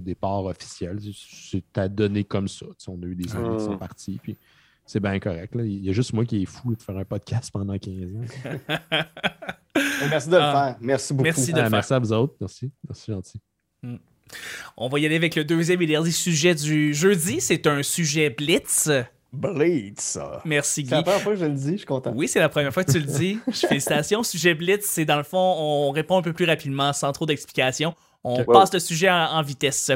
départ 0.00 0.46
officiel. 0.46 0.98
C'est 1.14 1.78
à 1.78 1.86
donner 1.86 2.24
comme 2.24 2.48
ça. 2.48 2.66
on 2.88 3.00
a 3.02 3.06
eu 3.06 3.14
des 3.14 3.36
amis 3.36 3.56
qui 3.58 3.64
sont 3.64 3.74
mm. 3.74 3.78
partis. 3.78 4.18
Puis, 4.20 4.36
c'est 4.86 5.00
bien 5.00 5.18
correct. 5.18 5.54
Il 5.58 5.84
y 5.84 5.90
a 5.90 5.92
juste 5.92 6.12
moi 6.12 6.24
qui 6.24 6.42
est 6.42 6.46
fou 6.46 6.74
de 6.74 6.82
faire 6.82 6.96
un 6.96 7.04
podcast 7.04 7.50
pendant 7.52 7.78
15 7.78 7.94
ans. 8.16 8.74
merci 10.10 10.28
de 10.28 10.36
le 10.36 10.42
ah. 10.42 10.52
faire. 10.52 10.76
Merci 10.80 11.14
beaucoup. 11.14 11.24
Merci, 11.24 11.52
de 11.52 11.60
ah, 11.60 11.70
merci 11.70 11.94
à 11.94 11.98
vous 11.98 12.12
autres. 12.12 12.34
Merci. 12.40 12.70
Merci, 12.88 13.12
gentil. 13.12 13.40
Mm. 13.82 13.96
On 14.76 14.88
va 14.88 14.98
y 14.98 15.06
aller 15.06 15.16
avec 15.16 15.36
le 15.36 15.44
deuxième 15.44 15.80
et 15.82 15.86
dernier 15.86 16.10
sujet 16.10 16.54
du 16.54 16.94
jeudi. 16.94 17.40
C'est 17.40 17.66
un 17.66 17.82
sujet 17.82 18.30
blitz. 18.30 18.90
Blitz. 19.34 20.18
Merci 20.44 20.82
Guy. 20.82 20.90
C'est 20.90 20.94
la 20.96 21.02
première 21.02 21.20
fois 21.20 21.32
que 21.32 21.38
je 21.38 21.44
le 21.44 21.54
dis, 21.54 21.72
je 21.72 21.76
suis 21.78 21.86
content. 21.86 22.12
Oui, 22.14 22.28
c'est 22.28 22.38
la 22.38 22.48
première 22.48 22.72
fois 22.72 22.84
que 22.84 22.92
tu 22.92 23.00
le 23.00 23.06
dis. 23.06 23.38
Félicitations. 23.52 24.22
Sujet 24.22 24.54
Blitz, 24.54 24.84
c'est 24.84 25.04
dans 25.04 25.16
le 25.16 25.24
fond, 25.24 25.38
on 25.38 25.90
répond 25.90 26.18
un 26.18 26.22
peu 26.22 26.32
plus 26.32 26.44
rapidement, 26.44 26.92
sans 26.92 27.12
trop 27.12 27.26
d'explications. 27.26 27.94
On 28.24 28.42
passe 28.44 28.72
le 28.72 28.78
sujet 28.78 29.10
en, 29.10 29.42
vitesse. 29.42 29.90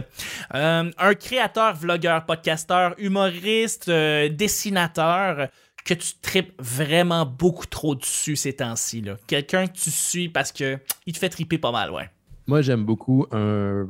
Euh, 0.55 0.91
un 0.97 1.15
créateur, 1.15 1.75
vlogueur, 1.75 2.27
podcasteur, 2.27 2.95
humoriste, 2.99 3.89
euh, 3.89 4.29
dessinateur 4.29 5.49
que 5.85 5.95
tu 5.95 6.13
tripes 6.21 6.53
vraiment 6.59 7.25
beaucoup 7.25 7.65
trop 7.65 7.95
dessus 7.95 8.37
ces 8.37 8.53
temps-ci. 8.53 9.03
Quelqu'un 9.27 9.67
que 9.67 9.73
tu 9.73 9.91
suis 9.91 10.29
parce 10.29 10.53
que 10.53 10.79
il 11.07 11.15
te 11.15 11.19
fait 11.19 11.31
triper 11.31 11.57
pas 11.57 11.73
mal, 11.73 11.91
ouais. 11.91 12.11
Moi, 12.47 12.61
j'aime 12.61 12.85
beaucoup 12.85 13.27
un, 13.33 13.89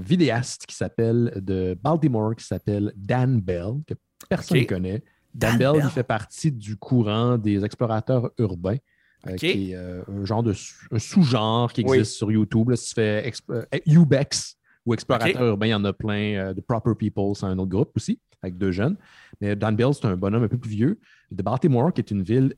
vidéaste 0.00 0.66
qui 0.66 0.74
s'appelle 0.74 1.32
de 1.36 1.78
Baltimore 1.80 2.34
qui 2.34 2.44
s'appelle 2.44 2.92
Dan 2.96 3.40
Bell, 3.40 3.74
que 3.86 3.94
personne 4.28 4.58
ne 4.58 4.64
connaît. 4.64 5.02
Dan, 5.34 5.56
Bell, 5.56 5.80
il 5.82 5.88
fait 5.90 6.02
partie 6.02 6.50
du 6.50 6.76
courant 6.76 7.38
des 7.38 7.64
explorateurs 7.64 8.30
urbains. 8.38 8.78
Euh, 9.28 9.36
qui 9.36 9.70
est 9.70 9.74
euh, 9.74 10.02
un 10.08 10.24
genre 10.24 10.42
de 10.42 10.52
sous-genre 10.52 11.72
qui 11.72 11.82
existe 11.82 12.12
sur 12.12 12.30
YouTube. 12.30 12.70
Là, 12.70 12.76
si 12.76 12.88
tu 12.88 12.94
fais 12.94 13.30
euh, 13.50 13.64
Ubex 13.86 14.56
ou 14.86 14.94
Explorateur 14.94 15.42
urbain, 15.42 15.66
il 15.66 15.70
y 15.70 15.74
en 15.74 15.84
a 15.84 15.92
plein. 15.92 16.52
de 16.54 16.60
Proper 16.60 16.94
People, 16.98 17.34
c'est 17.34 17.46
un 17.46 17.58
autre 17.58 17.70
groupe 17.70 17.92
aussi, 17.96 18.20
avec 18.42 18.56
deux 18.56 18.70
jeunes. 18.70 18.96
Mais 19.40 19.54
Dan 19.54 19.76
Bell, 19.76 19.92
c'est 19.92 20.06
un 20.06 20.16
bonhomme 20.16 20.44
un 20.44 20.48
peu 20.48 20.58
plus 20.58 20.70
vieux. 20.70 20.98
De 21.30 21.42
Baltimore, 21.42 21.92
qui 21.92 22.00
est 22.00 22.10
une 22.10 22.22
ville 22.22 22.54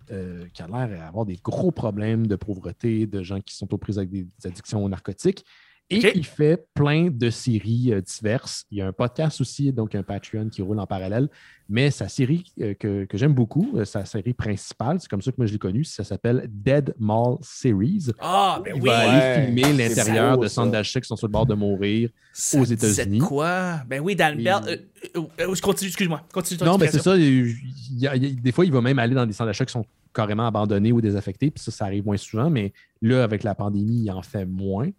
qui 0.53 0.63
a 0.63 0.69
l'air 0.69 0.89
d'avoir 0.89 1.27
des 1.27 1.37
gros 1.43 1.73
problèmes 1.73 2.27
de 2.27 2.37
pauvreté, 2.37 3.07
de 3.07 3.23
gens 3.23 3.41
qui 3.41 3.57
sont 3.57 3.73
aux 3.75 3.79
prises 3.79 3.99
avec 3.99 4.11
des 4.11 4.27
addictions 4.45 4.85
aux 4.85 4.89
narcotiques. 4.89 5.45
Et 5.91 6.17
il 6.17 6.25
fait 6.25 6.69
plein 6.73 7.09
de 7.11 7.31
séries 7.31 7.93
euh, 7.93 8.01
diverses. 8.01 8.65
Il 8.71 8.79
y 8.79 8.81
a 8.81 8.87
un 8.87 8.93
podcast 8.93 9.41
aussi, 9.41 9.73
donc 9.73 9.97
un 9.97 10.05
Patreon 10.05 10.49
qui 10.49 10.63
roule 10.63 10.79
en 10.79 10.87
parallèle. 10.87 11.29
Mais 11.69 11.91
sa 11.91 12.09
série 12.09 12.45
euh, 12.61 12.75
que, 12.75 13.07
j'aime 13.15 13.35
beaucoup, 13.35 13.73
euh, 13.75 13.85
sa 13.85 14.05
série 14.05 14.33
principale, 14.33 14.99
c'est 15.01 15.09
comme 15.09 15.21
ça 15.21 15.33
que 15.33 15.37
moi 15.39 15.47
je 15.47 15.53
l'ai 15.53 15.59
connue, 15.59 15.83
ça 15.85 16.05
s'appelle 16.05 16.49
Dead 16.49 16.95
Mall 16.99 17.39
Series. 17.43 18.07
Ah, 18.21 18.61
ben 18.65 18.75
il 18.77 18.83
oui! 18.83 18.89
va 18.89 18.99
aller 18.99 19.47
filmer 19.47 19.73
l'intérieur 19.73 20.39
de 20.39 20.47
centres 20.47 20.71
d'achat 20.71 21.01
qui 21.01 21.09
sont 21.09 21.17
sur 21.17 21.27
le 21.27 21.33
bord 21.33 21.47
de 21.47 21.55
mourir 21.55 22.11
aux 22.55 22.65
États-Unis. 22.65 23.19
quoi? 23.19 23.81
Ben 23.89 24.01
oui, 24.01 24.15
Dan 24.15 24.37
Bell. 24.37 24.87
je 25.13 25.61
continue, 25.61 25.89
excuse-moi. 25.89 26.23
Continue 26.33 26.61
non, 26.65 26.79
mais 26.79 26.87
c'est 26.87 27.03
ça. 27.03 27.17
des 27.17 28.53
fois, 28.53 28.65
il 28.65 28.73
va 28.73 28.81
même 28.81 28.99
aller 29.01 29.15
dans 29.15 29.27
des 29.27 29.33
centres 29.33 29.49
d'achat 29.49 29.65
qui 29.65 29.73
sont 29.73 29.85
carrément 30.15 30.47
abandonnés 30.47 30.93
ou 30.93 31.01
désaffectés. 31.01 31.51
Puis 31.51 31.63
ça, 31.63 31.73
ça 31.73 31.85
arrive 31.87 32.05
moins 32.05 32.17
souvent. 32.17 32.49
Mais 32.49 32.73
là, 33.03 33.25
avec 33.25 33.43
la 33.43 33.57
pandémie, 33.57 34.05
il 34.05 34.11
en 34.11 34.23
fait 34.23 34.45
moins. 34.45 34.91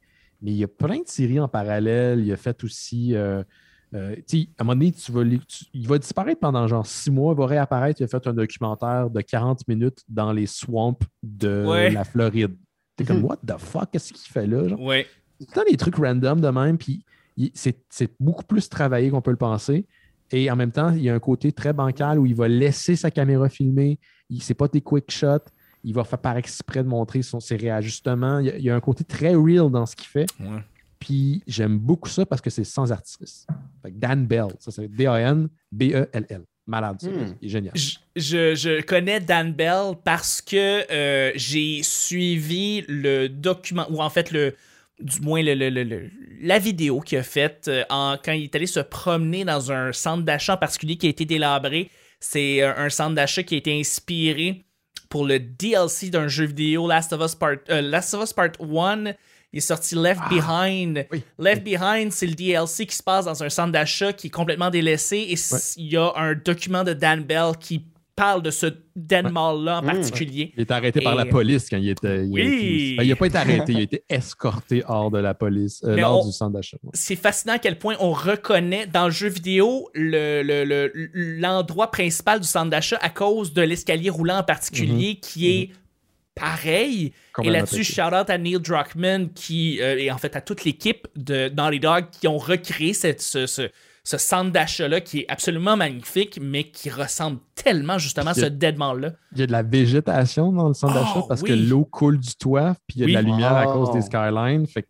Mais 0.42 0.52
il 0.52 0.58
y 0.58 0.64
a 0.64 0.68
plein 0.68 1.00
de 1.00 1.08
séries 1.08 1.40
en 1.40 1.48
parallèle. 1.48 2.20
Il 2.20 2.32
a 2.32 2.38
fait 2.38 2.64
aussi. 2.64 3.16
Euh, 3.16 3.44
euh, 3.94 4.16
à 4.16 4.38
un 4.60 4.64
moment 4.64 4.76
donné, 4.76 4.92
tu 4.92 5.12
vas, 5.12 5.24
il 5.74 5.88
va 5.88 5.98
disparaître 5.98 6.40
pendant 6.40 6.66
genre 6.68 6.86
six 6.86 7.12
mois, 7.12 7.34
il 7.34 7.38
va 7.38 7.46
réapparaître. 7.46 8.00
Il 8.02 8.06
a 8.06 8.08
fait 8.08 8.26
un 8.26 8.34
documentaire 8.34 9.10
de 9.10 9.22
40 9.22 9.68
minutes 9.68 10.04
dans 10.08 10.32
les 10.32 10.48
swamps 10.48 10.98
de 11.22 11.90
la 11.94 12.04
Floride. 12.04 12.56
T'es 12.96 13.04
comme, 13.04 13.24
what 13.24 13.38
the 13.46 13.58
fuck, 13.58 13.92
qu'est-ce 13.92 14.14
qu'il 14.14 14.32
fait 14.32 14.48
là? 14.48 14.68
Genre? 14.68 14.82
Ouais. 14.82 15.06
C'est 15.40 15.70
des 15.70 15.78
trucs 15.78 15.96
random 15.96 16.40
de 16.40 16.50
même, 16.50 16.78
puis 16.78 17.04
c'est 17.54 18.12
beaucoup 18.20 18.44
plus 18.44 18.70
travaillé 18.70 19.10
qu'on 19.10 19.22
peut 19.22 19.32
le 19.32 19.38
penser. 19.38 19.86
Et 20.32 20.50
en 20.50 20.56
même 20.56 20.72
temps, 20.72 20.92
il 20.92 21.02
y 21.02 21.10
a 21.10 21.14
un 21.14 21.20
côté 21.20 21.52
très 21.52 21.74
bancal 21.74 22.18
où 22.20 22.26
il 22.26 22.36
va 22.36 22.48
laisser 22.48 22.96
sa 22.96 23.12
caméra 23.12 23.50
filmer. 23.50 24.00
C'est 24.40 24.54
pas 24.54 24.68
des 24.68 24.80
quick 24.80 25.12
shots 25.12 25.50
il 25.84 25.94
va 25.94 26.04
faire 26.04 26.20
par 26.20 26.38
exprès 26.38 26.84
de 26.84 26.88
montrer 26.88 27.22
son, 27.22 27.40
ses 27.40 27.56
réajustements. 27.56 28.40
Il 28.40 28.62
y, 28.62 28.70
a, 28.70 28.76
un 28.76 28.80
côté 28.80 29.04
très 29.04 29.36
real 29.36 29.70
dans 29.70 29.86
ce 29.86 29.96
qu'il 29.96 30.08
fait. 30.08 30.28
Puis 31.00 31.42
j'aime 31.48 31.80
beaucoup 31.80 32.10
ça 32.10 32.26
parce 32.26 32.42
que 32.42 32.50
c'est 32.50 32.64
sans 32.64 32.92
artifice. 32.92 33.48
Dan 33.90 34.28
Bell, 34.28 34.50
ça 34.60 34.72
c'est 34.72 34.88
D-A-N-B-E-L-L. 34.88 36.44
Malade, 36.68 37.02
ça. 37.02 37.10
Hmm. 37.10 37.36
Il 37.42 37.48
est 37.48 37.50
génial. 37.50 37.74
Je, 38.16 38.82
connais 38.82 39.20
Dan 39.20 39.52
Bell 39.52 39.96
parce 40.04 40.42
que 40.42 40.90
euh, 40.92 41.32
j'ai 41.36 41.82
suivi 41.84 42.86
le 42.88 43.28
document, 43.28 43.88
ou 43.90 44.02
en 44.02 44.10
fait, 44.12 44.32
le, 44.32 44.56
du 45.00 45.22
moins 45.22 45.42
le, 45.44 46.10
la 46.42 46.60
vidéo 46.60 47.00
qu'il 47.02 47.18
a 47.18 47.24
faite 47.24 47.68
euh, 47.68 47.84
quand 47.90 48.32
il 48.32 48.44
est 48.44 48.56
allé 48.56 48.68
se 48.68 48.80
promener 48.80 49.44
dans 49.44 49.72
un 49.72 49.92
centre 49.92 50.24
d'achat 50.24 50.54
en 50.54 50.58
particulier 50.58 50.98
qui 50.98 51.08
a 51.08 51.10
été 51.10 51.26
délabré. 51.26 51.90
C'est 52.20 52.62
euh, 52.62 52.74
un 52.78 52.90
centre 52.90 53.16
d'achat 53.16 53.42
qui 53.42 53.56
a 53.56 53.58
été 53.58 53.78
inspiré 53.78 54.64
pour 55.12 55.26
le 55.26 55.40
DLC 55.40 56.10
d'un 56.10 56.28
jeu 56.28 56.46
vidéo 56.46 56.88
Last 56.88 57.14
of 57.14 57.22
Us 57.22 57.36
Part, 57.36 57.58
euh, 57.70 57.82
Last 57.82 58.14
of 58.16 58.24
Us 58.24 58.34
Part 58.34 58.54
1. 58.60 59.14
Il 59.54 59.58
est 59.58 59.60
sorti 59.60 59.94
Left 59.94 60.22
ah, 60.24 60.30
Behind. 60.30 61.06
Left 61.38 61.64
Behind, 61.64 62.12
c'est 62.14 62.26
le 62.26 62.34
DLC 62.34 62.86
qui 62.86 62.96
se 62.96 63.04
passe 63.04 63.26
dans 63.26 63.44
un 63.44 63.50
centre 63.50 63.74
d'achat 63.74 64.14
qui 64.14 64.28
est 64.28 64.32
complètement 64.32 64.70
délaissé 64.70 65.18
et 65.18 65.36
il 65.76 65.92
y 65.92 65.98
a 65.98 66.14
un 66.16 66.34
document 66.34 66.86
de 66.86 66.94
Dan 66.94 67.24
Bell 67.24 67.52
qui 67.60 67.84
parle 68.22 68.44
de 68.44 68.52
ce 68.52 68.68
Denmark-là 68.96 69.80
en 69.80 69.82
particulier. 69.82 70.54
Il 70.56 70.62
est 70.62 70.70
arrêté 70.70 71.02
par 71.02 71.16
la 71.16 71.26
police 71.26 71.68
quand 71.68 71.78
il 71.78 71.90
était. 71.90 72.20
Oui. 72.20 72.96
Il 73.02 73.10
n'a 73.10 73.16
pas 73.16 73.26
été 73.26 73.38
arrêté, 73.38 73.72
il 73.72 73.80
a 73.80 73.82
été 73.82 74.04
escorté 74.10 74.84
hors 74.88 75.10
de 75.10 75.18
la 75.18 75.34
police, 75.34 75.84
euh, 75.84 75.96
lors 75.96 76.24
du 76.24 76.32
centre 76.32 76.54
d'achat. 76.54 76.78
C'est 76.94 77.16
fascinant 77.16 77.54
à 77.54 77.58
quel 77.58 77.80
point 77.80 77.96
on 78.00 78.12
reconnaît 78.12 78.86
dans 78.86 79.06
le 79.06 79.12
jeu 79.12 79.28
vidéo 79.28 79.90
l'endroit 79.96 81.86
le, 81.88 81.92
principal 81.92 82.40
du 82.40 82.48
centre 82.48 82.70
d'achat 82.70 83.00
à 83.02 83.10
cause 83.10 83.54
de 83.54 83.64
l'escalier 83.64 84.12
roulant 84.12 84.38
en 84.38 84.44
particulier 84.44 85.14
mmh. 85.14 85.20
qui 85.22 85.50
est 85.50 85.70
mmh. 85.70 85.74
pareil. 86.36 87.14
et 87.42 87.50
là-dessus, 87.50 87.84
shout 87.84 88.14
out 88.14 88.30
à 88.30 88.38
Neil 88.38 88.60
Druckmann 88.60 89.30
qui, 89.34 89.82
euh, 89.82 89.98
et 89.98 90.12
en 90.12 90.20
fait 90.20 90.36
à 90.36 90.42
toute 90.42 90.64
l'équipe 90.64 91.08
de 91.16 91.50
Naughty 91.50 91.80
Dog 91.80 92.06
qui 92.12 92.28
ont 92.28 92.38
recréé 92.38 92.94
cette, 92.94 93.24
ce 93.24 93.48
ce 93.48 93.64
centre 94.04 94.52
d'achat-là 94.52 95.00
qui 95.02 95.20
est 95.20 95.26
absolument 95.30 95.78
magnifique, 95.78 96.40
mais 96.42 96.64
qui 96.64 96.90
ressemble 96.90 97.40
tellement 97.56 97.98
justement 97.98 98.32
à 98.32 98.34
ce 98.34 98.46
Deadman-là. 98.46 99.12
Il 99.34 99.40
y 99.40 99.44
a 99.44 99.48
de 99.48 99.52
la 99.52 99.64
végétation 99.64 100.52
dans 100.52 100.68
le 100.68 100.74
centre 100.74 100.96
Oh, 100.98 101.00
d'achat 101.04 101.26
parce 101.28 101.42
oui. 101.42 101.50
que 101.50 101.54
l'eau 101.54 101.86
coule 101.86 102.20
du 102.20 102.34
toit, 102.36 102.76
puis 102.88 103.00
il 103.00 103.02
y 103.02 103.04
a 103.04 103.06
Oui. 103.06 103.12
de 103.12 103.16
la 103.18 103.22
lumière 103.22 103.56
à 103.56 103.66
cause 103.66 103.92
des 103.92 104.02
skylines. 104.02 104.66
Fait 104.68 104.88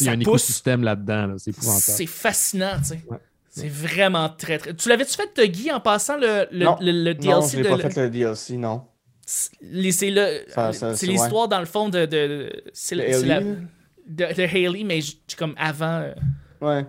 il 0.00 0.06
y 0.06 0.08
a 0.08 0.12
un 0.12 0.16
pousse. 0.16 0.22
écosystème 0.22 0.82
là-dedans. 0.84 1.26
là, 1.28 1.34
C'est 1.38 1.50
épouvantable. 1.50 1.80
C'est 1.82 2.06
fascinant, 2.06 2.76
tu 2.78 2.84
sais. 2.88 3.02
Ouais. 3.08 3.18
C'est 3.48 3.68
vraiment 3.68 4.28
très, 4.30 4.58
très. 4.58 4.74
Tu 4.74 4.88
l'avais-tu 4.88 5.14
fait, 5.14 5.48
Guy, 5.48 5.70
en 5.72 5.80
passant 5.80 6.16
le, 6.18 6.46
le, 6.52 6.64
Non. 6.64 6.76
le- 6.80 6.92
le 7.04 7.14
Non, 7.14 7.20
DLC 7.20 7.56
j'ai 7.58 7.62
de. 7.64 7.68
pas 7.68 7.76
le- 7.76 7.82
fait 7.90 8.02
le 8.02 8.10
DLC, 8.10 8.56
non. 8.58 8.82
C'est 9.24 11.06
l'histoire, 11.06 11.48
dans 11.48 11.60
le 11.60 11.66
fond, 11.66 11.88
de. 11.88 12.00
de 12.00 12.06
De 12.06 12.16
le- 12.16 12.50
c'est 12.72 12.94
la- 12.94 13.04
Ellie, 13.40 13.56
de, 14.06 14.24
de 14.34 14.42
Hailey, 14.42 14.84
mais 14.84 15.00
comme 15.38 15.54
avant. 15.58 16.02
euh, 16.02 16.14
Ouais. 16.60 16.86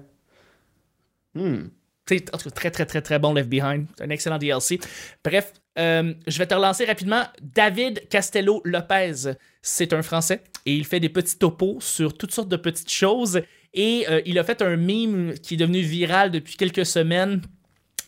Hmm. 1.36 1.68
C'est 2.06 2.30
cas 2.30 2.38
très, 2.38 2.72
très, 2.72 2.86
très, 2.86 3.02
très 3.02 3.20
bon 3.20 3.34
Left 3.34 3.50
Behind. 3.50 3.88
Un 4.02 4.10
excellent 4.10 4.38
DLC. 4.38 4.80
Bref, 5.24 5.54
euh, 5.80 6.14
je 6.28 6.38
vais 6.38 6.46
te 6.46 6.54
relancer 6.54 6.86
rapidement. 6.86 7.24
David 7.42 8.08
Castello 8.10 8.62
Lopez, 8.66 9.34
c'est 9.62 9.94
un 9.94 10.02
Français 10.02 10.42
et 10.66 10.76
il 10.76 10.86
fait 10.86 11.00
des 11.00 11.10
petits 11.10 11.38
topos 11.38 11.78
sur 11.80 12.18
toutes 12.18 12.32
sortes 12.32 12.50
de 12.50 12.58
petites 12.58 12.92
choses. 12.92 13.42
Et 13.74 14.06
euh, 14.10 14.22
il 14.26 14.38
a 14.38 14.44
fait 14.44 14.62
un 14.62 14.76
meme 14.76 15.34
qui 15.42 15.56
est 15.56 15.58
devenu 15.58 15.80
viral 15.80 16.30
depuis 16.30 16.56
quelques 16.56 16.86
semaines. 16.86 17.42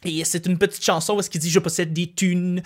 Et 0.05 0.23
c'est 0.23 0.45
une 0.45 0.57
petite 0.57 0.83
chanson 0.83 1.15
où 1.15 1.19
est-ce 1.19 1.29
qu'il 1.29 1.41
dit 1.41 1.49
Je 1.49 1.59
possède 1.59 1.91
des 1.93 2.07
thunes, 2.11 2.61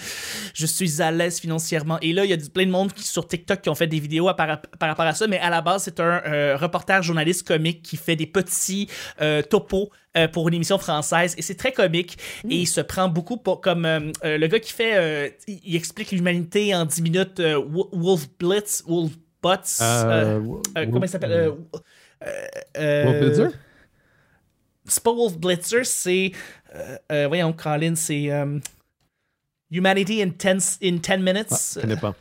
je 0.53 0.65
suis 0.65 1.01
à 1.01 1.11
l'aise 1.11 1.39
financièrement. 1.39 1.97
Et 2.01 2.13
là, 2.13 2.25
il 2.25 2.29
y 2.31 2.33
a 2.33 2.37
plein 2.53 2.65
de 2.65 2.71
monde 2.71 2.93
qui, 2.93 3.03
sur 3.07 3.27
TikTok 3.27 3.61
qui 3.61 3.69
ont 3.69 3.75
fait 3.75 3.87
des 3.87 3.99
vidéos 3.99 4.27
à 4.27 4.35
par, 4.35 4.61
par 4.61 4.89
rapport 4.89 5.05
à 5.05 5.13
ça, 5.13 5.27
mais 5.27 5.39
à 5.39 5.49
la 5.49 5.61
base, 5.61 5.83
c'est 5.83 5.99
un 5.99 6.21
euh, 6.25 6.57
reporter 6.57 7.01
journaliste 7.01 7.47
comique 7.47 7.81
qui 7.81 7.97
fait 7.97 8.15
des 8.15 8.27
petits 8.27 8.87
euh, 9.21 9.41
topos 9.41 9.89
euh, 10.17 10.27
pour 10.27 10.47
une 10.47 10.55
émission 10.55 10.77
française. 10.77 11.35
Et 11.37 11.41
c'est 11.41 11.55
très 11.55 11.71
comique. 11.71 12.17
Et 12.49 12.55
il 12.61 12.67
se 12.67 12.81
prend 12.81 13.07
beaucoup 13.07 13.37
pour, 13.37 13.61
comme 13.61 13.85
euh, 13.85 14.11
euh, 14.25 14.37
le 14.37 14.47
gars 14.47 14.59
qui 14.59 14.73
fait 14.73 15.37
il, 15.47 15.59
il 15.63 15.75
explique 15.75 16.11
l'humanité 16.11 16.75
en 16.75 16.85
10 16.85 17.01
minutes, 17.01 17.41
Wo- 17.71 17.89
Wolf 17.93 18.27
Blitz, 18.39 18.83
Wolf 18.87 19.13
Butts. 19.41 19.77
euh, 20.77 20.85
comment 20.91 21.05
il 21.05 21.09
s'appelle 21.09 21.51
Wolf 23.05 23.19
Blitzer? 23.21 23.47
C'est 24.89 25.03
pas 25.03 25.13
Wolf 25.13 25.37
Blitzer, 25.37 25.83
c'est. 25.83 26.31
euh, 26.75 26.97
euh, 27.11 27.27
voyons, 27.27 27.53
Colin, 27.53 27.95
c'est. 27.95 28.29
euh, 28.31 28.59
Humanity 29.71 30.21
in 30.23 30.27
10 30.27 30.79
in 30.83 30.95
10 30.97 31.17
minutes. 31.23 31.47
Ah, 31.51 31.57
je 31.75 31.79
connais 31.81 31.95
pas. 31.97 32.15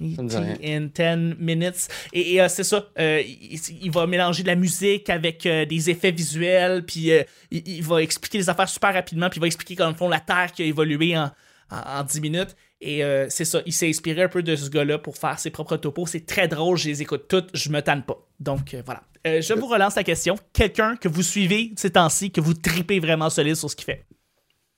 in 0.00 0.88
10 0.94 1.36
minutes. 1.38 1.88
Et, 2.12 2.34
et, 2.34 2.40
euh, 2.42 2.48
c'est 2.48 2.64
ça. 2.64 2.84
euh, 2.98 3.22
il, 3.24 3.60
il 3.82 3.90
va 3.92 4.06
mélanger 4.08 4.42
de 4.42 4.48
la 4.48 4.56
musique 4.56 5.08
avec 5.10 5.46
euh, 5.46 5.64
des 5.64 5.90
effets 5.90 6.10
visuels, 6.10 6.84
puis 6.84 7.12
euh, 7.12 7.22
il, 7.52 7.66
il 7.68 7.82
va 7.84 8.02
expliquer 8.02 8.38
les 8.38 8.48
affaires 8.50 8.68
super 8.68 8.92
rapidement, 8.92 9.30
puis 9.30 9.38
il 9.38 9.40
va 9.42 9.46
expliquer, 9.46 9.76
comme 9.76 9.94
fond, 9.94 10.08
la 10.08 10.20
Terre 10.20 10.50
qui 10.52 10.62
a 10.62 10.66
évolué 10.66 11.16
en, 11.16 11.30
en, 11.70 12.00
en 12.00 12.02
10 12.02 12.20
minutes. 12.20 12.56
Et 12.86 13.02
euh, 13.02 13.28
c'est 13.30 13.46
ça. 13.46 13.62
Il 13.64 13.72
s'est 13.72 13.88
inspiré 13.88 14.24
un 14.24 14.28
peu 14.28 14.42
de 14.42 14.54
ce 14.54 14.68
gars-là 14.68 14.98
pour 14.98 15.16
faire 15.16 15.38
ses 15.38 15.48
propres 15.48 15.78
topos. 15.78 16.04
C'est 16.04 16.26
très 16.26 16.48
drôle. 16.48 16.76
Je 16.76 16.88
les 16.88 17.00
écoute 17.00 17.28
toutes. 17.28 17.48
Je 17.54 17.70
me 17.70 17.80
tanne 17.80 18.02
pas. 18.02 18.18
Donc, 18.40 18.74
euh, 18.74 18.82
voilà. 18.84 19.02
Euh, 19.26 19.40
je 19.40 19.54
vous 19.54 19.66
relance 19.66 19.96
la 19.96 20.04
question. 20.04 20.34
Quelqu'un 20.52 20.96
que 20.96 21.08
vous 21.08 21.22
suivez 21.22 21.72
ces 21.76 21.92
temps-ci, 21.92 22.30
que 22.30 22.42
vous 22.42 22.52
tripez 22.52 23.00
vraiment 23.00 23.30
solide 23.30 23.54
sur 23.54 23.70
ce 23.70 23.76
qu'il 23.76 23.86
fait? 23.86 24.04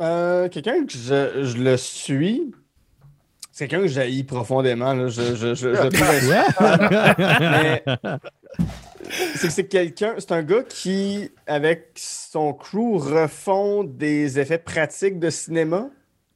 Euh, 0.00 0.48
quelqu'un 0.48 0.86
que 0.86 0.92
je, 0.92 1.42
je 1.42 1.56
le 1.56 1.76
suis, 1.76 2.52
c'est 3.50 3.66
quelqu'un 3.66 3.86
que 3.86 3.90
j'haïs 3.90 4.22
profondément. 4.22 4.94
Là. 4.94 5.08
Je, 5.08 5.34
je, 5.34 5.56
je, 5.56 5.68
c'est 9.34 9.48
que 9.48 9.52
c'est 9.52 9.66
quelqu'un, 9.66 10.14
c'est 10.18 10.30
un 10.30 10.44
gars 10.44 10.62
qui, 10.62 11.32
avec 11.48 11.90
son 11.96 12.52
crew, 12.52 12.98
refont 12.98 13.82
des 13.82 14.38
effets 14.38 14.58
pratiques 14.58 15.18
de 15.18 15.30
cinéma. 15.30 15.90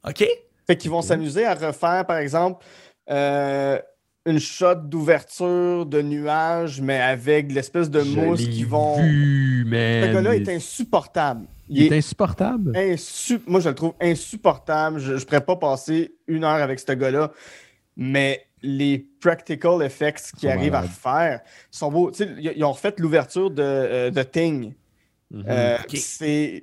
OK? 0.05 0.27
Fait 0.71 0.77
qu'ils 0.77 0.91
vont 0.93 1.03
s'amuser 1.03 1.45
à 1.45 1.55
refaire, 1.55 2.07
par 2.07 2.19
exemple, 2.19 2.65
euh, 3.11 3.77
une 4.25 4.39
shot 4.39 4.77
d'ouverture 4.77 5.85
de 5.85 6.01
nuages, 6.01 6.81
mais 6.81 7.01
avec 7.01 7.51
l'espèce 7.51 7.91
de 7.91 7.99
Je 8.05 8.21
mousse 8.21 8.47
qui 8.47 8.63
vont. 8.63 9.03
Vu, 9.03 9.65
man. 9.67 10.05
Ce 10.07 10.13
gars-là 10.13 10.37
est 10.37 10.49
insupportable. 10.49 11.47
Il 11.69 11.93
est 11.93 11.97
insupportable? 11.99 12.71
insu- 12.77 13.41
Moi, 13.49 13.59
je 13.59 13.69
le 13.71 13.75
trouve 13.75 13.95
insupportable. 14.01 15.01
Je 15.01 15.15
ne 15.15 15.19
pourrais 15.19 15.41
pas 15.45 15.57
passer 15.57 16.15
une 16.29 16.45
heure 16.45 16.63
avec 16.63 16.79
ce 16.79 16.93
gars-là. 16.93 17.33
Mais 17.97 18.41
les 18.63 19.05
practical 19.21 19.83
effects 19.83 20.31
qu'ils 20.39 20.51
Sont 20.51 20.57
arrivent 20.57 20.77
à 20.77 20.83
faire 20.83 21.41
sont 21.73 21.91
beaux. 21.91 22.13
Ils 22.13 22.63
ont 22.65 22.71
refait 22.71 22.95
l'ouverture 22.99 23.51
de, 23.51 23.61
euh, 23.65 24.11
de 24.13 24.23
Thing. 24.23 24.73
Mhm. 25.33 25.45
Euh, 25.49 25.79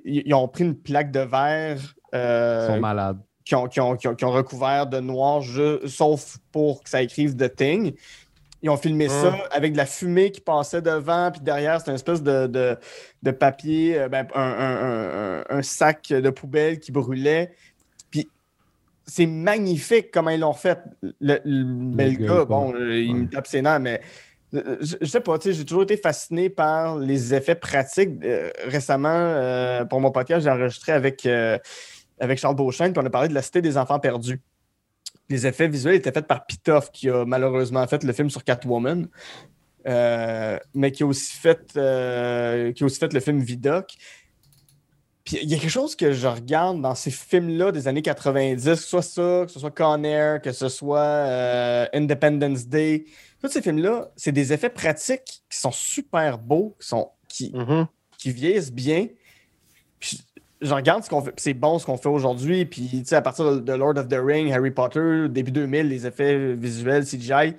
Ils 0.06 0.32
ont 0.32 0.48
pris 0.48 0.64
une 0.64 0.76
plaque 0.76 1.10
de 1.10 1.20
verre 1.20 1.94
Ils 2.14 2.66
sont 2.74 2.80
malades. 2.80 3.18
Qui, 3.48 3.54
ont, 3.54 3.66
qui 3.66 3.80
ont- 3.80 3.96
qui 3.96 4.06
ont- 4.08 4.14
qui 4.14 4.26
ont 4.26 4.30
recouvert 4.30 4.86
de 4.86 5.00
noir, 5.00 5.42
sauf 5.86 6.36
pour 6.52 6.82
que 6.82 6.90
ça 6.90 7.00
écrive 7.00 7.34
The 7.34 7.56
Thing. 7.56 7.94
Ils 8.62 8.68
ont 8.68 8.76
filmé 8.76 9.08
ça 9.08 9.34
avec 9.52 9.72
de 9.72 9.78
la 9.78 9.86
fumée 9.86 10.30
qui 10.30 10.42
passait 10.42 10.82
devant, 10.82 11.30
puis 11.30 11.40
derrière, 11.40 11.80
c'est 11.80 11.88
une 11.88 11.94
espèce 11.94 12.22
de, 12.22 12.46
de, 12.46 12.76
de 13.22 13.30
papier, 13.30 13.98
euh, 14.00 14.08
ben, 14.10 14.26
un, 14.34 14.42
un- 14.42 14.82
un- 14.82 15.38
un- 15.38 15.44
un 15.48 15.62
sac 15.62 16.08
de 16.10 16.28
poubelle 16.28 16.78
qui 16.78 16.92
brûlait. 16.92 17.52
Puis 18.10 18.28
c'est 19.06 19.24
magnifique 19.26 20.10
comment 20.12 20.28
ils 20.30 20.40
l'ont 20.40 20.52
fait. 20.52 20.80
Le, 21.02 21.38
le- 21.42 21.64
mais 21.64 22.10
le 22.10 22.26
gars, 22.26 22.44
bon, 22.44 22.74
il 22.76 23.14
me 23.14 23.28
tape 23.30 23.46
ses 23.46 23.62
nerfs, 23.62 23.80
mais 23.80 24.02
euh, 24.54 24.76
je, 24.82 24.96
je 25.00 25.06
sais 25.06 25.20
pas, 25.20 25.38
tu 25.38 25.48
sais, 25.48 25.54
j'ai 25.54 25.64
toujours 25.64 25.84
été 25.84 25.96
fasciné 25.96 26.50
par 26.50 26.98
les 26.98 27.32
effets 27.32 27.54
pratiques. 27.54 28.10
Euh, 28.24 28.50
récemment, 28.66 29.08
euh, 29.14 29.86
pour 29.86 30.00
mon 30.02 30.10
podcast, 30.10 30.42
j'ai 30.44 30.50
enregistré 30.50 30.92
avec, 30.92 31.24
euh, 31.24 31.58
avec 32.20 32.38
Charles 32.38 32.56
Beauchamp, 32.56 32.92
puis 32.92 33.02
on 33.02 33.06
a 33.06 33.10
parlé 33.10 33.28
de 33.28 33.34
la 33.34 33.42
Cité 33.42 33.62
des 33.62 33.76
enfants 33.76 33.98
perdus. 33.98 34.40
Les 35.28 35.46
effets 35.46 35.68
visuels 35.68 35.94
étaient 35.94 36.12
faits 36.12 36.26
par 36.26 36.46
Pitoff, 36.46 36.90
qui 36.90 37.08
a 37.10 37.24
malheureusement 37.24 37.86
fait 37.86 38.02
le 38.04 38.12
film 38.12 38.30
sur 38.30 38.44
Catwoman, 38.44 39.08
euh, 39.86 40.58
mais 40.74 40.92
qui 40.92 41.02
a, 41.02 41.06
aussi 41.06 41.36
fait, 41.36 41.60
euh, 41.76 42.72
qui 42.72 42.82
a 42.82 42.86
aussi 42.86 42.98
fait 42.98 43.12
le 43.12 43.20
film 43.20 43.40
Vidoc. 43.40 43.94
Puis 45.24 45.38
il 45.42 45.50
y 45.50 45.54
a 45.54 45.58
quelque 45.58 45.70
chose 45.70 45.94
que 45.94 46.12
je 46.12 46.26
regarde 46.26 46.80
dans 46.80 46.94
ces 46.94 47.10
films-là 47.10 47.70
des 47.70 47.86
années 47.86 48.00
90, 48.00 48.64
que 48.64 48.74
ce 48.76 48.82
soit 48.82 49.02
ça, 49.02 49.42
que 49.46 49.52
ce 49.52 49.60
soit 49.60 49.70
Con 49.70 50.02
Air, 50.02 50.40
que 50.40 50.52
ce 50.52 50.70
soit 50.70 51.00
euh, 51.00 51.86
Independence 51.92 52.66
Day. 52.66 53.04
Tous 53.42 53.48
ces 53.50 53.60
films-là, 53.60 54.10
c'est 54.16 54.32
des 54.32 54.52
effets 54.54 54.70
pratiques 54.70 55.42
qui 55.50 55.58
sont 55.58 55.70
super 55.70 56.38
beaux, 56.38 56.74
qui, 56.80 56.88
sont, 56.88 57.10
qui, 57.28 57.52
Mhm. 57.54 57.86
qui 58.16 58.32
vieillissent 58.32 58.72
bien. 58.72 59.08
Puis 60.00 60.22
je 60.60 60.72
regarde 60.74 61.04
ce 61.04 61.10
qu'on 61.10 61.22
fait, 61.22 61.30
puis 61.32 61.42
c'est 61.42 61.54
bon 61.54 61.78
ce 61.78 61.86
qu'on 61.86 61.96
fait 61.96 62.08
aujourd'hui. 62.08 62.64
Puis 62.64 62.88
tu 62.90 63.04
sais, 63.04 63.16
à 63.16 63.22
partir 63.22 63.60
de, 63.60 63.72
Lord 63.72 63.96
of 63.98 64.08
the 64.08 64.18
Ring, 64.20 64.52
Harry 64.52 64.70
Potter, 64.70 65.26
début 65.28 65.50
2000, 65.52 65.88
les 65.88 66.06
effets 66.06 66.54
visuels, 66.54 67.04
CGI, 67.04 67.54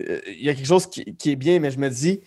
euh, 0.00 0.20
il 0.26 0.42
y 0.44 0.48
a 0.48 0.54
quelque 0.54 0.66
chose 0.66 0.86
qui, 0.86 1.14
qui 1.16 1.32
est 1.32 1.36
bien, 1.36 1.60
mais 1.60 1.70
je 1.70 1.78
me 1.78 1.88
dis, 1.88 2.20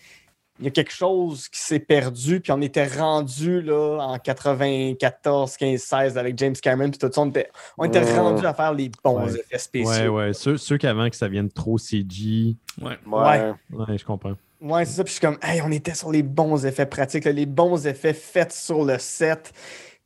il 0.59 0.65
y 0.65 0.67
a 0.69 0.71
quelque 0.71 0.93
chose 0.93 1.49
qui 1.49 1.59
s'est 1.59 1.79
perdu, 1.79 2.39
puis 2.39 2.51
on 2.53 2.61
était 2.61 2.87
rendu 2.87 3.61
là 3.61 3.97
en 3.99 4.17
94, 4.17 5.57
15, 5.57 5.81
16 5.81 6.17
avec 6.17 6.37
James 6.37 6.55
Cameron, 6.61 6.89
puis 6.91 6.97
tout 6.99 7.09
ça, 7.11 7.21
on 7.21 7.29
était, 7.29 7.49
on 7.77 7.83
était 7.83 7.99
Ouais. 8.03 8.17
rendu 8.17 8.45
à 8.45 8.53
faire 8.53 8.73
les 8.73 8.89
bons 9.03 9.25
Ouais. 9.25 9.31
effets 9.33 9.43
Ouais, 9.51 9.57
spéciaux. 9.59 10.15
ouais. 10.17 10.33
Ceux, 10.33 10.57
ceux 10.57 10.77
qu'avant 10.77 11.09
que 11.09 11.15
ça 11.17 11.27
vienne 11.27 11.49
trop 11.49 11.77
CG. 11.77 12.55
Ouais. 12.81 12.97
Ouais. 13.05 13.53
Ouais, 13.71 13.97
je 13.97 14.05
comprends. 14.05 14.35
Ouais, 14.61 14.85
c'est 14.85 14.93
ça. 14.93 15.03
Puis 15.03 15.13
je 15.13 15.17
suis 15.19 15.27
comme, 15.27 15.37
hey, 15.43 15.61
on 15.61 15.71
était 15.71 15.93
sur 15.93 16.11
les 16.11 16.23
bons 16.23 16.65
effets 16.65 16.85
pratiques, 16.85 17.25
là, 17.25 17.31
les 17.33 17.45
bons 17.45 17.85
effets 17.85 18.13
faits 18.13 18.53
sur 18.53 18.85
le 18.85 18.97
set, 18.97 19.51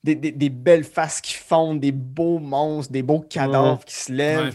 des, 0.04 0.16
des- 0.16 0.32
des 0.32 0.50
belles 0.50 0.84
faces 0.84 1.20
qui 1.22 1.34
fondent, 1.34 1.80
des 1.80 1.92
beaux 1.92 2.40
monstres, 2.40 2.92
des 2.92 3.04
beaux 3.04 3.20
cadavres 3.22 3.84
qui 3.86 3.96
se 3.96 4.12
lèvent. 4.12 4.46
Ouais. 4.46 4.52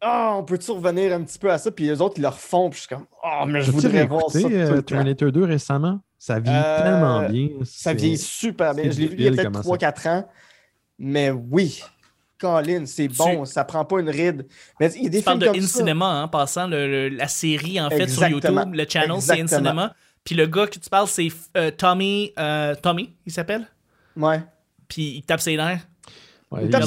Ah, 0.00 0.34
on 0.36 0.44
peut-tu 0.44 0.70
revenir 0.70 1.12
un 1.12 1.22
petit 1.22 1.38
peu 1.38 1.50
à 1.50 1.58
ça? 1.58 1.70
Puis 1.72 1.86
les 1.86 2.00
autres, 2.00 2.14
ils 2.18 2.22
le 2.22 2.28
refont. 2.28 2.70
Puis 2.70 2.76
je 2.76 2.86
suis 2.86 2.94
comme, 2.94 3.06
ah, 3.22 3.44
mais 3.46 3.62
je 3.62 3.70
voudrais 3.72 4.06
voir 4.06 4.30
ça. 4.30 4.38
euh. 4.38 4.80
Terminator 4.80 5.32
2 5.32 5.44
récemment? 5.44 6.00
Ça 6.18 6.38
vieillit 6.40 6.58
Euh, 6.64 6.82
tellement 6.82 7.28
bien. 7.28 7.48
Ça 7.64 7.92
vieillit 7.94 8.18
super 8.18 8.74
bien. 8.74 8.90
Je 8.90 8.98
l'ai 9.00 9.06
vu 9.08 9.14
il 9.18 9.24
y 9.24 9.28
a 9.28 9.30
peut-être 9.32 9.44
comment 9.44 9.62
ça- 9.62 9.68
3-4 9.68 10.06
ans. 10.08 10.28
Mais 11.00 11.30
oui, 11.30 11.80
Colin, 12.40 12.84
c'est 12.86 13.08
bon. 13.08 13.44
Ça 13.44 13.64
prend 13.64 13.84
pas 13.84 14.00
une 14.00 14.10
ride. 14.10 14.46
Mais 14.80 14.90
il 14.96 15.04
y 15.04 15.06
a 15.06 15.10
des 15.10 15.18
Tu 15.18 15.24
parles 15.24 15.38
de 15.40 15.46
comme 15.46 15.56
In 15.56 15.60
ça. 15.62 15.78
Cinema, 15.78 16.06
hein, 16.22 16.28
passant 16.28 16.66
le- 16.68 16.86
le- 16.88 17.08
la 17.16 17.28
série 17.28 17.80
en 17.80 17.88
fait 17.90 18.02
Exactement. 18.02 18.40
sur 18.40 18.50
YouTube, 18.50 18.74
le 18.74 18.86
channel 18.88 19.20
c'est 19.20 19.40
In. 19.40 19.46
Cinema. 19.46 19.94
Puis 20.24 20.34
le 20.36 20.46
gars 20.46 20.66
que 20.66 20.78
tu 20.78 20.90
parles, 20.90 21.08
c'est 21.08 21.28
euh, 21.56 21.70
Tommy, 21.70 22.32
euh, 22.38 22.74
Tommy, 22.80 23.14
il 23.26 23.32
s'appelle? 23.32 23.66
Ouais. 24.18 24.42
Puis 24.88 25.16
il 25.18 25.22
tape 25.22 25.40
ses 25.40 25.56
nerfs. 25.56 25.86
Ouais, 26.50 26.60
Il 26.64 26.70
y 26.70 26.74
a 26.74 26.80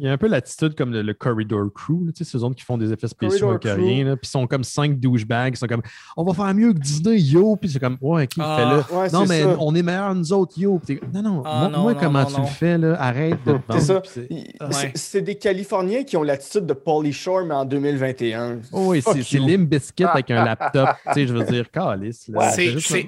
il 0.00 0.06
y 0.06 0.08
un 0.08 0.16
peu 0.16 0.28
l'attitude 0.28 0.74
comme 0.74 0.90
le, 0.94 1.02
le 1.02 1.12
Corridor 1.12 1.70
Crew, 1.74 2.06
là, 2.06 2.12
tu 2.16 2.24
sais, 2.24 2.30
ces 2.30 2.42
autres 2.42 2.54
qui 2.54 2.64
font 2.64 2.78
des 2.78 2.90
effets 2.90 3.06
spéciaux 3.06 3.50
avec 3.50 3.64
rien. 3.64 4.02
là, 4.06 4.16
Puis 4.16 4.24
ils 4.24 4.30
sont 4.30 4.46
comme 4.46 4.64
cinq 4.64 4.98
douchebags. 4.98 5.52
Ils 5.52 5.58
sont 5.58 5.66
comme, 5.66 5.82
on 6.16 6.24
va 6.24 6.32
faire 6.32 6.54
mieux 6.54 6.72
que 6.72 6.78
Disney, 6.78 7.18
yo. 7.18 7.54
Puis 7.56 7.68
c'est 7.68 7.80
comme, 7.80 7.98
ouais, 8.00 8.26
qui 8.26 8.40
Ah. 8.42 8.56
fait 8.56 8.64
là? 8.94 8.98
Ouais, 9.00 9.10
non, 9.10 9.26
mais 9.26 9.42
ça. 9.42 9.56
on 9.60 9.74
est 9.74 9.82
meilleurs 9.82 10.14
nous 10.14 10.32
autres, 10.32 10.58
yo. 10.58 10.80
Non, 11.12 11.20
non, 11.20 11.42
Ah, 11.44 11.64
montre-moi 11.64 11.92
non, 11.92 11.98
non, 12.00 12.06
comment 12.06 12.20
non, 12.22 12.26
tu 12.28 12.32
non. 12.36 12.40
le 12.40 12.46
fais, 12.46 12.78
là? 12.78 12.96
Arrête 12.98 13.38
de 13.44 13.52
te 13.58 13.72
C'est 13.74 13.80
ça. 13.80 14.02
c'est- 14.06 14.28
Ouais. 15.12 15.20
des 15.20 15.34
Californiens 15.34 16.02
qui 16.04 16.16
ont 16.16 16.22
l'attitude 16.22 16.64
de 16.64 16.72
Pauly 16.72 17.12
Shore, 17.12 17.44
mais 17.44 17.54
en 17.56 17.66
2021. 17.66 18.60
Oh 18.72 18.84
oui, 18.86 19.02
c'est 19.02 19.22
Bizkit 19.66 20.04
avec 20.04 20.30
un 20.30 20.46
laptop. 20.46 20.88
Tu 21.08 21.12
sais, 21.12 21.26
je 21.26 21.34
veux 21.34 21.44
dire, 21.44 21.70
calice. 21.70 22.26
là. 22.28 22.48
C'est- 22.52 22.70
juste- 22.70 22.88
c'est- 22.88 23.06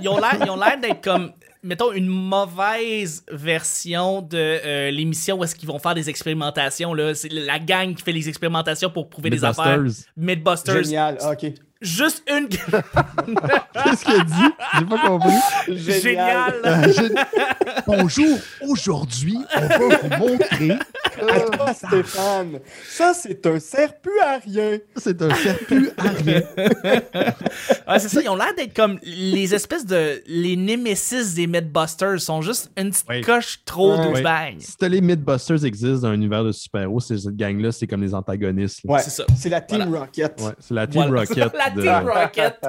Ils 0.00 0.08
ont 0.08 0.18
l'air 0.18 0.38
ils 0.40 0.50
ont 0.50 0.56
l'air 0.56 0.78
d'être 0.80 1.02
comme 1.02 1.32
mettons, 1.66 1.92
une 1.92 2.06
mauvaise 2.06 3.24
version 3.30 4.22
de 4.22 4.36
euh, 4.36 4.90
l'émission 4.90 5.38
où 5.38 5.44
est-ce 5.44 5.54
qu'ils 5.54 5.68
vont 5.68 5.78
faire 5.78 5.94
des 5.94 6.08
expérimentations. 6.08 6.94
Là. 6.94 7.14
C'est 7.14 7.32
la 7.32 7.58
gang 7.58 7.94
qui 7.94 8.02
fait 8.02 8.12
les 8.12 8.28
expérimentations 8.28 8.90
pour 8.90 9.08
prouver 9.08 9.30
des 9.30 9.44
affaires. 9.44 9.82
Mythbusters. 10.16 10.84
Génial, 10.84 11.18
ah, 11.20 11.32
ok. 11.32 11.52
Juste 11.82 12.22
une. 12.30 12.48
Qu'est-ce 12.48 14.04
qu'il 14.04 14.14
a 14.20 14.24
dit? 14.24 14.54
J'ai 14.78 14.84
pas 14.86 14.98
compris. 15.06 15.34
Génial. 15.68 16.54
Bonjour, 17.86 18.38
aujourd'hui, 18.66 19.36
on 19.56 19.60
va 19.60 19.78
vous 19.78 20.26
montrer. 20.26 20.70
À 20.70 21.40
toi, 21.40 21.72
Stéphane. 21.74 22.60
Ça, 22.88 23.12
c'est 23.14 23.46
un 23.46 23.58
serpu 23.60 24.10
à 24.24 24.38
rien. 24.38 24.78
C'est 24.96 25.20
un 25.20 25.34
serpu 25.34 25.90
à 25.98 26.02
rien. 26.02 26.42
ouais, 26.56 27.98
c'est 27.98 28.08
ça. 28.08 28.20
Ils 28.22 28.28
ont 28.28 28.36
l'air 28.36 28.54
d'être 28.56 28.74
comme 28.74 28.98
les 29.02 29.54
espèces 29.54 29.84
de. 29.86 30.22
Les 30.26 30.56
Nemesis 30.56 31.34
des 31.34 31.46
Mythbusters 31.46 32.20
sont 32.20 32.40
juste 32.42 32.70
une 32.78 32.90
petite 32.90 33.24
coche 33.26 33.60
trop 33.66 33.96
Ouais. 33.98 34.08
douchebag. 34.10 34.56
Si 34.60 34.76
t'as 34.76 34.88
les 34.88 35.00
Mythbusters 35.00 35.64
existent 35.64 36.00
dans 36.00 36.06
un 36.08 36.14
univers 36.14 36.42
de 36.44 36.52
super-héros, 36.52 37.00
c'est- 37.00 37.18
cette 37.18 37.36
gang-là, 37.36 37.70
c'est 37.72 37.86
comme 37.86 38.02
les 38.02 38.14
antagonistes. 38.14 38.80
Ouais, 38.84 39.00
C'est 39.00 39.10
ça. 39.10 39.24
C'est 39.36 39.48
la 39.50 39.60
Team 39.60 39.94
Rocket. 39.94 40.40
Ouais, 40.40 40.52
c'est 40.58 40.74
la 40.74 40.86
Team 40.86 41.06
Voilà. 41.08 41.20
Rocket. 41.20 41.52
La 41.68 41.70
de- 41.70 41.82
Team 41.82 42.08
Rocket. 42.08 42.56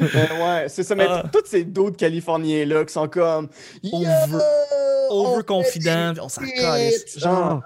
Euh, 0.00 0.62
ouais, 0.62 0.68
c'est 0.68 0.82
ça. 0.82 0.94
Mais 0.94 1.06
Ah. 1.08 1.22
tous 1.32 1.42
ces 1.46 1.64
d'autres 1.64 1.96
Californiens-là 1.96 2.84
qui 2.84 2.92
sont 2.92 3.08
comme. 3.08 3.48
Over- 3.92 4.38
Overconfident, 5.10 6.14
on 6.22 6.28
s'en 6.28 6.42
calisse. 6.42 7.18
Genre. 7.18 7.62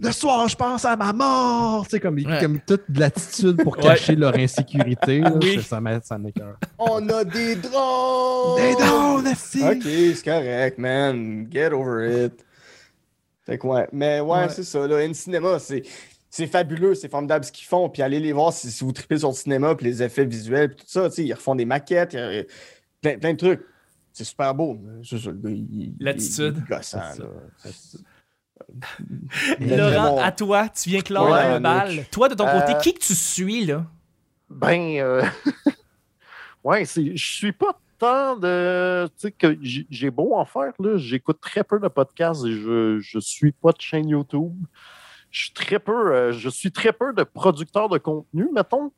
Le 0.00 0.12
soir, 0.12 0.48
je 0.48 0.56
pense 0.56 0.84
à 0.84 0.96
ma 0.96 1.12
mort. 1.12 1.84
Tu 1.84 1.90
sais, 1.90 2.00
comme, 2.00 2.16
Ouais. 2.16 2.40
comme 2.40 2.58
toute 2.60 2.90
de 2.90 3.00
l'attitude 3.00 3.62
pour 3.62 3.76
Ouais. 3.76 3.82
cacher 3.82 4.16
leur 4.16 4.34
insécurité. 4.36 5.20
là. 5.20 5.32
Oui. 5.40 5.56
Ça, 5.56 5.62
ça 5.76 5.80
m'a- 5.80 6.00
ça 6.00 6.16
m'écoeure. 6.18 6.56
On 6.78 7.06
a 7.10 7.24
des 7.24 7.56
drones! 7.56 8.56
Des 8.60 8.74
drones, 8.74 9.22
merci. 9.24 9.62
Ok, 9.62 9.82
c'est 9.84 10.24
correct, 10.24 10.78
man. 10.78 11.46
Get 11.50 11.72
over 11.72 12.26
it. 12.26 12.44
Fait 13.44 13.58
que 13.58 13.66
ouais. 13.66 13.86
Mais 13.92 14.20
ouais, 14.20 14.30
Ouais. 14.40 14.48
c'est 14.48 14.62
ça. 14.64 14.86
Là, 14.86 14.96
In 14.98 15.12
Cinéma, 15.12 15.58
c'est. 15.58 15.82
C'est 16.32 16.46
fabuleux, 16.46 16.94
c'est 16.94 17.08
formidable 17.08 17.44
ce 17.44 17.50
qu'ils 17.52 17.66
font. 17.66 17.88
Puis 17.88 18.02
allez 18.02 18.20
les 18.20 18.32
voir 18.32 18.52
si, 18.52 18.70
si 18.70 18.84
vous 18.84 18.92
tripez 18.92 19.18
sur 19.18 19.28
le 19.30 19.34
cinéma, 19.34 19.74
puis 19.74 19.86
les 19.86 20.02
effets 20.02 20.24
visuels, 20.24 20.68
puis 20.68 20.84
tout 20.84 20.90
ça. 20.90 21.08
tu 21.10 21.16
sais, 21.16 21.24
Ils 21.24 21.32
refont 21.34 21.54
des 21.56 21.64
maquettes, 21.64 22.14
a- 22.14 22.42
plein, 23.02 23.18
plein 23.18 23.32
de 23.32 23.38
trucs. 23.38 23.60
C'est 24.12 24.24
super 24.24 24.54
beau. 24.54 24.78
L'attitude. 26.00 26.62
Laurent, 29.60 30.18
à 30.22 30.32
toi, 30.32 30.68
tu 30.68 30.90
viens 30.90 31.00
clore 31.00 31.30
Ouais, 31.30 31.54
le 31.54 31.58
bal. 31.60 32.04
Toi, 32.10 32.28
de 32.28 32.34
ton 32.34 32.44
côté, 32.46 32.74
Euh, 32.74 32.78
qui 32.78 32.94
que 32.94 33.00
tu 33.00 33.14
suis, 33.14 33.64
là? 33.64 33.86
Ben, 34.48 34.98
euh, 34.98 35.22
ouais, 36.64 36.84
c'est, 36.84 37.16
je 37.16 37.32
suis 37.34 37.52
pas 37.52 37.78
tant 37.98 38.36
de, 38.36 39.06
tu 39.08 39.12
sais, 39.18 39.32
que 39.32 39.56
j'ai 39.62 39.86
j'ai 39.90 40.10
beau 40.10 40.34
en 40.34 40.44
faire, 40.44 40.72
là, 40.78 40.96
j'écoute 40.96 41.38
très 41.40 41.62
peu 41.64 41.78
de 41.78 41.88
podcasts 41.88 42.44
et 42.44 42.52
je, 42.52 42.98
je 43.00 43.18
suis 43.18 43.52
pas 43.52 43.72
de 43.72 43.80
chaîne 43.80 44.08
YouTube. 44.08 44.54
Je 45.30 45.44
suis 45.44 45.52
très 45.52 45.78
peu, 45.78 46.12
euh, 46.12 46.32
je 46.32 46.48
suis 46.48 46.72
très 46.72 46.92
peu 46.92 47.12
de 47.12 47.22
producteurs 47.22 47.88
de 47.88 47.98
contenu, 47.98 48.48
mettons. 48.52 48.90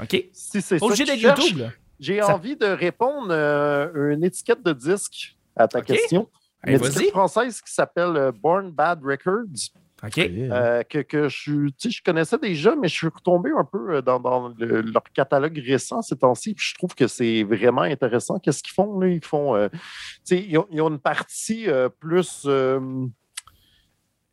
OK. 0.00 0.24
Si 0.32 0.62
c'est 0.62 0.82
obligé 0.82 1.04
d'être 1.04 1.20
YouTube, 1.20 1.58
là. 1.58 1.68
J'ai 1.98 2.20
Ça- 2.20 2.34
envie 2.34 2.56
de 2.56 2.66
répondre 2.66 3.28
euh, 3.30 4.12
une 4.14 4.24
étiquette 4.24 4.62
de 4.64 4.72
disque 4.72 5.36
à 5.56 5.68
ta 5.68 5.82
question. 5.82 6.28
Hey, 6.64 6.76
Une 6.76 6.84
étiquette 6.84 7.10
française 7.10 7.60
qui 7.60 7.72
s'appelle 7.72 8.16
euh, 8.16 8.32
Born 8.32 8.70
Bad 8.70 9.00
Records. 9.04 9.44
OK. 10.02 10.16
Euh, 10.18 10.82
que, 10.84 11.00
que 11.00 11.28
je, 11.28 11.36
suis- 11.38 11.72
tu 11.74 11.90
sais, 11.90 11.90
je 11.90 12.02
connaissais 12.02 12.38
déjà, 12.38 12.74
mais 12.74 12.88
je 12.88 12.94
suis 12.94 13.08
retombé 13.08 13.50
un 13.54 13.64
peu 13.64 14.00
dans, 14.00 14.18
dans 14.18 14.48
le- 14.48 14.80
leur 14.80 15.02
catalogue 15.12 15.58
récent 15.66 16.00
ces 16.00 16.16
temps-ci. 16.16 16.54
puis 16.54 16.64
Je 16.70 16.74
trouve 16.74 16.94
que 16.94 17.06
c'est 17.06 17.42
vraiment 17.42 17.82
intéressant. 17.82 18.38
Qu'est-ce 18.38 18.62
qu'ils 18.62 18.72
font? 18.72 18.98
Là? 18.98 19.08
Ils 19.08 19.22
font. 19.24 19.54
euh, 19.54 19.68
tu 19.70 19.78
sais, 20.24 20.38
ils, 20.42 20.56
ont, 20.56 20.66
ils 20.70 20.80
ont 20.80 20.88
une 20.88 20.98
partie 21.00 21.68
euh, 21.68 21.90
plus 21.90 22.44
euh, 22.46 22.80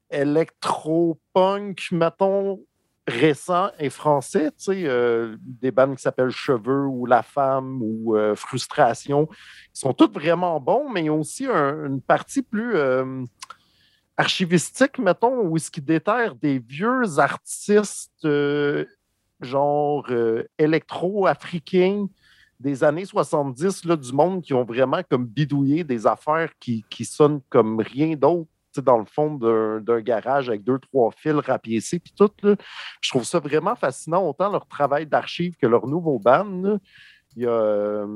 électro-punk, 0.10 1.89
mettons, 1.91 2.60
récent 3.08 3.70
et 3.80 3.89
français. 3.89 4.51
Tu 4.58 4.64
sais, 4.66 4.84
euh, 4.86 5.38
des 5.39 5.72
bandes 5.72 5.95
qui 5.95 6.01
s'appellent 6.01 6.30
Cheveux 6.30 6.86
ou 6.88 7.05
La 7.05 7.24
Femme 7.24 7.80
ou 7.82 8.16
euh, 8.18 8.36
Frustration. 8.36 9.28
Ils 9.74 9.80
sont 9.80 9.93
tous 9.93 10.12
vraiment 10.12 10.60
bons, 10.60 10.89
mais 10.89 11.05
ils 11.05 11.10
ont 11.10 11.20
aussi 11.22 11.45
un- 11.45 11.86
une 11.86 12.01
partie 12.01 12.41
plus. 12.41 12.76
euh, 12.76 13.24
archivistique, 14.20 14.97
mettons, 14.97 15.41
où 15.47 15.58
est-ce 15.58 15.70
qu'ils 15.70 15.86
déterrent 15.86 16.34
des 16.34 16.58
vieux 16.58 17.20
artistes 17.20 18.28
genre 19.39 20.08
électro-africains 20.58 22.08
des 22.60 22.84
années 22.84 23.05
70 23.05 23.86
là, 23.86 23.95
du 23.95 24.12
monde 24.12 24.41
qui 24.41 24.55
ont 24.55 24.64
vraiment 24.64 25.01
comme 25.08 25.26
bidouillé 25.28 25.84
des 25.84 26.08
affaires 26.08 26.49
qui, 26.60 26.84
qui 26.89 27.05
sonnent 27.05 27.41
comme 27.49 27.80
rien 27.80 28.16
d'autre 28.16 28.49
dans 28.82 28.98
le 28.98 29.06
fond 29.06 29.36
d'un 29.36 30.02
garage 30.02 30.50
avec 30.50 30.64
deux, 30.64 30.80
trois 30.80 31.12
fils 31.12 31.36
rapiécés 31.36 32.00
puis 32.00 32.14
tout. 32.16 32.32
là. 32.44 32.56
Je 33.02 33.10
trouve 33.10 33.24
ça 33.24 33.40
vraiment 33.40 33.76
fascinant, 33.76 34.28
autant 34.28 34.52
leur 34.52 34.68
travail 34.68 35.06
d'archives 35.06 35.56
que 35.58 35.68
leur 35.68 35.88
nouveau 35.88 36.20
band. 36.20 36.80
Il 37.36 37.44
y 37.44 37.46
a, 37.46 37.52
euh, 37.52 38.08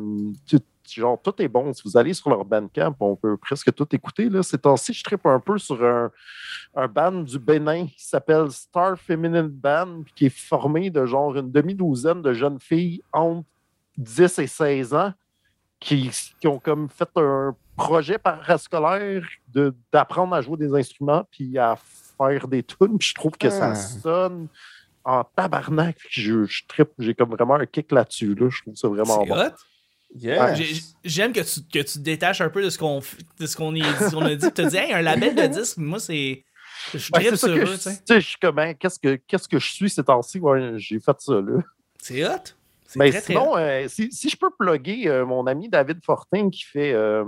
genre, 0.89 1.21
tout 1.21 1.41
est 1.41 1.47
bon. 1.47 1.73
Si 1.73 1.83
vous 1.85 1.97
allez 1.97 2.13
sur 2.13 2.29
leur 2.29 2.43
Bandcamp, 2.43 2.95
on 2.99 3.15
peut 3.15 3.37
presque 3.37 3.73
tout 3.73 3.87
écouter. 3.93 4.29
Là. 4.29 4.43
Ces 4.43 4.57
temps-ci, 4.57 4.93
je 4.93 5.03
tripe 5.03 5.25
un 5.25 5.39
peu 5.39 5.57
sur 5.57 5.83
un, 5.83 6.11
un 6.75 6.87
band 6.87 7.11
du 7.11 7.39
Bénin 7.39 7.85
qui 7.87 8.03
s'appelle 8.03 8.49
Star 8.51 8.97
Feminine 8.97 9.47
Band, 9.47 10.03
qui 10.15 10.25
est 10.25 10.35
formé 10.35 10.89
de 10.89 11.05
genre 11.05 11.35
une 11.35 11.51
demi-douzaine 11.51 12.21
de 12.21 12.33
jeunes 12.33 12.59
filles 12.59 13.01
entre 13.13 13.47
10 13.97 14.39
et 14.39 14.47
16 14.47 14.93
ans 14.93 15.13
qui, 15.81 16.09
qui 16.39 16.47
ont 16.47 16.59
comme 16.59 16.87
fait 16.89 17.09
un 17.17 17.53
projet 17.75 18.17
parascolaire 18.17 19.23
de- 19.49 19.75
d'apprendre 19.91 20.33
à 20.35 20.41
jouer 20.41 20.55
des 20.57 20.73
instruments 20.73 21.27
puis 21.31 21.57
à 21.57 21.75
faire 22.17 22.47
des 22.47 22.63
tunes. 22.63 22.97
Puis 22.97 23.09
je 23.09 23.15
trouve 23.15 23.31
que 23.37 23.49
ça 23.49 23.71
Ah. 23.71 23.75
sonne 23.75 24.47
en 25.03 25.23
tabarnak. 25.23 25.97
Je, 26.09 26.45
je 26.45 26.63
trippe, 26.67 26.91
j'ai 26.99 27.15
comme 27.15 27.31
vraiment 27.31 27.55
un 27.55 27.65
kick 27.65 27.91
là-dessus. 27.91 28.35
Là. 28.35 28.47
Je 28.49 28.61
trouve 28.61 28.75
ça 28.75 28.87
vraiment 28.87 29.21
C'est 29.23 29.29
bon. 29.29 29.35
hot. 29.41 29.51
Yes. 30.15 30.57
J'ai- 30.57 30.81
J'aime 31.03 31.31
que 31.33 31.39
tu, 31.39 31.61
que 31.61 31.79
tu 31.79 31.93
te 31.93 31.99
détaches 31.99 32.41
un 32.41 32.49
peu 32.49 32.61
de 32.61 32.69
ce 32.69 32.77
qu'on 32.77 32.99
f- 32.99 33.17
de 33.39 33.45
ce 33.47 33.55
qu'on 33.55 33.73
a 33.73 34.35
dit. 34.35 34.45
Tu 34.47 34.51
te 34.51 34.61
dis, 34.69 34.77
hey, 34.77 34.93
un 34.93 35.01
label 35.01 35.33
de 35.35 35.47
disque, 35.47 35.77
moi, 35.77 35.99
c'est. 35.99 36.43
Je 36.93 36.99
ça 36.99 37.37
sur 37.37 37.49
eux, 37.49 37.65
je, 37.65 37.71
tu 37.73 37.77
sais. 37.77 37.95
tu 37.97 38.01
sais, 38.07 38.21
je 38.21 38.27
suis 38.27 38.37
comme, 38.39 38.59
hein, 38.59 38.73
qu'est-ce 38.73 38.99
que, 38.99 39.15
qu'est-ce 39.27 39.47
que 39.47 39.57
je 39.59 39.71
suis 39.71 39.89
ces 39.89 40.03
temps-ci? 40.03 40.39
Ouais, 40.39 40.73
j'ai 40.77 40.99
fait 40.99 41.15
ça, 41.19 41.33
là. 41.35 41.61
C'est 41.99 42.25
hot. 42.25 42.29
Mais 42.99 43.11
très, 43.11 43.21
sinon, 43.21 43.57
euh, 43.57 43.87
si, 43.87 44.11
si 44.11 44.29
je 44.29 44.37
peux 44.37 44.49
plugger 44.57 45.07
euh, 45.07 45.25
mon 45.25 45.45
ami 45.47 45.69
David 45.69 45.99
Fortin 46.03 46.49
qui 46.49 46.63
fait 46.63 46.93
euh, 46.93 47.23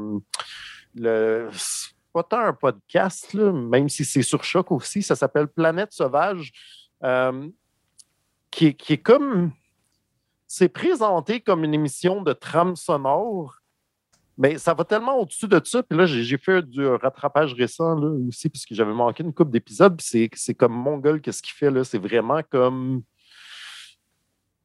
le. 0.96 1.50
Pas 2.14 2.24
tant 2.24 2.40
un 2.42 2.54
podcast, 2.54 3.34
là, 3.34 3.52
même 3.52 3.90
si 3.90 4.06
c'est 4.06 4.22
sur 4.22 4.44
choc 4.44 4.72
aussi, 4.72 5.02
ça 5.02 5.16
s'appelle 5.16 5.48
Planète 5.48 5.92
Sauvage, 5.94 6.52
qui, 8.52 8.68
est- 8.68 8.74
qui 8.74 8.94
est 8.94 8.98
comme. 9.02 9.52
C'est 10.48 10.70
présenté 10.70 11.40
comme 11.42 11.64
une 11.64 11.74
émission 11.74 12.22
de 12.22 12.32
trame 12.34 12.76
sonore, 12.76 13.56
mais 14.38 14.60
ça 14.60 14.76
va 14.76 14.84
tellement 14.84 15.18
au-dessus 15.18 15.48
de 15.48 15.60
ça. 15.66 15.82
Puis 15.82 15.98
là, 15.98 16.06
j'ai 16.06 16.38
fait 16.38 16.62
du 16.62 16.86
rattrapage 16.86 17.54
récent 17.56 17.96
là, 17.96 18.08
aussi, 18.28 18.50
puisque 18.50 18.76
j'avais 18.76 18.94
manqué 18.94 19.24
une 19.24 19.34
coupe 19.34 19.50
d'épisodes. 19.50 19.98
Puis 19.98 20.06
c'est- 20.08 20.30
c'est 20.36 20.54
comme 20.54 20.74
mon 20.74 21.00
gueule, 21.00 21.20
qu'est-ce 21.22 21.42
qu'il 21.42 21.54
fait 21.54 21.72
là? 21.72 21.84
C'est 21.84 21.98
vraiment 21.98 22.42
comme 22.48 23.02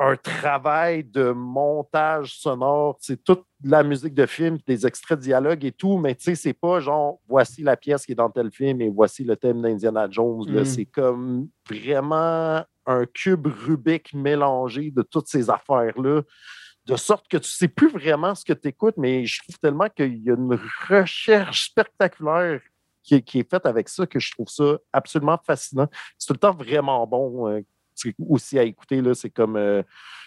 un 0.00 0.16
travail 0.16 1.04
de 1.04 1.32
montage 1.32 2.38
sonore. 2.38 2.98
C'est 3.00 3.22
toute 3.22 3.44
la 3.64 3.82
musique 3.82 4.14
de 4.14 4.26
film, 4.26 4.58
des 4.66 4.86
extraits 4.86 5.18
de 5.18 5.24
dialogue 5.24 5.64
et 5.64 5.72
tout, 5.72 5.98
mais 5.98 6.14
tu 6.14 6.24
sais, 6.24 6.34
c'est 6.36 6.52
pas 6.52 6.80
genre 6.80 7.18
voici 7.28 7.62
la 7.62 7.76
pièce 7.76 8.06
qui 8.06 8.12
est 8.12 8.16
dans 8.16 8.30
tel 8.30 8.50
film 8.52 8.80
et 8.80 8.90
voici 8.90 9.24
le 9.24 9.36
thème 9.36 9.60
d'Indiana 9.60 10.08
Jones. 10.08 10.44
Mm. 10.48 10.64
C'est 10.64 10.86
comme 10.86 11.48
vraiment 11.68 12.64
un 12.86 13.06
cube 13.06 13.46
Rubik 13.46 14.14
mélangé 14.14 14.90
de 14.90 15.02
toutes 15.02 15.28
ces 15.28 15.50
affaires-là, 15.50 16.22
de 16.86 16.96
sorte 16.96 17.28
que 17.28 17.36
tu 17.36 17.50
sais 17.50 17.68
plus 17.68 17.90
vraiment 17.90 18.34
ce 18.34 18.44
que 18.44 18.52
tu 18.52 18.68
écoutes, 18.68 18.96
mais 18.96 19.26
je 19.26 19.42
trouve 19.42 19.58
tellement 19.58 19.88
qu'il 19.88 20.18
y 20.18 20.30
a 20.30 20.34
une 20.34 20.58
recherche 20.88 21.66
spectaculaire 21.66 22.60
qui 23.02 23.16
est, 23.16 23.22
qui 23.22 23.40
est 23.40 23.50
faite 23.50 23.66
avec 23.66 23.88
ça 23.88 24.06
que 24.06 24.20
je 24.20 24.30
trouve 24.32 24.48
ça 24.48 24.78
absolument 24.92 25.38
fascinant. 25.44 25.88
C'est 26.16 26.28
tout 26.28 26.34
le 26.34 26.38
temps 26.38 26.54
vraiment 26.54 27.06
bon. 27.06 27.62
C'est 27.98 28.14
aussi 28.28 28.58
à 28.58 28.62
écouter. 28.62 29.00
là, 29.02 29.14
C'est 29.14 29.30
comme, 29.30 29.56
euh, 29.56 29.82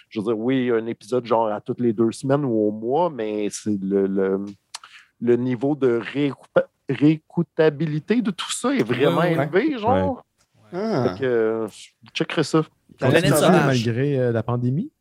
je 0.09 0.19
veux 0.19 0.25
dire, 0.25 0.37
oui, 0.39 0.69
un 0.71 0.85
épisode 0.87 1.25
genre 1.25 1.47
à 1.47 1.61
toutes 1.61 1.79
les 1.79 1.93
deux 1.93 2.11
semaines 2.11 2.45
ou 2.45 2.67
au 2.67 2.71
mois, 2.71 3.09
mais 3.09 3.47
c'est 3.49 3.77
le, 3.81 4.07
le, 4.07 4.45
le 5.21 5.35
niveau 5.37 5.75
de 5.75 6.01
réécoutabilité 6.89 8.21
de 8.21 8.31
tout 8.31 8.51
ça 8.51 8.73
est 8.73 8.83
vraiment 8.83 9.21
Ouais, 9.21 9.37
ouais. 9.37 9.43
élevé, 9.45 9.77
genre. 9.77 10.25
Ah. 10.73 11.09
Fait 11.15 11.19
que, 11.21 11.25
euh, 11.25 11.67
je 11.67 11.89
checkerai 12.13 12.43
ça. 12.43 12.63
Sauvage. 12.99 13.65
malgré 13.65 14.19
euh, 14.19 14.31
la 14.31 14.43
pandémie? 14.43 14.91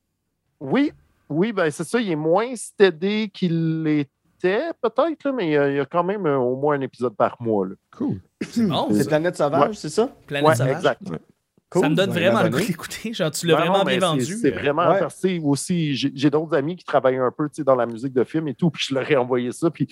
Oui, 0.59 0.93
oui, 1.29 1.53
ben 1.53 1.71
c'est 1.71 1.85
ça. 1.85 2.01
Il 2.01 2.11
est 2.11 2.17
moins 2.17 2.55
stédé 2.57 3.31
qu'il 3.33 3.83
l'était, 3.83 4.71
peut-être, 4.81 5.25
là, 5.25 5.33
mais 5.33 5.47
il 5.49 5.53
y, 5.53 5.57
a, 5.57 5.71
il 5.71 5.77
y 5.77 5.81
a 5.81 5.85
quand 5.87 6.03
même 6.05 6.27
euh, 6.27 6.37
au 6.39 6.57
moins 6.57 6.77
un 6.77 6.81
épisode 6.81 7.15
par 7.15 7.37
mois. 7.41 7.67
Là. 7.67 7.75
Cool. 7.97 8.21
C'est 8.41 8.67
bon, 8.67 8.89
C'est 8.91 9.03
ça. 9.03 9.09
Planète 9.09 9.37
Sauvage, 9.37 9.75
c'est 9.77 9.89
ça? 9.91 10.09
Planète 10.27 10.49
Ouais, 10.49 10.55
Sauvage. 10.57 10.77
exact. 10.77 11.03
Cool. 11.71 11.83
Ça 11.83 11.89
me 11.89 11.95
donne 11.95 12.13
Je 12.13 12.19
vraiment 12.19 12.43
le 12.43 12.51
goût 12.51 12.59
d'écouter. 12.59 13.13
Genre, 13.13 13.31
tu 13.31 13.47
l'as 13.47 13.55
vraiment 13.57 13.79
non, 13.79 13.85
bien 13.85 13.99
vendu. 14.01 14.25
C'est 14.25 14.37
c'est 14.37 14.51
vraiment 14.51 14.89
Ouais. 14.91 14.99
parce 14.99 15.21
que 15.21 15.41
aussi, 15.43 15.95
j'ai 15.95 16.29
d'autres 16.31 16.57
amis 16.57 16.75
qui 16.77 16.85
travaillent 16.85 17.19
un 17.19 17.31
peu 17.31 17.49
tu 17.49 17.57
sais, 17.57 17.65
dans 17.65 17.77
la 17.77 17.87
musique 17.87 18.13
de 18.13 18.25
film 18.25 18.49
et 18.49 18.55
tout, 18.55 18.71
puis 18.71 18.85
je 18.89 18.95
leur 18.95 19.09
ai 19.09 19.17
envoyé 19.17 19.53
ça, 19.53 19.71
puis 19.71 19.87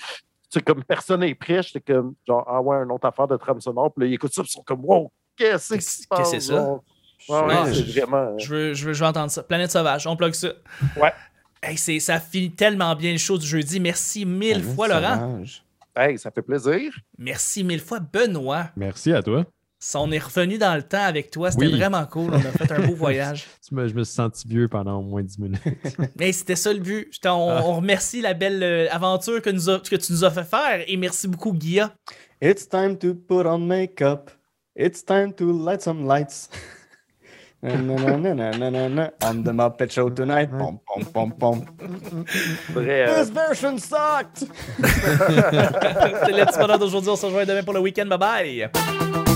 sais, 0.50 0.60
comme 0.60 0.82
personne 0.82 1.20
n'est 1.20 1.34
prêt, 1.34 1.62
j'étais 1.62 1.80
comme, 1.92 2.14
genre, 2.26 2.44
ah 2.48 2.60
ouais, 2.60 2.78
une 2.78 2.90
autre 2.90 3.06
affaire 3.06 3.28
de 3.28 3.36
trame 3.36 3.60
sonore. 3.60 3.92
Puis 3.94 4.04
là, 4.04 4.10
ils 4.10 4.14
écoutent 4.14 4.32
ça, 4.34 4.42
puis 4.42 4.50
ils 4.50 4.54
sont 4.54 4.62
comme, 4.62 4.84
wow, 4.84 5.12
qu'est-ce 5.36 5.74
qui 5.74 5.80
se 5.82 6.06
passe? 6.08 6.18
Qu'est-ce 6.30 6.32
que 6.32 6.40
c'est 6.40 6.52
ça? 6.52 6.72
Ouais, 7.28 7.72
c'est 7.74 8.00
vraiment. 8.00 8.38
Je 8.38 8.48
veux, 8.48 8.74
je, 8.74 8.86
veux, 8.86 8.92
je 8.92 9.00
veux 9.04 9.08
entendre 9.08 9.30
ça. 9.30 9.42
Planète 9.42 9.70
Sauvage, 9.70 10.06
on 10.06 10.16
plug 10.16 10.32
ça. 10.34 10.48
Ouais. 11.00 11.12
Hey, 11.62 11.76
c'est- 11.76 12.00
ça 12.00 12.18
finit 12.20 12.50
tellement 12.52 12.94
bien 12.96 13.12
le 13.12 13.18
show 13.18 13.36
du 13.36 13.46
jeudi. 13.46 13.78
Merci 13.80 14.24
mille 14.24 14.62
fois, 14.62 14.88
Laurent. 14.88 15.18
Sauvage. 15.18 15.64
Hey, 15.94 16.18
ça 16.18 16.30
fait 16.30 16.42
plaisir. 16.42 16.92
Merci 17.18 17.64
mille 17.64 17.80
fois, 17.80 17.98
Benoît. 18.00 18.70
Merci 18.76 19.12
à 19.12 19.22
toi. 19.22 19.44
Ça, 19.80 20.00
On 20.00 20.10
est 20.10 20.18
revenu 20.18 20.58
dans 20.58 20.74
le 20.74 20.82
temps 20.82 21.04
avec 21.04 21.30
toi. 21.30 21.52
C'était 21.52 21.66
Oui. 21.66 21.76
vraiment 21.78 22.04
cool. 22.06 22.32
On 22.34 22.36
a 22.38 22.40
fait 22.40 22.72
un 22.72 22.80
beau 22.86 22.94
voyage. 22.96 23.46
Je 23.70 23.74
me 23.76 23.86
suis 23.88 24.04
senti 24.06 24.48
vieux 24.48 24.66
pendant 24.66 24.98
au 24.98 25.02
moins 25.02 25.22
10 25.22 25.38
minutes. 25.38 25.60
Mais 26.18 26.32
c'était 26.32 26.56
ça 26.56 26.72
le 26.72 26.80
but. 26.80 27.12
On, 27.26 27.50
Ah. 27.50 27.62
on 27.64 27.74
remercie 27.74 28.20
la 28.20 28.34
belle 28.34 28.62
euh, 28.62 28.86
aventure 28.90 29.40
que, 29.40 29.50
nous 29.50 29.70
a- 29.70 29.78
que 29.78 29.94
tu 29.96 30.12
nous 30.12 30.24
as 30.24 30.30
fait 30.32 30.42
faire. 30.44 30.82
Et 30.88 30.96
merci 30.96 31.28
beaucoup, 31.28 31.52
Guilla. 31.52 31.92
It's 32.42 32.68
time 32.68 32.98
to 32.98 33.14
put 33.14 33.46
on 33.46 33.58
makeup. 33.58 34.30
It's 34.76 35.04
time 35.04 35.32
to 35.34 35.52
light 35.64 35.80
some 35.82 36.06
lights. 36.06 36.48
Na, 37.60 37.74
na, 37.76 38.16
na, 38.16 38.34
na, 38.34 38.50
na, 38.52 38.70
na, 38.70 38.88
na. 38.88 39.10
On 39.24 39.42
the 39.42 39.50
Muppet 39.52 39.90
Show 39.90 40.10
tonight. 40.10 40.48
Pom, 40.56 40.78
pom, 40.86 41.04
pom, 41.12 41.32
pom. 41.32 41.64
Vrai, 42.72 43.08
euh, 43.08 43.20
This 43.24 43.30
version 43.32 43.76
sucked! 43.78 44.46
C'était 44.78 46.32
le 46.38 46.46
petit 46.46 46.58
bonheur 46.58 46.78
d'aujourd'hui. 46.78 47.10
On 47.10 47.16
se 47.16 47.26
rejoint 47.26 47.44
demain 47.44 47.64
pour 47.64 47.74
le 47.74 47.80
week-end. 47.80 48.06
Bye 48.06 48.18
bye. 48.18 49.27